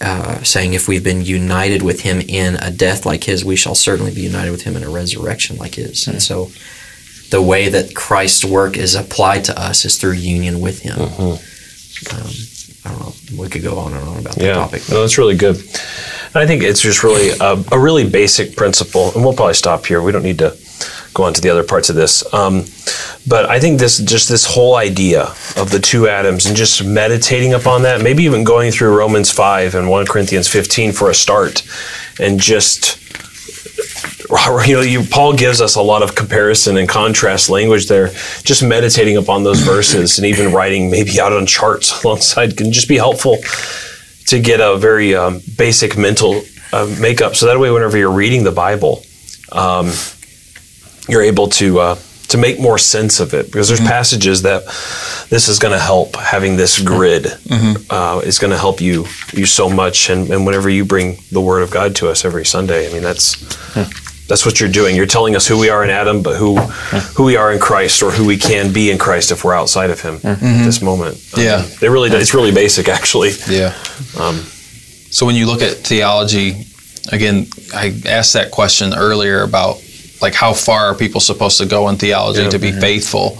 uh, 0.00 0.42
saying, 0.42 0.74
"If 0.74 0.88
we've 0.88 1.04
been 1.04 1.22
united 1.40 1.82
with 1.82 2.00
Him 2.00 2.20
in 2.20 2.56
a 2.56 2.70
death 2.70 3.06
like 3.06 3.24
His, 3.24 3.44
we 3.44 3.56
shall 3.56 3.74
certainly 3.76 4.12
be 4.12 4.22
united 4.22 4.50
with 4.50 4.62
Him 4.62 4.76
in 4.76 4.82
a 4.84 4.90
resurrection 4.90 5.56
like 5.56 5.74
His." 5.76 6.06
And 6.08 6.20
so, 6.22 6.50
the 7.30 7.42
way 7.42 7.68
that 7.68 7.94
Christ's 7.94 8.44
work 8.44 8.76
is 8.76 8.94
applied 8.96 9.44
to 9.44 9.54
us 9.68 9.84
is 9.84 9.96
through 9.98 10.12
union 10.38 10.60
with 10.60 10.78
Him. 10.88 10.98
Um, 11.00 11.38
I 12.84 12.90
don't 12.90 13.00
know. 13.00 13.12
We 13.42 13.48
could 13.48 13.62
go 13.62 13.78
on 13.78 13.92
and 13.92 14.02
on 14.08 14.18
about 14.18 14.34
that 14.36 14.44
Yeah, 14.44 14.54
topic. 14.54 14.82
no, 14.90 15.00
that's 15.02 15.18
really 15.18 15.36
good. 15.36 15.56
And 15.56 16.36
I 16.36 16.46
think 16.46 16.62
it's 16.62 16.80
just 16.80 17.02
really 17.02 17.30
a, 17.40 17.62
a 17.72 17.78
really 17.78 18.08
basic 18.08 18.56
principle, 18.56 19.12
and 19.14 19.24
we'll 19.24 19.34
probably 19.34 19.54
stop 19.54 19.84
here. 19.86 20.00
We 20.00 20.12
don't 20.12 20.22
need 20.22 20.38
to 20.38 20.56
go 21.12 21.24
on 21.24 21.34
to 21.34 21.40
the 21.40 21.50
other 21.50 21.64
parts 21.64 21.90
of 21.90 21.96
this. 21.96 22.22
Um, 22.32 22.64
but 23.26 23.46
I 23.50 23.58
think 23.60 23.78
this 23.80 23.98
just 23.98 24.28
this 24.28 24.46
whole 24.46 24.76
idea 24.76 25.22
of 25.56 25.70
the 25.70 25.80
two 25.80 26.08
Adams 26.08 26.46
and 26.46 26.56
just 26.56 26.84
meditating 26.84 27.52
upon 27.52 27.82
that, 27.82 28.00
maybe 28.00 28.22
even 28.22 28.44
going 28.44 28.70
through 28.70 28.96
Romans 28.96 29.30
five 29.30 29.74
and 29.74 29.90
one 29.90 30.06
Corinthians 30.06 30.48
fifteen 30.48 30.92
for 30.92 31.10
a 31.10 31.14
start, 31.14 31.62
and 32.18 32.38
just 32.40 32.96
you 34.66 34.74
know, 34.74 34.80
you, 34.80 35.02
Paul 35.02 35.34
gives 35.34 35.60
us 35.60 35.76
a 35.76 35.82
lot 35.82 36.02
of 36.02 36.14
comparison 36.14 36.76
and 36.76 36.88
contrast 36.88 37.50
language 37.50 37.88
there. 37.88 38.08
Just 38.42 38.62
meditating 38.62 39.16
upon 39.16 39.42
those 39.42 39.60
verses 39.60 40.18
and 40.18 40.26
even 40.26 40.52
writing 40.52 40.90
maybe 40.90 41.20
out 41.20 41.32
on 41.32 41.46
charts 41.46 42.02
alongside 42.04 42.56
can 42.56 42.72
just 42.72 42.88
be 42.88 42.96
helpful 42.96 43.38
to 44.26 44.38
get 44.38 44.60
a 44.60 44.76
very 44.76 45.14
um, 45.14 45.40
basic 45.56 45.96
mental 45.98 46.42
uh, 46.72 46.86
makeup. 47.00 47.34
So 47.34 47.46
that 47.46 47.58
way, 47.58 47.70
whenever 47.70 47.98
you're 47.98 48.12
reading 48.12 48.44
the 48.44 48.52
Bible, 48.52 49.02
um, 49.50 49.90
you're 51.08 51.22
able 51.22 51.48
to 51.48 51.80
uh, 51.80 51.94
to 52.28 52.38
make 52.38 52.60
more 52.60 52.78
sense 52.78 53.18
of 53.18 53.34
it 53.34 53.46
because 53.46 53.66
there's 53.66 53.80
passages 53.80 54.42
that 54.42 54.64
this 55.30 55.48
is 55.48 55.58
going 55.58 55.72
to 55.72 55.80
help. 55.80 56.14
Having 56.14 56.56
this 56.56 56.80
grid 56.80 57.26
uh, 57.90 58.20
is 58.24 58.38
going 58.38 58.52
to 58.52 58.58
help 58.58 58.80
you 58.80 59.06
you 59.32 59.46
so 59.46 59.68
much. 59.68 60.08
And, 60.10 60.30
and 60.30 60.46
whenever 60.46 60.70
you 60.70 60.84
bring 60.84 61.18
the 61.32 61.40
Word 61.40 61.62
of 61.62 61.72
God 61.72 61.96
to 61.96 62.08
us 62.08 62.24
every 62.24 62.44
Sunday, 62.44 62.88
I 62.88 62.92
mean 62.92 63.02
that's 63.02 63.36
that's 64.30 64.46
what 64.46 64.60
you're 64.60 64.70
doing. 64.70 64.94
You're 64.96 65.06
telling 65.06 65.34
us 65.36 65.46
who 65.46 65.58
we 65.58 65.68
are 65.70 65.82
in 65.84 65.90
Adam, 65.90 66.22
but 66.22 66.36
who 66.36 66.56
who 67.16 67.24
we 67.24 67.36
are 67.36 67.52
in 67.52 67.58
Christ, 67.58 68.02
or 68.02 68.10
who 68.12 68.24
we 68.24 68.38
can 68.38 68.72
be 68.72 68.90
in 68.90 68.96
Christ 68.96 69.30
if 69.32 69.44
we're 69.44 69.54
outside 69.54 69.90
of 69.90 70.00
Him 70.00 70.20
at 70.24 70.38
this 70.40 70.80
moment. 70.80 71.16
Um, 71.36 71.42
Yeah. 71.42 71.66
they 71.80 71.88
really. 71.88 72.08
It's 72.10 72.32
really 72.32 72.52
basic, 72.52 72.88
actually. 72.88 73.32
Yeah. 73.50 73.74
Um, 74.18 74.36
so 75.10 75.26
when 75.26 75.34
you 75.34 75.46
look 75.46 75.60
at 75.62 75.72
theology, 75.78 76.64
again, 77.12 77.48
I 77.74 77.92
asked 78.06 78.32
that 78.34 78.50
question 78.52 78.94
earlier 78.94 79.42
about 79.42 79.82
like 80.22 80.34
how 80.34 80.52
far 80.52 80.86
are 80.86 80.94
people 80.94 81.20
supposed 81.20 81.58
to 81.58 81.66
go 81.66 81.88
in 81.88 81.96
theology 81.96 82.42
Yeah. 82.42 82.50
to 82.50 82.58
be 82.58 82.72
faithful? 82.72 83.36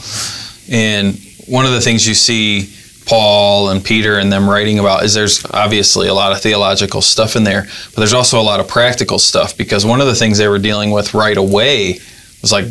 And 0.70 1.16
one 1.46 1.66
of 1.66 1.72
the 1.72 1.80
things 1.80 2.06
you 2.06 2.14
see 2.14 2.68
Paul 3.10 3.70
and 3.70 3.84
Peter 3.84 4.20
and 4.20 4.32
them 4.32 4.48
writing 4.48 4.78
about 4.78 5.02
is 5.02 5.14
there's 5.14 5.44
obviously 5.46 6.06
a 6.06 6.14
lot 6.14 6.30
of 6.30 6.40
theological 6.40 7.02
stuff 7.02 7.34
in 7.34 7.42
there, 7.42 7.62
but 7.62 7.96
there's 7.96 8.12
also 8.12 8.40
a 8.40 8.42
lot 8.42 8.60
of 8.60 8.68
practical 8.68 9.18
stuff 9.18 9.56
because 9.56 9.84
one 9.84 10.00
of 10.00 10.06
the 10.06 10.14
things 10.14 10.38
they 10.38 10.46
were 10.46 10.60
dealing 10.60 10.92
with 10.92 11.12
right 11.12 11.36
away 11.36 11.98
was 12.40 12.52
like, 12.52 12.66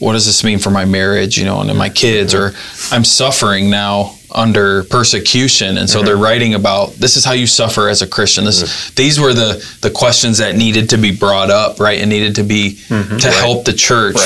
what 0.00 0.14
does 0.14 0.26
this 0.26 0.42
mean 0.42 0.58
for 0.58 0.70
my 0.70 0.84
marriage, 0.84 1.38
you 1.38 1.44
know, 1.44 1.60
and 1.60 1.78
my 1.78 1.88
kids, 1.88 2.34
or 2.34 2.50
I'm 2.90 3.04
suffering 3.04 3.70
now 3.70 4.16
under 4.32 4.82
persecution, 4.84 5.78
and 5.78 5.88
so 5.88 6.02
they're 6.02 6.16
writing 6.16 6.54
about 6.54 6.94
this 6.94 7.16
is 7.16 7.24
how 7.24 7.32
you 7.32 7.46
suffer 7.46 7.88
as 7.88 8.02
a 8.02 8.08
Christian. 8.08 8.44
This, 8.44 8.90
these 8.94 9.20
were 9.20 9.32
the 9.34 9.64
the 9.82 9.90
questions 9.90 10.38
that 10.38 10.56
needed 10.56 10.90
to 10.90 10.98
be 10.98 11.16
brought 11.16 11.50
up, 11.50 11.78
right, 11.78 12.00
and 12.00 12.10
needed 12.10 12.34
to 12.36 12.42
be 12.42 12.78
to 12.88 13.30
help 13.30 13.64
the 13.64 13.72
church. 13.72 14.16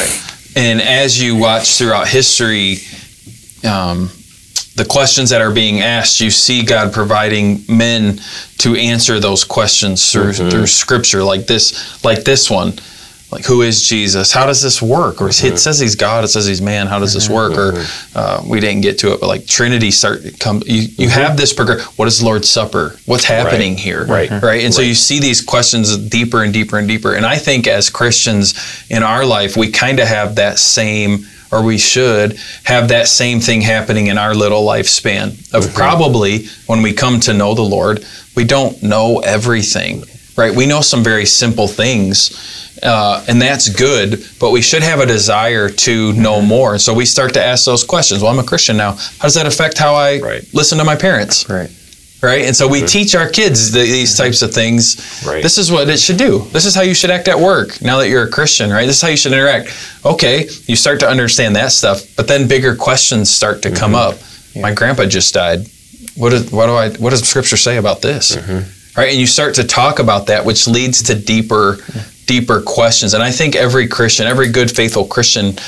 And 0.57 0.81
as 0.81 1.21
you 1.23 1.37
watch 1.37 1.77
throughout 1.77 2.09
history, 2.09 2.79
um, 3.67 4.11
the 4.77 4.85
questions 4.85 5.31
that 5.31 5.41
are 5.41 5.53
being 5.53 5.81
asked, 5.81 6.21
you 6.21 6.31
see 6.31 6.65
God 6.65 6.93
providing 6.93 7.65
men 7.69 8.21
to 8.59 8.75
answer 8.75 9.21
those 9.21 9.45
questions 9.45 10.11
through 10.11 10.33
mm-hmm. 10.33 10.51
through 10.51 10.67
Scripture, 10.67 11.23
like 11.23 11.47
this, 11.47 12.05
like 12.05 12.25
this 12.25 12.51
one, 12.51 12.73
like 13.35 13.45
who 13.45 13.63
is 13.63 13.87
Jesus? 13.89 14.33
How 14.33 14.47
does 14.47 14.63
this 14.63 14.81
work? 14.81 15.21
Or 15.21 15.27
it 15.27 15.33
mm-hmm. 15.33 15.57
says 15.57 15.81
he's 15.81 15.97
God, 15.97 16.25
it 16.25 16.29
says 16.29 16.47
he's 16.47 16.63
man. 16.63 16.87
How 16.87 16.99
does 16.99 17.15
this 17.15 17.27
mm-hmm. 17.27 17.35
work? 17.35 17.59
Or 17.59 17.85
uh, 18.15 18.43
we 18.49 18.61
didn't 18.61 18.83
get 18.83 18.99
to 19.01 19.13
it, 19.13 19.21
but 19.21 19.27
like 19.27 19.47
Trinity 19.47 19.91
start 19.91 20.21
come. 20.39 20.63
You 20.67 20.89
you 20.97 21.09
have 21.09 21.37
this 21.37 21.53
progress. 21.53 21.85
What 21.99 22.07
is 22.07 22.21
the 22.21 22.27
Lord's 22.27 22.49
Supper? 22.49 22.97
What's 23.07 23.25
happening 23.25 23.77
here? 23.77 24.07
Right. 24.07 24.31
right. 24.31 24.65
And 24.65 24.73
so 24.73 24.83
you 24.83 24.95
see 24.95 25.21
these 25.21 25.41
questions 25.41 25.97
deeper 25.97 26.43
and 26.43 26.53
deeper 26.53 26.79
and 26.79 26.87
deeper. 26.89 27.15
And 27.15 27.27
I 27.27 27.37
think 27.37 27.67
as 27.67 27.91
Christians 27.91 28.55
in 28.89 29.03
our 29.03 29.25
life, 29.25 29.57
we 29.57 29.71
kind 29.71 30.01
of 30.01 30.09
have 30.09 30.37
that 30.37 30.59
same 30.59 31.27
or 31.55 31.63
we 31.63 31.79
should 31.79 32.37
have 32.65 32.89
that 32.89 33.07
same 33.07 33.39
thing 33.41 33.61
happening 33.61 34.09
in 34.09 34.19
our 34.19 34.35
little 34.35 34.65
lifespan 34.67 35.33
of 35.55 35.73
probably 35.73 36.47
when 36.67 36.83
we 36.83 36.93
come 36.93 37.21
to 37.21 37.33
know 37.33 37.55
the 37.55 37.63
Lord, 37.63 38.05
we 38.35 38.45
don't 38.45 38.83
know 38.83 39.21
everything, 39.21 40.03
right? 40.37 40.53
We 40.55 40.67
know 40.67 40.81
some 40.81 41.05
very 41.05 41.25
simple 41.27 41.69
things, 41.69 42.79
uh, 42.83 43.25
and 43.29 43.41
that's 43.41 43.69
good, 43.69 44.27
but 44.41 44.51
we 44.51 44.61
should 44.61 44.83
have 44.83 44.99
a 44.99 45.07
desire 45.07 45.69
to 45.71 46.13
know 46.15 46.43
more. 46.43 46.73
And 46.73 46.83
so 46.83 46.93
we 46.93 47.07
start 47.07 47.33
to 47.35 47.43
ask 47.43 47.65
those 47.65 47.85
questions. 47.85 48.21
Well, 48.21 48.33
I'm 48.33 48.41
a 48.41 48.45
Christian 48.45 48.77
now. 48.77 48.93
How 48.93 49.23
does 49.23 49.35
that 49.35 49.47
affect 49.47 49.79
how 49.79 49.95
I 49.95 50.19
Right. 50.19 50.45
listen 50.53 50.79
to 50.79 50.85
my 50.85 50.97
parents? 50.97 51.49
Right. 51.49 51.71
Right. 52.25 52.45
And 52.45 52.57
so 52.57 52.67
we 52.67 52.79
mm-hmm. 52.79 52.87
teach 52.87 53.15
our 53.15 53.29
kids 53.29 53.71
the, 53.71 53.81
these 53.81 54.17
types 54.17 54.43
of 54.43 54.53
things. 54.53 55.23
Right. 55.27 55.43
This 55.43 55.59
is 55.59 55.71
what 55.71 55.89
it 55.89 55.99
should 55.99 56.17
do. 56.17 56.41
This 56.53 56.65
is 56.65 56.75
how 56.75 56.83
you 56.83 56.95
should 56.95 57.11
act 57.11 57.29
at 57.29 57.39
work 57.39 57.81
now 57.83 57.99
that 57.99 58.09
you're 58.09 58.25
a 58.25 58.31
Christian, 58.31 58.71
right? 58.71 58.87
This 58.87 58.97
is 58.97 59.03
how 59.03 59.09
you 59.09 59.17
should 59.17 59.33
interact. 59.33 59.69
Okay, 60.05 60.49
you 60.67 60.77
start 60.77 61.01
to 61.01 61.09
understand 61.09 61.57
that 61.57 61.73
stuff, 61.73 62.03
but 62.17 62.27
then 62.27 62.49
bigger 62.49 62.75
questions 62.75 63.31
start 63.31 63.63
to 63.63 63.71
come 63.71 63.93
mm-hmm. 63.93 64.57
up. 64.57 64.63
My 64.63 64.73
grandpa 64.73 65.07
just 65.07 65.35
died. 65.35 65.67
What, 66.17 66.33
is, 66.33 66.51
what 66.51 66.67
do 66.67 66.75
I 66.75 66.91
what 66.91 67.11
does 67.11 67.29
scripture 67.29 67.57
say 67.57 67.77
about 67.77 68.01
this? 68.01 68.37
Mm-hmm. 68.37 68.99
Right? 68.99 69.11
And 69.11 69.19
you 69.19 69.27
start 69.27 69.57
to 69.57 69.65
talk 69.65 69.99
about 69.99 70.27
that 70.27 70.45
which 70.45 70.67
leads 70.69 71.03
to 71.05 71.15
deeper 71.15 71.79
deeper 72.27 72.63
questions. 72.63 73.15
And 73.15 73.23
I 73.23 73.31
think 73.31 73.55
every 73.55 73.89
Christian, 73.89 74.27
every 74.27 74.51
good 74.51 74.71
faithful 74.71 75.05
Christian 75.07 75.59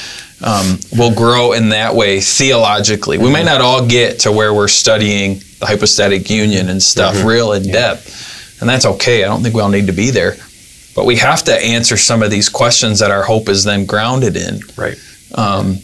um, 0.42 0.78
will 0.96 1.14
grow 1.14 1.52
in 1.52 1.70
that 1.70 1.94
way 1.94 2.20
theologically. 2.20 3.18
We 3.18 3.32
may 3.32 3.44
not 3.44 3.60
all 3.60 3.86
get 3.86 4.20
to 4.20 4.32
where 4.32 4.52
we're 4.52 4.68
studying 4.68 5.40
hypostatic 5.62 6.28
union 6.30 6.68
and 6.68 6.82
stuff 6.82 7.24
real 7.24 7.52
in 7.52 7.64
depth, 7.64 8.60
and 8.60 8.68
that's 8.68 8.86
okay. 8.86 9.24
I 9.24 9.28
don't 9.28 9.42
think 9.42 9.54
we 9.54 9.60
all 9.60 9.68
need 9.68 9.86
to 9.86 9.92
be 9.92 10.10
there, 10.10 10.36
but 10.94 11.06
we 11.06 11.16
have 11.16 11.42
to 11.44 11.54
answer 11.54 11.96
some 11.96 12.22
of 12.22 12.30
these 12.30 12.48
questions 12.48 12.98
that 13.00 13.10
our 13.10 13.22
hope 13.22 13.48
is 13.48 13.64
then 13.64 13.86
grounded 13.86 14.36
in. 14.36 14.60
Right. 14.76 14.96
Um, 15.34 15.78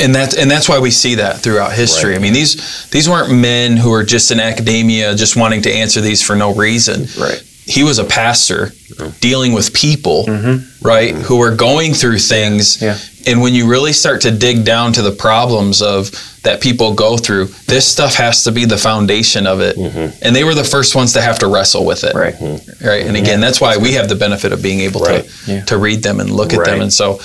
and 0.00 0.14
that's 0.14 0.36
and 0.36 0.50
that's 0.50 0.68
why 0.68 0.78
we 0.80 0.90
see 0.90 1.16
that 1.16 1.38
throughout 1.38 1.72
history. 1.72 2.16
I 2.16 2.18
mean, 2.18 2.32
these 2.32 2.88
these 2.90 3.08
weren't 3.08 3.32
men 3.32 3.76
who 3.76 3.90
were 3.90 4.04
just 4.04 4.30
in 4.30 4.40
academia, 4.40 5.14
just 5.14 5.36
wanting 5.36 5.62
to 5.62 5.72
answer 5.72 6.00
these 6.00 6.22
for 6.22 6.34
no 6.34 6.54
reason. 6.54 7.06
Right. 7.18 7.42
He 7.68 7.84
was 7.84 7.98
a 7.98 8.04
pastor 8.04 8.72
dealing 9.20 9.52
with 9.52 9.74
people, 9.74 10.24
mm-hmm. 10.24 10.86
right, 10.86 11.14
who 11.14 11.36
were 11.36 11.54
going 11.54 11.92
through 11.92 12.18
things. 12.18 12.80
Yeah. 12.80 12.96
And 13.26 13.42
when 13.42 13.54
you 13.54 13.68
really 13.68 13.92
start 13.92 14.22
to 14.22 14.30
dig 14.30 14.64
down 14.64 14.94
to 14.94 15.02
the 15.02 15.10
problems 15.12 15.82
of 15.82 16.10
that 16.44 16.62
people 16.62 16.94
go 16.94 17.18
through, 17.18 17.46
this 17.66 17.86
stuff 17.86 18.14
has 18.14 18.44
to 18.44 18.52
be 18.52 18.64
the 18.64 18.78
foundation 18.78 19.46
of 19.46 19.60
it. 19.60 19.76
Mm-hmm. 19.76 20.18
And 20.22 20.34
they 20.34 20.44
were 20.44 20.54
the 20.54 20.64
first 20.64 20.94
ones 20.96 21.12
to 21.12 21.20
have 21.20 21.38
to 21.40 21.46
wrestle 21.46 21.84
with 21.84 22.04
it. 22.04 22.14
Right. 22.14 22.34
Mm-hmm. 22.34 22.86
Right. 22.86 23.06
And 23.06 23.18
again, 23.18 23.40
that's 23.40 23.60
why 23.60 23.76
we 23.76 23.92
have 23.92 24.08
the 24.08 24.16
benefit 24.16 24.52
of 24.52 24.62
being 24.62 24.80
able 24.80 25.02
Right. 25.02 25.28
to 25.44 25.52
Yeah. 25.52 25.64
to 25.64 25.76
read 25.76 26.02
them 26.02 26.20
and 26.20 26.30
look 26.30 26.54
at 26.54 26.64
them. 26.64 26.80
And 26.80 26.92
so 26.92 27.16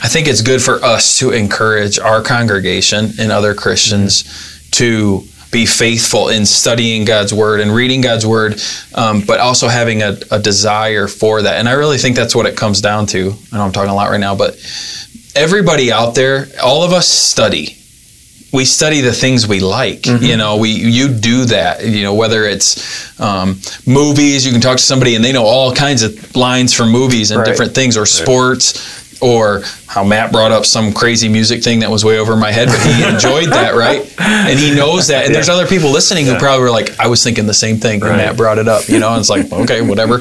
I 0.00 0.08
think 0.08 0.28
it's 0.28 0.42
good 0.42 0.62
for 0.62 0.76
us 0.84 1.18
to 1.18 1.32
encourage 1.32 1.98
our 1.98 2.22
congregation 2.22 3.12
and 3.18 3.32
other 3.32 3.52
Christians 3.52 4.24
to 4.72 5.24
be 5.52 5.66
faithful 5.66 6.30
in 6.30 6.44
studying 6.46 7.04
God's 7.04 7.32
word 7.32 7.60
and 7.60 7.72
reading 7.72 8.00
God's 8.00 8.26
word, 8.26 8.60
um, 8.94 9.20
but 9.20 9.38
also 9.38 9.68
having 9.68 10.02
a, 10.02 10.16
a 10.30 10.38
desire 10.40 11.06
for 11.06 11.42
that. 11.42 11.56
And 11.60 11.68
I 11.68 11.72
really 11.72 11.98
think 11.98 12.16
that's 12.16 12.34
what 12.34 12.46
it 12.46 12.56
comes 12.56 12.80
down 12.80 13.06
to. 13.08 13.34
I 13.52 13.58
know 13.58 13.64
I'm 13.64 13.70
talking 13.72 13.90
a 13.90 13.94
lot 13.94 14.10
right 14.10 14.18
now, 14.18 14.34
but 14.34 14.56
everybody 15.36 15.92
out 15.92 16.14
there, 16.14 16.46
all 16.62 16.82
of 16.82 16.92
us 16.92 17.06
study. 17.06 17.76
We 18.52 18.66
study 18.66 19.00
the 19.00 19.12
things 19.14 19.48
we 19.48 19.60
like. 19.60 20.04
You 20.06 20.36
know, 20.36 20.58
we 20.58 20.70
you 20.70 21.08
do 21.08 21.46
that. 21.46 21.86
You 21.86 22.02
know, 22.02 22.12
whether 22.14 22.44
it's 22.44 23.18
um, 23.18 23.58
movies, 23.86 24.44
you 24.44 24.52
can 24.52 24.60
talk 24.60 24.76
to 24.76 24.82
somebody 24.82 25.14
and 25.14 25.24
they 25.24 25.32
know 25.32 25.44
all 25.44 25.72
kinds 25.74 26.02
of 26.02 26.36
lines 26.36 26.74
from 26.74 26.90
movies 26.90 27.30
and 27.30 27.38
Right. 27.40 27.46
different 27.46 27.74
things, 27.74 27.96
or 27.96 28.04
sports 28.04 29.01
or 29.22 29.62
how 29.86 30.02
Matt 30.02 30.32
brought 30.32 30.50
up 30.52 30.66
some 30.66 30.92
crazy 30.92 31.28
music 31.28 31.62
thing 31.62 31.78
that 31.80 31.90
was 31.90 32.04
way 32.04 32.18
over 32.18 32.36
my 32.36 32.50
head, 32.50 32.68
but 32.68 32.80
he 32.80 33.04
enjoyed 33.14 33.50
that, 33.50 33.74
right? 33.74 34.02
And 34.20 34.58
he 34.58 34.74
knows 34.74 35.06
that. 35.08 35.26
And 35.26 35.34
there's 35.34 35.48
other 35.48 35.66
people 35.66 35.90
listening 35.90 36.26
who 36.26 36.36
probably 36.38 36.62
were 36.64 36.70
like, 36.70 36.98
I 36.98 37.06
was 37.06 37.22
thinking 37.22 37.46
the 37.46 37.54
same 37.54 37.76
thing 37.76 38.00
when 38.00 38.16
Matt 38.16 38.36
brought 38.36 38.58
it 38.58 38.66
up, 38.68 38.88
you 38.88 38.98
know? 38.98 39.10
And 39.10 39.20
it's 39.20 39.30
like, 39.30 39.50
okay, 39.52 39.80
whatever. 39.80 40.18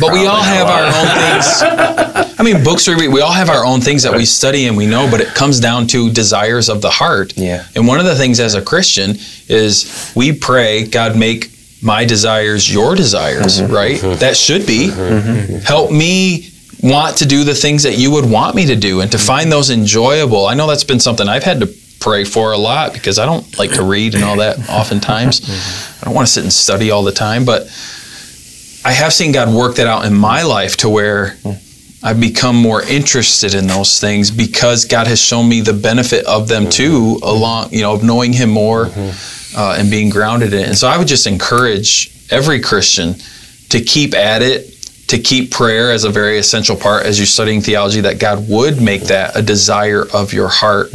But 0.00 0.12
we 0.12 0.26
all 0.26 0.42
have 0.42 0.66
our 0.66 0.86
own 0.86 1.08
things. 1.20 2.36
I 2.38 2.42
mean, 2.42 2.62
books 2.64 2.86
we 2.88 2.94
read, 2.94 3.12
we 3.12 3.20
all 3.20 3.32
have 3.32 3.48
our 3.50 3.64
own 3.64 3.80
things 3.80 4.02
that 4.02 4.14
we 4.14 4.24
study 4.24 4.66
and 4.66 4.76
we 4.76 4.86
know, 4.86 5.08
but 5.10 5.20
it 5.20 5.28
comes 5.28 5.60
down 5.60 5.86
to 5.88 6.10
desires 6.10 6.68
of 6.68 6.82
the 6.82 6.90
heart. 6.90 7.32
Yeah. 7.36 7.66
And 7.74 7.86
one 7.86 7.98
of 7.98 8.04
the 8.06 8.14
things 8.14 8.40
as 8.40 8.54
a 8.54 8.62
Christian 8.62 9.16
is 9.48 10.12
we 10.14 10.32
pray, 10.32 10.86
God, 10.86 11.16
make 11.16 11.50
my 11.82 12.04
desires 12.04 12.72
your 12.72 12.94
desires, 12.94 13.62
right? 13.62 14.00
That 14.00 14.36
should 14.36 14.66
be. 14.66 14.88
Help 15.64 15.90
me 15.90 16.50
want 16.90 17.18
to 17.18 17.26
do 17.26 17.44
the 17.44 17.54
things 17.54 17.82
that 17.82 17.98
you 17.98 18.10
would 18.12 18.28
want 18.28 18.54
me 18.54 18.66
to 18.66 18.76
do 18.76 19.00
and 19.00 19.10
to 19.12 19.18
mm-hmm. 19.18 19.26
find 19.26 19.52
those 19.52 19.70
enjoyable. 19.70 20.46
I 20.46 20.54
know 20.54 20.66
that's 20.66 20.84
been 20.84 21.00
something 21.00 21.28
I've 21.28 21.44
had 21.44 21.60
to 21.60 21.74
pray 22.00 22.24
for 22.24 22.52
a 22.52 22.58
lot 22.58 22.92
because 22.92 23.18
I 23.18 23.26
don't 23.26 23.58
like 23.58 23.72
to 23.72 23.82
read 23.82 24.14
and 24.14 24.24
all 24.24 24.36
that 24.36 24.58
oftentimes. 24.70 25.40
Mm-hmm. 25.40 26.02
I 26.02 26.04
don't 26.04 26.14
want 26.14 26.26
to 26.26 26.32
sit 26.32 26.44
and 26.44 26.52
study 26.52 26.90
all 26.90 27.02
the 27.02 27.12
time, 27.12 27.44
but 27.44 27.62
I 28.84 28.92
have 28.92 29.12
seen 29.12 29.32
God 29.32 29.52
work 29.52 29.76
that 29.76 29.86
out 29.86 30.04
in 30.04 30.14
my 30.14 30.42
life 30.42 30.76
to 30.78 30.88
where 30.88 31.30
mm. 31.42 31.62
I've 32.04 32.20
become 32.20 32.54
more 32.54 32.82
interested 32.82 33.54
in 33.54 33.66
those 33.66 33.98
things 33.98 34.30
because 34.30 34.84
God 34.84 35.08
has 35.08 35.20
shown 35.20 35.48
me 35.48 35.60
the 35.60 35.72
benefit 35.72 36.24
of 36.26 36.46
them 36.46 36.64
mm-hmm. 36.64 36.70
too, 36.70 37.18
along 37.22 37.72
you 37.72 37.82
know, 37.82 37.94
of 37.94 38.04
knowing 38.04 38.32
Him 38.32 38.50
more 38.50 38.86
uh, 39.56 39.76
and 39.78 39.90
being 39.90 40.10
grounded 40.10 40.52
in 40.52 40.60
it. 40.60 40.68
And 40.68 40.76
so 40.76 40.86
I 40.86 40.98
would 40.98 41.08
just 41.08 41.26
encourage 41.26 42.12
every 42.30 42.60
Christian 42.60 43.14
to 43.70 43.80
keep 43.80 44.14
at 44.14 44.42
it, 44.42 44.75
to 45.08 45.18
keep 45.18 45.50
prayer 45.50 45.92
as 45.92 46.04
a 46.04 46.10
very 46.10 46.38
essential 46.38 46.76
part 46.76 47.06
as 47.06 47.18
you're 47.18 47.26
studying 47.26 47.60
theology. 47.60 48.00
That 48.02 48.18
God 48.18 48.48
would 48.48 48.80
make 48.80 49.02
that 49.04 49.36
a 49.36 49.42
desire 49.42 50.04
of 50.12 50.32
your 50.32 50.48
heart, 50.48 50.92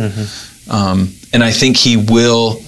um, 0.70 1.14
and 1.34 1.44
I 1.44 1.52
think 1.52 1.78
He 1.78 1.98
will. 1.98 2.62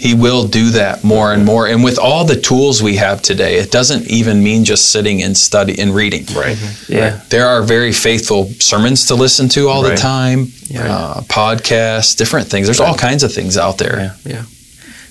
He 0.00 0.14
will 0.14 0.46
do 0.46 0.70
that 0.70 1.02
more 1.02 1.32
and 1.32 1.44
more. 1.44 1.66
And 1.66 1.82
with 1.82 1.98
all 1.98 2.24
the 2.24 2.40
tools 2.40 2.80
we 2.80 2.94
have 2.98 3.20
today, 3.20 3.56
it 3.56 3.72
doesn't 3.72 4.06
even 4.06 4.44
mean 4.44 4.64
just 4.64 4.90
sitting 4.92 5.24
and 5.24 5.36
study 5.36 5.76
and 5.80 5.92
reading. 5.92 6.24
Right. 6.36 6.56
Yeah. 6.88 7.20
There 7.30 7.48
are 7.48 7.62
very 7.64 7.90
faithful 7.92 8.44
sermons 8.60 9.06
to 9.06 9.16
listen 9.16 9.48
to 9.48 9.66
all 9.68 9.82
the 9.82 9.88
Right. 9.90 9.98
time, 9.98 10.52
uh, 10.78 11.22
podcasts, 11.22 12.14
different 12.16 12.46
things. 12.46 12.68
There's 12.68 12.78
all 12.78 12.94
kinds 12.94 13.24
of 13.24 13.32
things 13.34 13.56
out 13.58 13.78
there. 13.78 14.14
Yeah. 14.24 14.44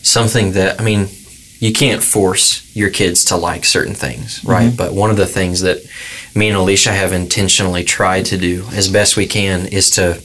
Something 0.03 0.53
that, 0.53 0.79
I 0.79 0.83
mean, 0.85 1.09
you 1.59 1.73
can't 1.73 2.03
force 2.03 2.75
your 2.75 2.89
kids 2.89 3.25
to 3.25 3.35
like 3.35 3.65
certain 3.65 3.95
things, 3.95 4.43
right? 4.45 4.67
Mm-hmm. 4.67 4.75
But 4.75 4.93
one 4.93 5.09
of 5.09 5.17
the 5.17 5.25
things 5.25 5.61
that 5.61 5.77
me 6.35 6.49
and 6.49 6.57
Alicia 6.57 6.91
have 6.91 7.13
intentionally 7.13 7.83
tried 7.83 8.25
to 8.27 8.37
do 8.37 8.65
as 8.73 8.87
best 8.89 9.17
we 9.17 9.25
can 9.25 9.65
is 9.67 9.89
to 9.91 10.21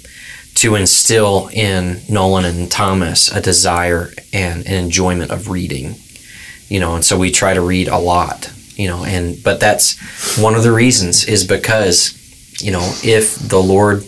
to 0.55 0.75
instill 0.75 1.49
in 1.53 2.03
Nolan 2.11 2.45
and 2.45 2.71
Thomas 2.71 3.35
a 3.35 3.41
desire 3.41 4.13
and 4.33 4.67
an 4.67 4.75
enjoyment 4.75 5.31
of 5.31 5.49
reading. 5.49 5.95
You 6.69 6.81
know, 6.81 6.95
and 6.95 7.05
so 7.05 7.19
we 7.19 7.31
try 7.31 7.55
to 7.55 7.61
read 7.61 7.89
a 7.89 7.99
lot, 7.99 8.53
you 8.77 8.89
know, 8.89 9.05
and 9.05 9.43
but 9.43 9.61
that's 9.61 9.99
one 10.39 10.55
of 10.55 10.63
the 10.63 10.73
reasons 10.73 11.25
is 11.25 11.47
because, 11.47 12.19
you 12.63 12.73
know, 12.73 12.93
if 13.03 13.37
the 13.37 13.61
Lord 13.61 14.05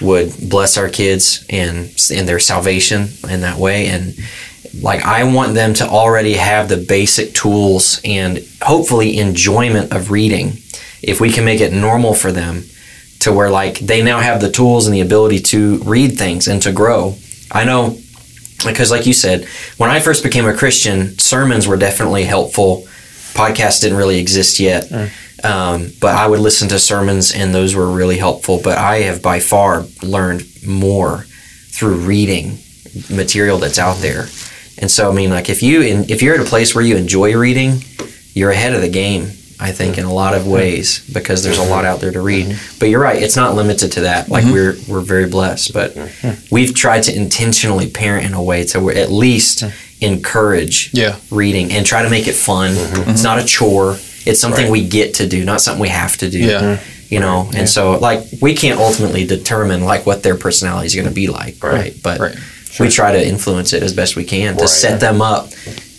would 0.00 0.34
bless 0.48 0.76
our 0.76 0.88
kids 0.88 1.44
and 1.48 1.90
in 2.10 2.26
their 2.26 2.38
salvation 2.38 3.08
in 3.28 3.40
that 3.40 3.58
way 3.58 3.86
and 3.86 4.14
like 4.82 5.04
I 5.04 5.24
want 5.24 5.54
them 5.54 5.74
to 5.74 5.86
already 5.86 6.34
have 6.34 6.68
the 6.68 6.76
basic 6.76 7.34
tools 7.34 8.00
and 8.04 8.46
hopefully 8.62 9.18
enjoyment 9.18 9.92
of 9.92 10.10
reading 10.10 10.58
if 11.02 11.20
we 11.20 11.30
can 11.30 11.44
make 11.44 11.60
it 11.60 11.72
normal 11.72 12.14
for 12.14 12.32
them 12.32 12.64
to 13.20 13.32
where 13.32 13.50
like 13.50 13.78
they 13.78 14.02
now 14.02 14.20
have 14.20 14.40
the 14.40 14.50
tools 14.50 14.86
and 14.86 14.94
the 14.94 15.00
ability 15.00 15.38
to 15.38 15.78
read 15.78 16.18
things 16.18 16.48
and 16.48 16.60
to 16.62 16.72
grow. 16.72 17.16
I 17.50 17.64
know 17.64 17.98
because 18.64 18.90
like 18.90 19.06
you 19.06 19.12
said, 19.12 19.46
when 19.76 19.90
I 19.90 20.00
first 20.00 20.22
became 20.22 20.46
a 20.46 20.54
Christian, 20.54 21.18
sermons 21.18 21.66
were 21.66 21.76
definitely 21.76 22.24
helpful. 22.24 22.84
Podcasts 23.34 23.80
didn't 23.80 23.98
really 23.98 24.18
exist 24.18 24.58
yet. 24.58 24.90
Um, 25.44 25.92
but 26.00 26.16
I 26.16 26.26
would 26.26 26.40
listen 26.40 26.68
to 26.70 26.78
sermons 26.78 27.34
and 27.34 27.54
those 27.54 27.74
were 27.74 27.90
really 27.90 28.16
helpful. 28.16 28.60
But 28.62 28.78
I 28.78 29.00
have 29.00 29.22
by 29.22 29.40
far 29.40 29.84
learned 30.02 30.44
more 30.66 31.26
through 31.68 31.96
reading 31.96 32.58
material 33.10 33.58
that's 33.58 33.78
out 33.78 33.98
there. 33.98 34.26
And 34.78 34.90
so, 34.90 35.10
I 35.10 35.14
mean, 35.14 35.30
like 35.30 35.48
if 35.48 35.62
you 35.62 35.82
in, 35.82 36.10
if 36.10 36.22
you're 36.22 36.34
at 36.34 36.40
a 36.40 36.48
place 36.48 36.74
where 36.74 36.84
you 36.84 36.96
enjoy 36.96 37.36
reading, 37.36 37.82
you're 38.34 38.50
ahead 38.50 38.74
of 38.74 38.82
the 38.82 38.88
game. 38.88 39.30
I 39.58 39.72
think 39.72 39.96
in 39.96 40.04
a 40.04 40.12
lot 40.12 40.34
of 40.34 40.46
ways 40.46 41.00
because 41.14 41.42
there's 41.42 41.56
a 41.56 41.64
lot 41.64 41.86
out 41.86 42.00
there 42.00 42.12
to 42.12 42.20
read. 42.20 42.58
But 42.78 42.90
you're 42.90 43.00
right; 43.00 43.22
it's 43.22 43.36
not 43.36 43.54
limited 43.54 43.92
to 43.92 44.00
that. 44.02 44.28
Like 44.28 44.44
mm-hmm. 44.44 44.52
we're 44.52 44.76
we're 44.86 45.00
very 45.00 45.26
blessed, 45.28 45.72
but 45.72 45.94
mm-hmm. 45.94 46.54
we've 46.54 46.74
tried 46.74 47.04
to 47.04 47.16
intentionally 47.16 47.88
parent 47.88 48.26
in 48.26 48.34
a 48.34 48.42
way 48.42 48.64
to 48.64 48.90
at 48.90 49.10
least 49.10 49.62
mm. 49.62 50.02
encourage 50.02 50.92
Yeah. 50.92 51.16
reading 51.30 51.72
and 51.72 51.86
try 51.86 52.02
to 52.02 52.10
make 52.10 52.26
it 52.28 52.34
fun. 52.34 52.74
Mm-hmm. 52.74 53.10
It's 53.10 53.22
not 53.22 53.38
a 53.38 53.46
chore. 53.46 53.96
It's 54.26 54.40
something 54.40 54.70
we 54.70 54.86
get 54.86 55.14
to 55.14 55.26
do, 55.26 55.42
not 55.44 55.62
something 55.62 55.80
we 55.80 55.88
have 55.88 56.18
to 56.18 56.28
do. 56.28 56.40
Yeah. 56.40 56.80
You 57.08 57.20
know, 57.20 57.48
and 57.54 57.68
so 57.68 57.92
like 57.92 58.24
we 58.42 58.54
can't 58.54 58.78
ultimately 58.78 59.24
determine 59.24 59.84
like 59.84 60.04
what 60.04 60.22
their 60.22 60.36
personality 60.36 60.86
is 60.86 60.94
going 60.94 61.08
to 61.08 61.14
be 61.14 61.28
like, 61.28 61.62
right? 61.62 61.94
But 62.02 62.20
Right. 62.20 62.36
We 62.80 62.88
try 62.88 63.12
to 63.12 63.26
influence 63.26 63.72
it 63.72 63.82
as 63.82 63.92
best 63.92 64.16
we 64.16 64.24
can 64.24 64.54
to 64.56 64.62
Right. 64.62 64.68
set 64.68 65.00
them 65.00 65.22
up. 65.22 65.50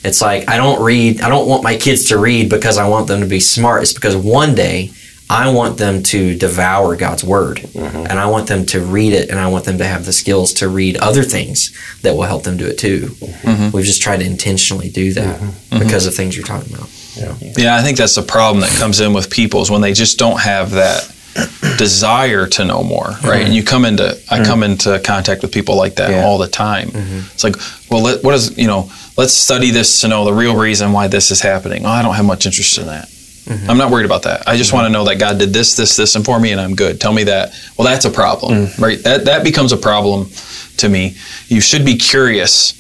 It's 0.04 0.22
like 0.22 0.50
I 0.50 0.58
don't 0.58 0.82
read. 0.82 1.22
I 1.22 1.30
don't 1.30 1.48
want 1.48 1.64
my 1.64 1.76
kids 1.76 2.06
to 2.06 2.18
read 2.18 2.50
because 2.50 2.78
I 2.78 2.88
want 2.88 3.08
them 3.08 3.20
to 3.22 3.26
be 3.28 3.40
smart. 3.40 3.84
It's 3.84 3.94
because 3.94 4.16
one 4.16 4.56
day 4.56 4.92
I 5.30 5.50
want 5.50 5.78
them 5.78 6.04
to 6.04 6.36
devour 6.36 6.96
God's 6.96 7.24
word, 7.24 7.58
mm-hmm. 7.58 8.06
and 8.10 8.18
I 8.18 8.28
want 8.28 8.48
them 8.48 8.66
to 8.68 8.80
read 8.80 9.12
it, 9.12 9.30
and 9.30 9.38
I 9.38 9.48
want 9.48 9.66
them 9.66 9.78
to 9.80 9.86
have 9.86 10.06
the 10.06 10.14
skills 10.14 10.54
to 10.54 10.70
read 10.70 10.96
other 10.98 11.24
things 11.24 11.74
that 12.04 12.16
will 12.16 12.24
help 12.24 12.44
them 12.44 12.56
do 12.56 12.66
it 12.66 12.78
too. 12.78 13.08
Mm-hmm. 13.10 13.76
We've 13.76 13.86
just 13.86 14.02
tried 14.02 14.18
to 14.18 14.26
intentionally 14.26 14.90
do 14.90 15.12
that 15.14 15.40
mm-hmm. 15.40 15.80
because 15.80 16.06
of 16.06 16.16
things 16.16 16.38
you're 16.38 16.46
talking 16.46 16.74
about. 16.74 16.90
Yeah, 17.58 17.76
I 17.76 17.82
think 17.82 17.98
that's 17.98 18.16
the 18.16 18.22
problem 18.22 18.62
that 18.62 18.70
comes 18.78 19.00
in 19.00 19.12
with 19.12 19.30
people 19.30 19.62
is 19.62 19.72
when 19.72 19.82
they 19.82 19.94
just 19.94 20.18
don't 20.18 20.40
have 20.40 20.72
that 20.72 21.12
desire 21.78 22.48
to 22.48 22.66
know 22.66 22.84
more, 22.84 23.10
right? 23.24 23.46
And 23.46 23.54
you 23.54 23.64
come 23.64 23.86
into 23.86 24.06
I 24.30 24.40
mm-hmm. 24.40 24.44
come 24.44 24.64
into 24.64 25.00
contact 25.00 25.42
with 25.42 25.52
people 25.52 25.76
like 25.76 25.96
that 25.96 26.10
Yeah. 26.10 26.24
all 26.24 26.38
the 26.38 26.48
time. 26.48 26.90
Mm-hmm. 26.90 27.20
It's 27.34 27.44
like, 27.44 27.56
well, 27.90 28.02
let, 28.02 28.24
what 28.24 28.34
is 28.34 28.58
you 28.58 28.68
know? 28.68 28.92
Let's 29.18 29.34
study 29.34 29.72
this 29.72 30.02
to 30.02 30.08
know 30.08 30.26
the 30.26 30.34
real 30.34 30.56
reason 30.56 30.92
why 30.92 31.08
this 31.08 31.32
is 31.32 31.42
happening. 31.42 31.86
Oh, 31.86 31.90
I 31.90 32.02
don't 32.02 32.16
have 32.16 32.26
much 32.26 32.46
interest 32.46 32.78
in 32.78 32.88
that. 32.88 33.08
Mm-hmm. 33.08 33.70
I'm 33.70 33.78
not 33.78 33.92
worried 33.92 34.06
about 34.06 34.24
that. 34.24 34.48
I 34.48 34.58
just 34.58 34.74
want 34.74 34.86
to 34.86 34.90
know 34.90 35.06
that 35.06 35.20
God 35.20 35.40
did 35.40 35.54
this, 35.54 35.76
this, 35.78 35.96
this, 35.96 36.16
and 36.16 36.26
for 36.26 36.38
me, 36.40 36.52
and 36.52 36.60
I'm 36.60 36.76
good. 36.76 37.00
Tell 37.00 37.14
me 37.14 37.24
that. 37.26 37.54
Well, 37.78 37.88
that's 37.88 38.04
a 38.06 38.12
problem, 38.12 38.68
mm. 38.68 38.80
right? 38.80 39.02
That 39.04 39.26
that 39.26 39.44
becomes 39.44 39.72
a 39.72 39.78
problem 39.78 40.30
to 40.78 40.90
me. 40.90 41.16
You 41.48 41.62
should 41.62 41.86
be 41.86 41.96
curious 41.96 42.77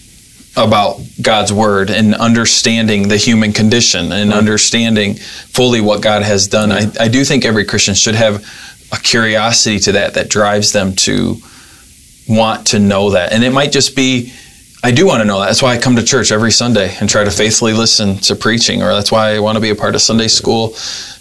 about 0.57 0.99
God's 1.21 1.53
word 1.53 1.89
and 1.91 2.15
understanding 2.15 3.07
the 3.07 3.17
human 3.17 3.53
condition 3.53 4.11
and 4.11 4.33
understanding 4.33 5.13
fully 5.13 5.81
what 5.81 6.01
God 6.01 6.23
has 6.23 6.47
done. 6.47 6.71
I, 6.71 6.91
I 6.99 7.07
do 7.07 7.23
think 7.23 7.45
every 7.45 7.63
Christian 7.63 7.93
should 7.93 8.15
have 8.15 8.43
a 8.91 8.97
curiosity 8.97 9.79
to 9.79 9.91
that 9.93 10.15
that 10.15 10.29
drives 10.29 10.71
them 10.71 10.95
to 10.95 11.37
want 12.27 12.67
to 12.67 12.79
know 12.79 13.11
that. 13.11 13.31
And 13.31 13.43
it 13.43 13.51
might 13.51 13.71
just 13.71 13.95
be, 13.95 14.33
I 14.87 14.91
do 14.91 15.05
want 15.05 15.19
to 15.19 15.25
know 15.25 15.39
that. 15.41 15.47
That's 15.47 15.61
why 15.61 15.73
I 15.73 15.77
come 15.77 15.97
to 15.97 16.03
church 16.03 16.31
every 16.31 16.49
Sunday 16.49 16.95
and 17.01 17.09
try 17.09 17.25
to 17.25 17.29
faithfully 17.29 17.73
listen 17.73 18.19
to 18.19 18.35
preaching, 18.35 18.81
or 18.81 18.93
that's 18.93 19.11
why 19.11 19.35
I 19.35 19.39
want 19.39 19.57
to 19.57 19.59
be 19.59 19.69
a 19.69 19.75
part 19.75 19.95
of 19.95 20.01
Sunday 20.01 20.29
school. 20.29 20.77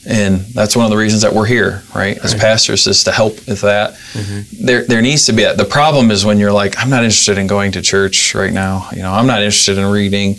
And 0.09 0.43
that's 0.55 0.77
one 0.77 0.85
of 0.85 0.93
the 0.93 0.97
reasons 0.97 1.23
that 1.23 1.33
we're 1.33 1.47
here, 1.47 1.83
right? 1.93 2.17
As 2.19 2.33
pastors, 2.33 2.87
is 2.87 3.03
to 3.05 3.11
help 3.11 3.35
with 3.49 3.63
that. 3.63 3.95
Mm-hmm. 4.13 4.67
There, 4.67 4.85
there 4.85 5.03
needs 5.03 5.27
to 5.27 5.33
be 5.33 5.43
that. 5.43 5.57
The 5.57 5.65
problem 5.65 6.13
is 6.13 6.25
when 6.25 6.39
you're 6.39 6.53
like, 6.53 6.79
I'm 6.79 6.91
not 6.91 7.03
interested 7.03 7.39
in 7.39 7.49
going 7.49 7.73
to 7.73 7.83
church 7.83 8.37
right 8.37 8.53
now. 8.53 8.89
You 8.93 9.03
know, 9.03 9.11
I'm 9.13 9.27
not 9.27 9.43
interested 9.43 9.79
in 9.79 9.87
reading. 9.91 10.39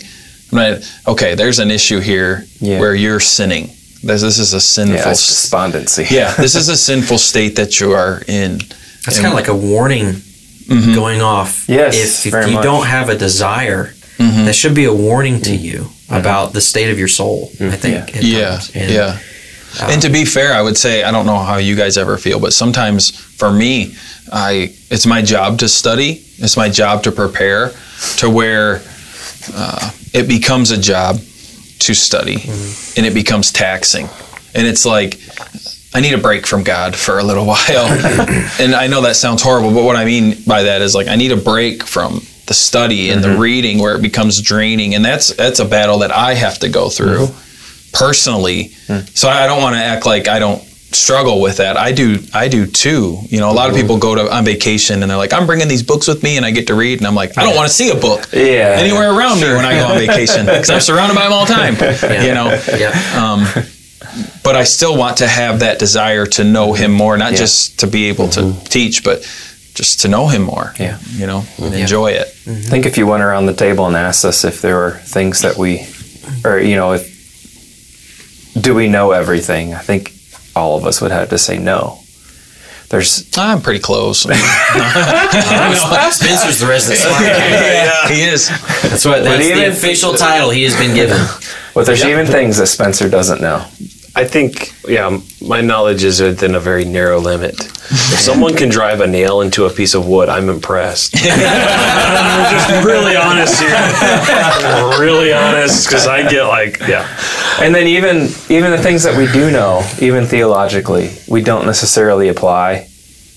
I'm 0.50 0.56
not. 0.56 0.92
Okay, 1.06 1.34
there's 1.34 1.58
an 1.58 1.70
issue 1.70 2.00
here 2.00 2.46
Yeah. 2.60 2.80
where 2.80 2.94
you're 2.94 3.20
sinning. 3.20 3.66
This, 4.02 4.22
this 4.22 4.38
is 4.38 4.54
a 4.54 4.60
sinful. 4.62 4.96
Yeah, 4.96 5.04
despondency. 5.10 6.06
yeah, 6.10 6.32
this 6.32 6.54
is 6.54 6.68
a 6.76 6.78
sinful 6.78 7.18
state 7.18 7.56
that 7.56 7.78
you 7.78 7.92
are 7.92 8.22
in. 8.26 8.60
That's 9.04 9.20
kind 9.20 9.26
of 9.28 9.34
like 9.34 9.48
a 9.48 9.54
warning 9.54 10.22
Mm-hmm. 10.68 10.94
going 10.94 11.22
off. 11.22 11.66
Yes, 11.66 11.96
if, 11.96 12.26
if 12.26 12.32
very 12.32 12.50
you 12.50 12.56
much. 12.56 12.62
don't 12.62 12.86
have 12.86 13.08
a 13.08 13.16
desire, 13.16 13.94
mm-hmm. 14.18 14.44
that 14.44 14.54
should 14.54 14.74
be 14.74 14.84
a 14.84 14.92
warning 14.92 15.40
to 15.40 15.50
mm-hmm. 15.50 15.64
you 15.64 15.86
about 16.10 16.52
the 16.52 16.60
state 16.60 16.90
of 16.90 16.98
your 16.98 17.08
soul. 17.08 17.50
I 17.58 17.76
think. 17.76 18.14
at 18.14 18.22
Yeah. 18.22 18.60
And, 18.74 18.92
yeah. 18.92 19.18
Um, 19.80 19.90
and 19.90 20.02
to 20.02 20.10
be 20.10 20.26
fair, 20.26 20.52
I 20.52 20.60
would 20.60 20.76
say 20.76 21.04
I 21.04 21.10
don't 21.10 21.24
know 21.24 21.38
how 21.38 21.56
you 21.56 21.74
guys 21.74 21.96
ever 21.96 22.18
feel, 22.18 22.38
but 22.38 22.52
sometimes 22.52 23.10
for 23.10 23.50
me, 23.50 23.94
I 24.30 24.74
it's 24.90 25.06
my 25.06 25.22
job 25.22 25.58
to 25.60 25.68
study. 25.68 26.22
It's 26.36 26.56
my 26.56 26.68
job 26.68 27.02
to 27.04 27.12
prepare 27.12 27.72
to 28.18 28.28
where 28.28 28.82
uh, 29.54 29.90
it 30.12 30.28
becomes 30.28 30.70
a 30.70 30.78
job 30.78 31.16
to 31.16 31.94
study, 31.94 32.42
and 32.96 33.06
it 33.06 33.14
becomes 33.14 33.52
taxing, 33.52 34.08
and 34.54 34.66
it's 34.66 34.84
like. 34.84 35.18
I 35.94 36.00
need 36.00 36.12
a 36.12 36.18
break 36.18 36.46
from 36.46 36.64
God 36.64 36.94
for 36.94 37.18
a 37.18 37.24
little 37.24 37.46
while. 37.46 37.86
and 38.60 38.74
I 38.74 38.86
know 38.88 39.02
that 39.02 39.16
sounds 39.16 39.42
horrible, 39.42 39.72
but 39.72 39.84
what 39.84 39.96
I 39.96 40.04
mean 40.04 40.42
by 40.46 40.64
that 40.64 40.82
is 40.82 40.94
like 40.94 41.08
I 41.08 41.16
need 41.16 41.32
a 41.32 41.36
break 41.36 41.84
from 41.84 42.22
the 42.46 42.54
study 42.54 43.10
and 43.10 43.22
the 43.22 43.28
mm-hmm. 43.28 43.40
reading 43.40 43.78
where 43.78 43.94
it 43.94 44.02
becomes 44.02 44.40
draining. 44.40 44.94
And 44.94 45.04
that's 45.04 45.28
that's 45.34 45.60
a 45.60 45.64
battle 45.64 45.98
that 45.98 46.10
I 46.10 46.34
have 46.34 46.58
to 46.60 46.68
go 46.68 46.88
through 46.88 47.28
personally. 47.92 48.70
Mm-hmm. 48.86 49.06
So 49.14 49.28
I 49.28 49.46
don't 49.46 49.62
want 49.62 49.76
to 49.76 49.80
act 49.80 50.06
like 50.06 50.28
I 50.28 50.38
don't 50.38 50.62
struggle 50.90 51.42
with 51.42 51.58
that. 51.58 51.76
I 51.76 51.92
do. 51.92 52.18
I 52.32 52.48
do 52.48 52.66
too. 52.66 53.18
You 53.28 53.40
know, 53.40 53.50
a 53.50 53.52
lot 53.52 53.68
of 53.68 53.74
mm-hmm. 53.74 53.82
people 53.82 53.98
go 53.98 54.14
to 54.14 54.34
on 54.34 54.44
vacation 54.44 55.02
and 55.02 55.10
they're 55.10 55.18
like, 55.18 55.32
"I'm 55.32 55.46
bringing 55.46 55.68
these 55.68 55.82
books 55.82 56.08
with 56.08 56.22
me," 56.22 56.36
and 56.36 56.46
I 56.46 56.50
get 56.50 56.66
to 56.68 56.74
read, 56.74 56.98
and 56.98 57.06
I'm 57.06 57.14
like, 57.14 57.36
"I 57.36 57.44
don't 57.44 57.54
want 57.54 57.68
to 57.68 57.74
see 57.74 57.90
a 57.90 57.94
book 57.94 58.28
Yeah. 58.32 58.76
anywhere 58.78 59.12
around 59.12 59.40
me 59.40 59.48
when 59.48 59.64
I 59.64 59.74
go 59.74 59.86
on 59.88 59.98
vacation 59.98 60.46
because 60.46 60.70
I'm 60.70 60.80
surrounded 60.90 61.14
by 61.14 61.24
them 61.24 61.32
all 61.32 61.44
the 61.44 61.52
time." 61.52 61.74
You 62.24 62.34
know. 62.34 62.60
Yeah. 62.78 62.92
Um, 63.16 63.64
but 64.42 64.56
I 64.56 64.64
still 64.64 64.96
want 64.96 65.18
to 65.18 65.26
have 65.26 65.60
that 65.60 65.78
desire 65.78 66.26
to 66.26 66.44
know 66.44 66.72
Him 66.72 66.92
more, 66.92 67.16
not 67.16 67.32
Yeah. 67.32 67.38
just 67.38 67.80
to 67.80 67.86
be 67.86 68.08
able 68.08 68.28
to 68.30 68.40
mm-hmm. 68.40 68.64
teach, 68.64 69.04
but 69.04 69.22
just 69.74 70.00
to 70.00 70.08
know 70.08 70.28
Him 70.28 70.42
more. 70.42 70.74
Yeah. 70.78 70.98
You 71.10 71.26
know, 71.26 71.38
and 71.38 71.46
mm-hmm. 71.46 71.74
enjoy 71.74 72.12
it. 72.12 72.28
Mm-hmm. 72.28 72.50
I 72.50 72.70
think 72.70 72.86
if 72.86 72.98
you 72.98 73.06
went 73.06 73.22
around 73.22 73.46
the 73.46 73.54
table 73.54 73.86
and 73.86 73.96
asked 73.96 74.24
us 74.24 74.44
if 74.44 74.60
there 74.60 74.76
were 74.76 74.92
things 74.92 75.42
that 75.42 75.56
we, 75.56 75.86
or 76.44 76.58
you 76.58 76.76
know, 76.76 76.92
if 76.92 77.18
do 78.60 78.74
we 78.74 78.88
know 78.88 79.12
everything? 79.12 79.74
I 79.74 79.80
think 79.80 80.12
all 80.56 80.76
of 80.76 80.84
us 80.86 81.00
would 81.00 81.10
have 81.10 81.28
to 81.30 81.38
say 81.38 81.58
no. 81.58 82.00
There's 82.88 83.28
I'm 83.36 83.60
pretty 83.60 83.80
close. 83.80 84.20
Spencer's 84.22 84.48
the 86.58 86.66
resident 86.68 87.00
scientist. 87.00 88.10
He 88.10 88.22
is. 88.22 88.48
That's 88.82 89.04
what 89.04 89.22
that's 89.24 89.44
the 89.44 89.52
even- 89.52 89.72
official 89.72 90.14
title 90.14 90.50
he 90.50 90.64
has 90.64 90.76
been 90.76 90.94
given. 90.94 91.18
but 91.74 91.86
there's 91.86 92.04
even 92.04 92.26
things 92.26 92.56
that 92.56 92.66
Spencer 92.68 93.08
doesn't 93.08 93.40
know. 93.40 93.64
I 94.18 94.24
think, 94.24 94.74
yeah, 94.88 95.20
my 95.40 95.60
knowledge 95.60 96.02
is 96.02 96.20
within 96.20 96.56
a 96.56 96.58
very 96.58 96.84
narrow 96.84 97.20
limit. 97.20 97.54
If 97.60 98.18
someone 98.18 98.56
can 98.56 98.68
drive 98.68 99.00
a 99.00 99.06
nail 99.06 99.42
into 99.42 99.64
a 99.64 99.70
piece 99.70 99.94
of 99.94 100.08
wood, 100.08 100.28
I'm 100.28 100.48
impressed. 100.48 101.14
I'm 101.16 102.50
just 102.52 102.84
really 102.84 103.14
honest 103.14 103.60
here. 103.60 103.70
really 104.98 105.32
honest, 105.32 105.86
because 105.86 106.08
I 106.08 106.28
get 106.28 106.42
like, 106.48 106.80
yeah. 106.80 107.06
And 107.60 107.72
then 107.72 107.86
even 107.86 108.28
even 108.48 108.72
the 108.72 108.82
things 108.82 109.04
that 109.04 109.16
we 109.16 109.30
do 109.30 109.52
know, 109.52 109.88
even 110.00 110.26
theologically, 110.26 111.12
we 111.28 111.40
don't 111.40 111.64
necessarily 111.64 112.26
apply 112.26 112.88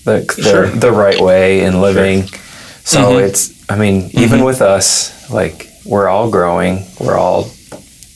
the 0.02 0.34
the, 0.36 0.42
Sure. 0.42 0.66
the 0.66 0.90
right 0.90 1.20
way 1.20 1.62
in 1.62 1.80
living. 1.80 2.26
Sure. 2.26 2.38
So 2.82 3.00
mm-hmm. 3.02 3.26
it's 3.26 3.70
I 3.70 3.78
mean, 3.78 4.10
even 4.14 4.38
mm-hmm. 4.38 4.46
with 4.46 4.62
us, 4.62 5.30
like 5.30 5.70
we're 5.84 6.08
all 6.08 6.28
growing, 6.28 6.86
we're 6.98 7.16
all 7.16 7.52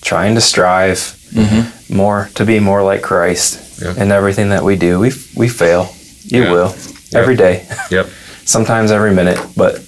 trying 0.03 0.35
to 0.35 0.41
strive 0.41 0.99
mm-hmm. 1.31 1.76
More 1.89 2.29
to 2.35 2.45
be 2.45 2.59
more 2.61 2.83
like 2.83 3.03
Christ 3.03 3.81
Yeah. 3.83 3.95
in 4.03 4.11
everything 4.13 4.51
that 4.51 4.63
we 4.65 4.77
do. 4.77 4.99
We 5.01 5.13
we 5.37 5.49
fail. 5.49 5.89
You 6.25 6.43
Yeah. 6.43 6.53
will 6.53 6.75
every 7.15 7.37
day. 7.37 7.67
Yep. 7.91 8.07
Sometimes 8.45 8.91
every 8.91 9.13
minute, 9.15 9.39
but 9.57 9.81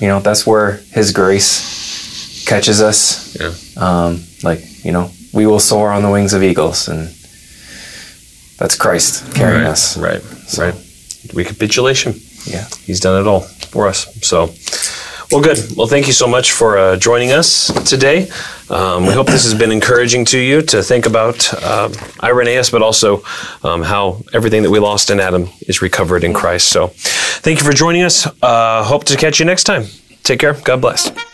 you 0.00 0.08
know 0.08 0.20
that's 0.20 0.46
where 0.46 0.80
His 0.92 1.12
grace 1.12 2.44
catches 2.46 2.80
us 2.80 3.36
Yeah. 3.40 3.52
um, 3.76 4.22
like 4.42 4.60
you 4.84 4.92
know 4.92 5.10
we 5.32 5.46
will 5.46 5.60
soar 5.60 5.92
on 5.92 6.02
the 6.02 6.10
wings 6.10 6.32
of 6.34 6.42
eagles 6.42 6.88
and 6.88 7.08
that's 8.58 8.74
christ 8.76 9.24
carrying 9.34 9.62
Right. 9.62 9.70
us 9.72 9.96
Right. 9.96 10.22
Right. 10.58 10.74
Recapitulation. 11.34 12.14
yeah 12.44 12.66
He's 12.84 13.00
done 13.00 13.20
it 13.20 13.26
all 13.28 13.40
for 13.70 13.88
us. 13.88 14.06
So, 14.22 14.48
well, 15.32 15.42
good. 15.42 15.58
Well, 15.76 15.86
thank 15.86 16.06
you 16.06 16.12
so 16.12 16.26
much 16.26 16.52
for 16.52 16.78
uh, 16.78 16.96
joining 16.96 17.32
us 17.32 17.72
today. 17.88 18.28
Um, 18.68 19.06
we 19.06 19.12
hope 19.12 19.26
this 19.26 19.44
has 19.44 19.54
been 19.54 19.72
encouraging 19.72 20.24
to 20.26 20.38
you 20.38 20.62
to 20.62 20.82
think 20.82 21.06
about 21.06 21.52
um, 21.62 21.92
Irenaeus, 22.22 22.70
but 22.70 22.82
also 22.82 23.22
um, 23.62 23.82
how 23.82 24.22
everything 24.32 24.62
that 24.62 24.70
we 24.70 24.78
lost 24.78 25.10
in 25.10 25.20
Adam 25.20 25.48
is 25.62 25.82
recovered 25.82 26.24
in 26.24 26.32
Christ. 26.32 26.68
So, 26.68 26.88
thank 27.42 27.58
you 27.58 27.64
for 27.64 27.72
joining 27.72 28.02
us. 28.02 28.26
Uh, 28.42 28.84
hope 28.84 29.04
to 29.04 29.16
catch 29.16 29.40
you 29.40 29.46
next 29.46 29.64
time. 29.64 29.84
Take 30.22 30.40
care. 30.40 30.54
God 30.54 30.80
bless. 30.80 31.31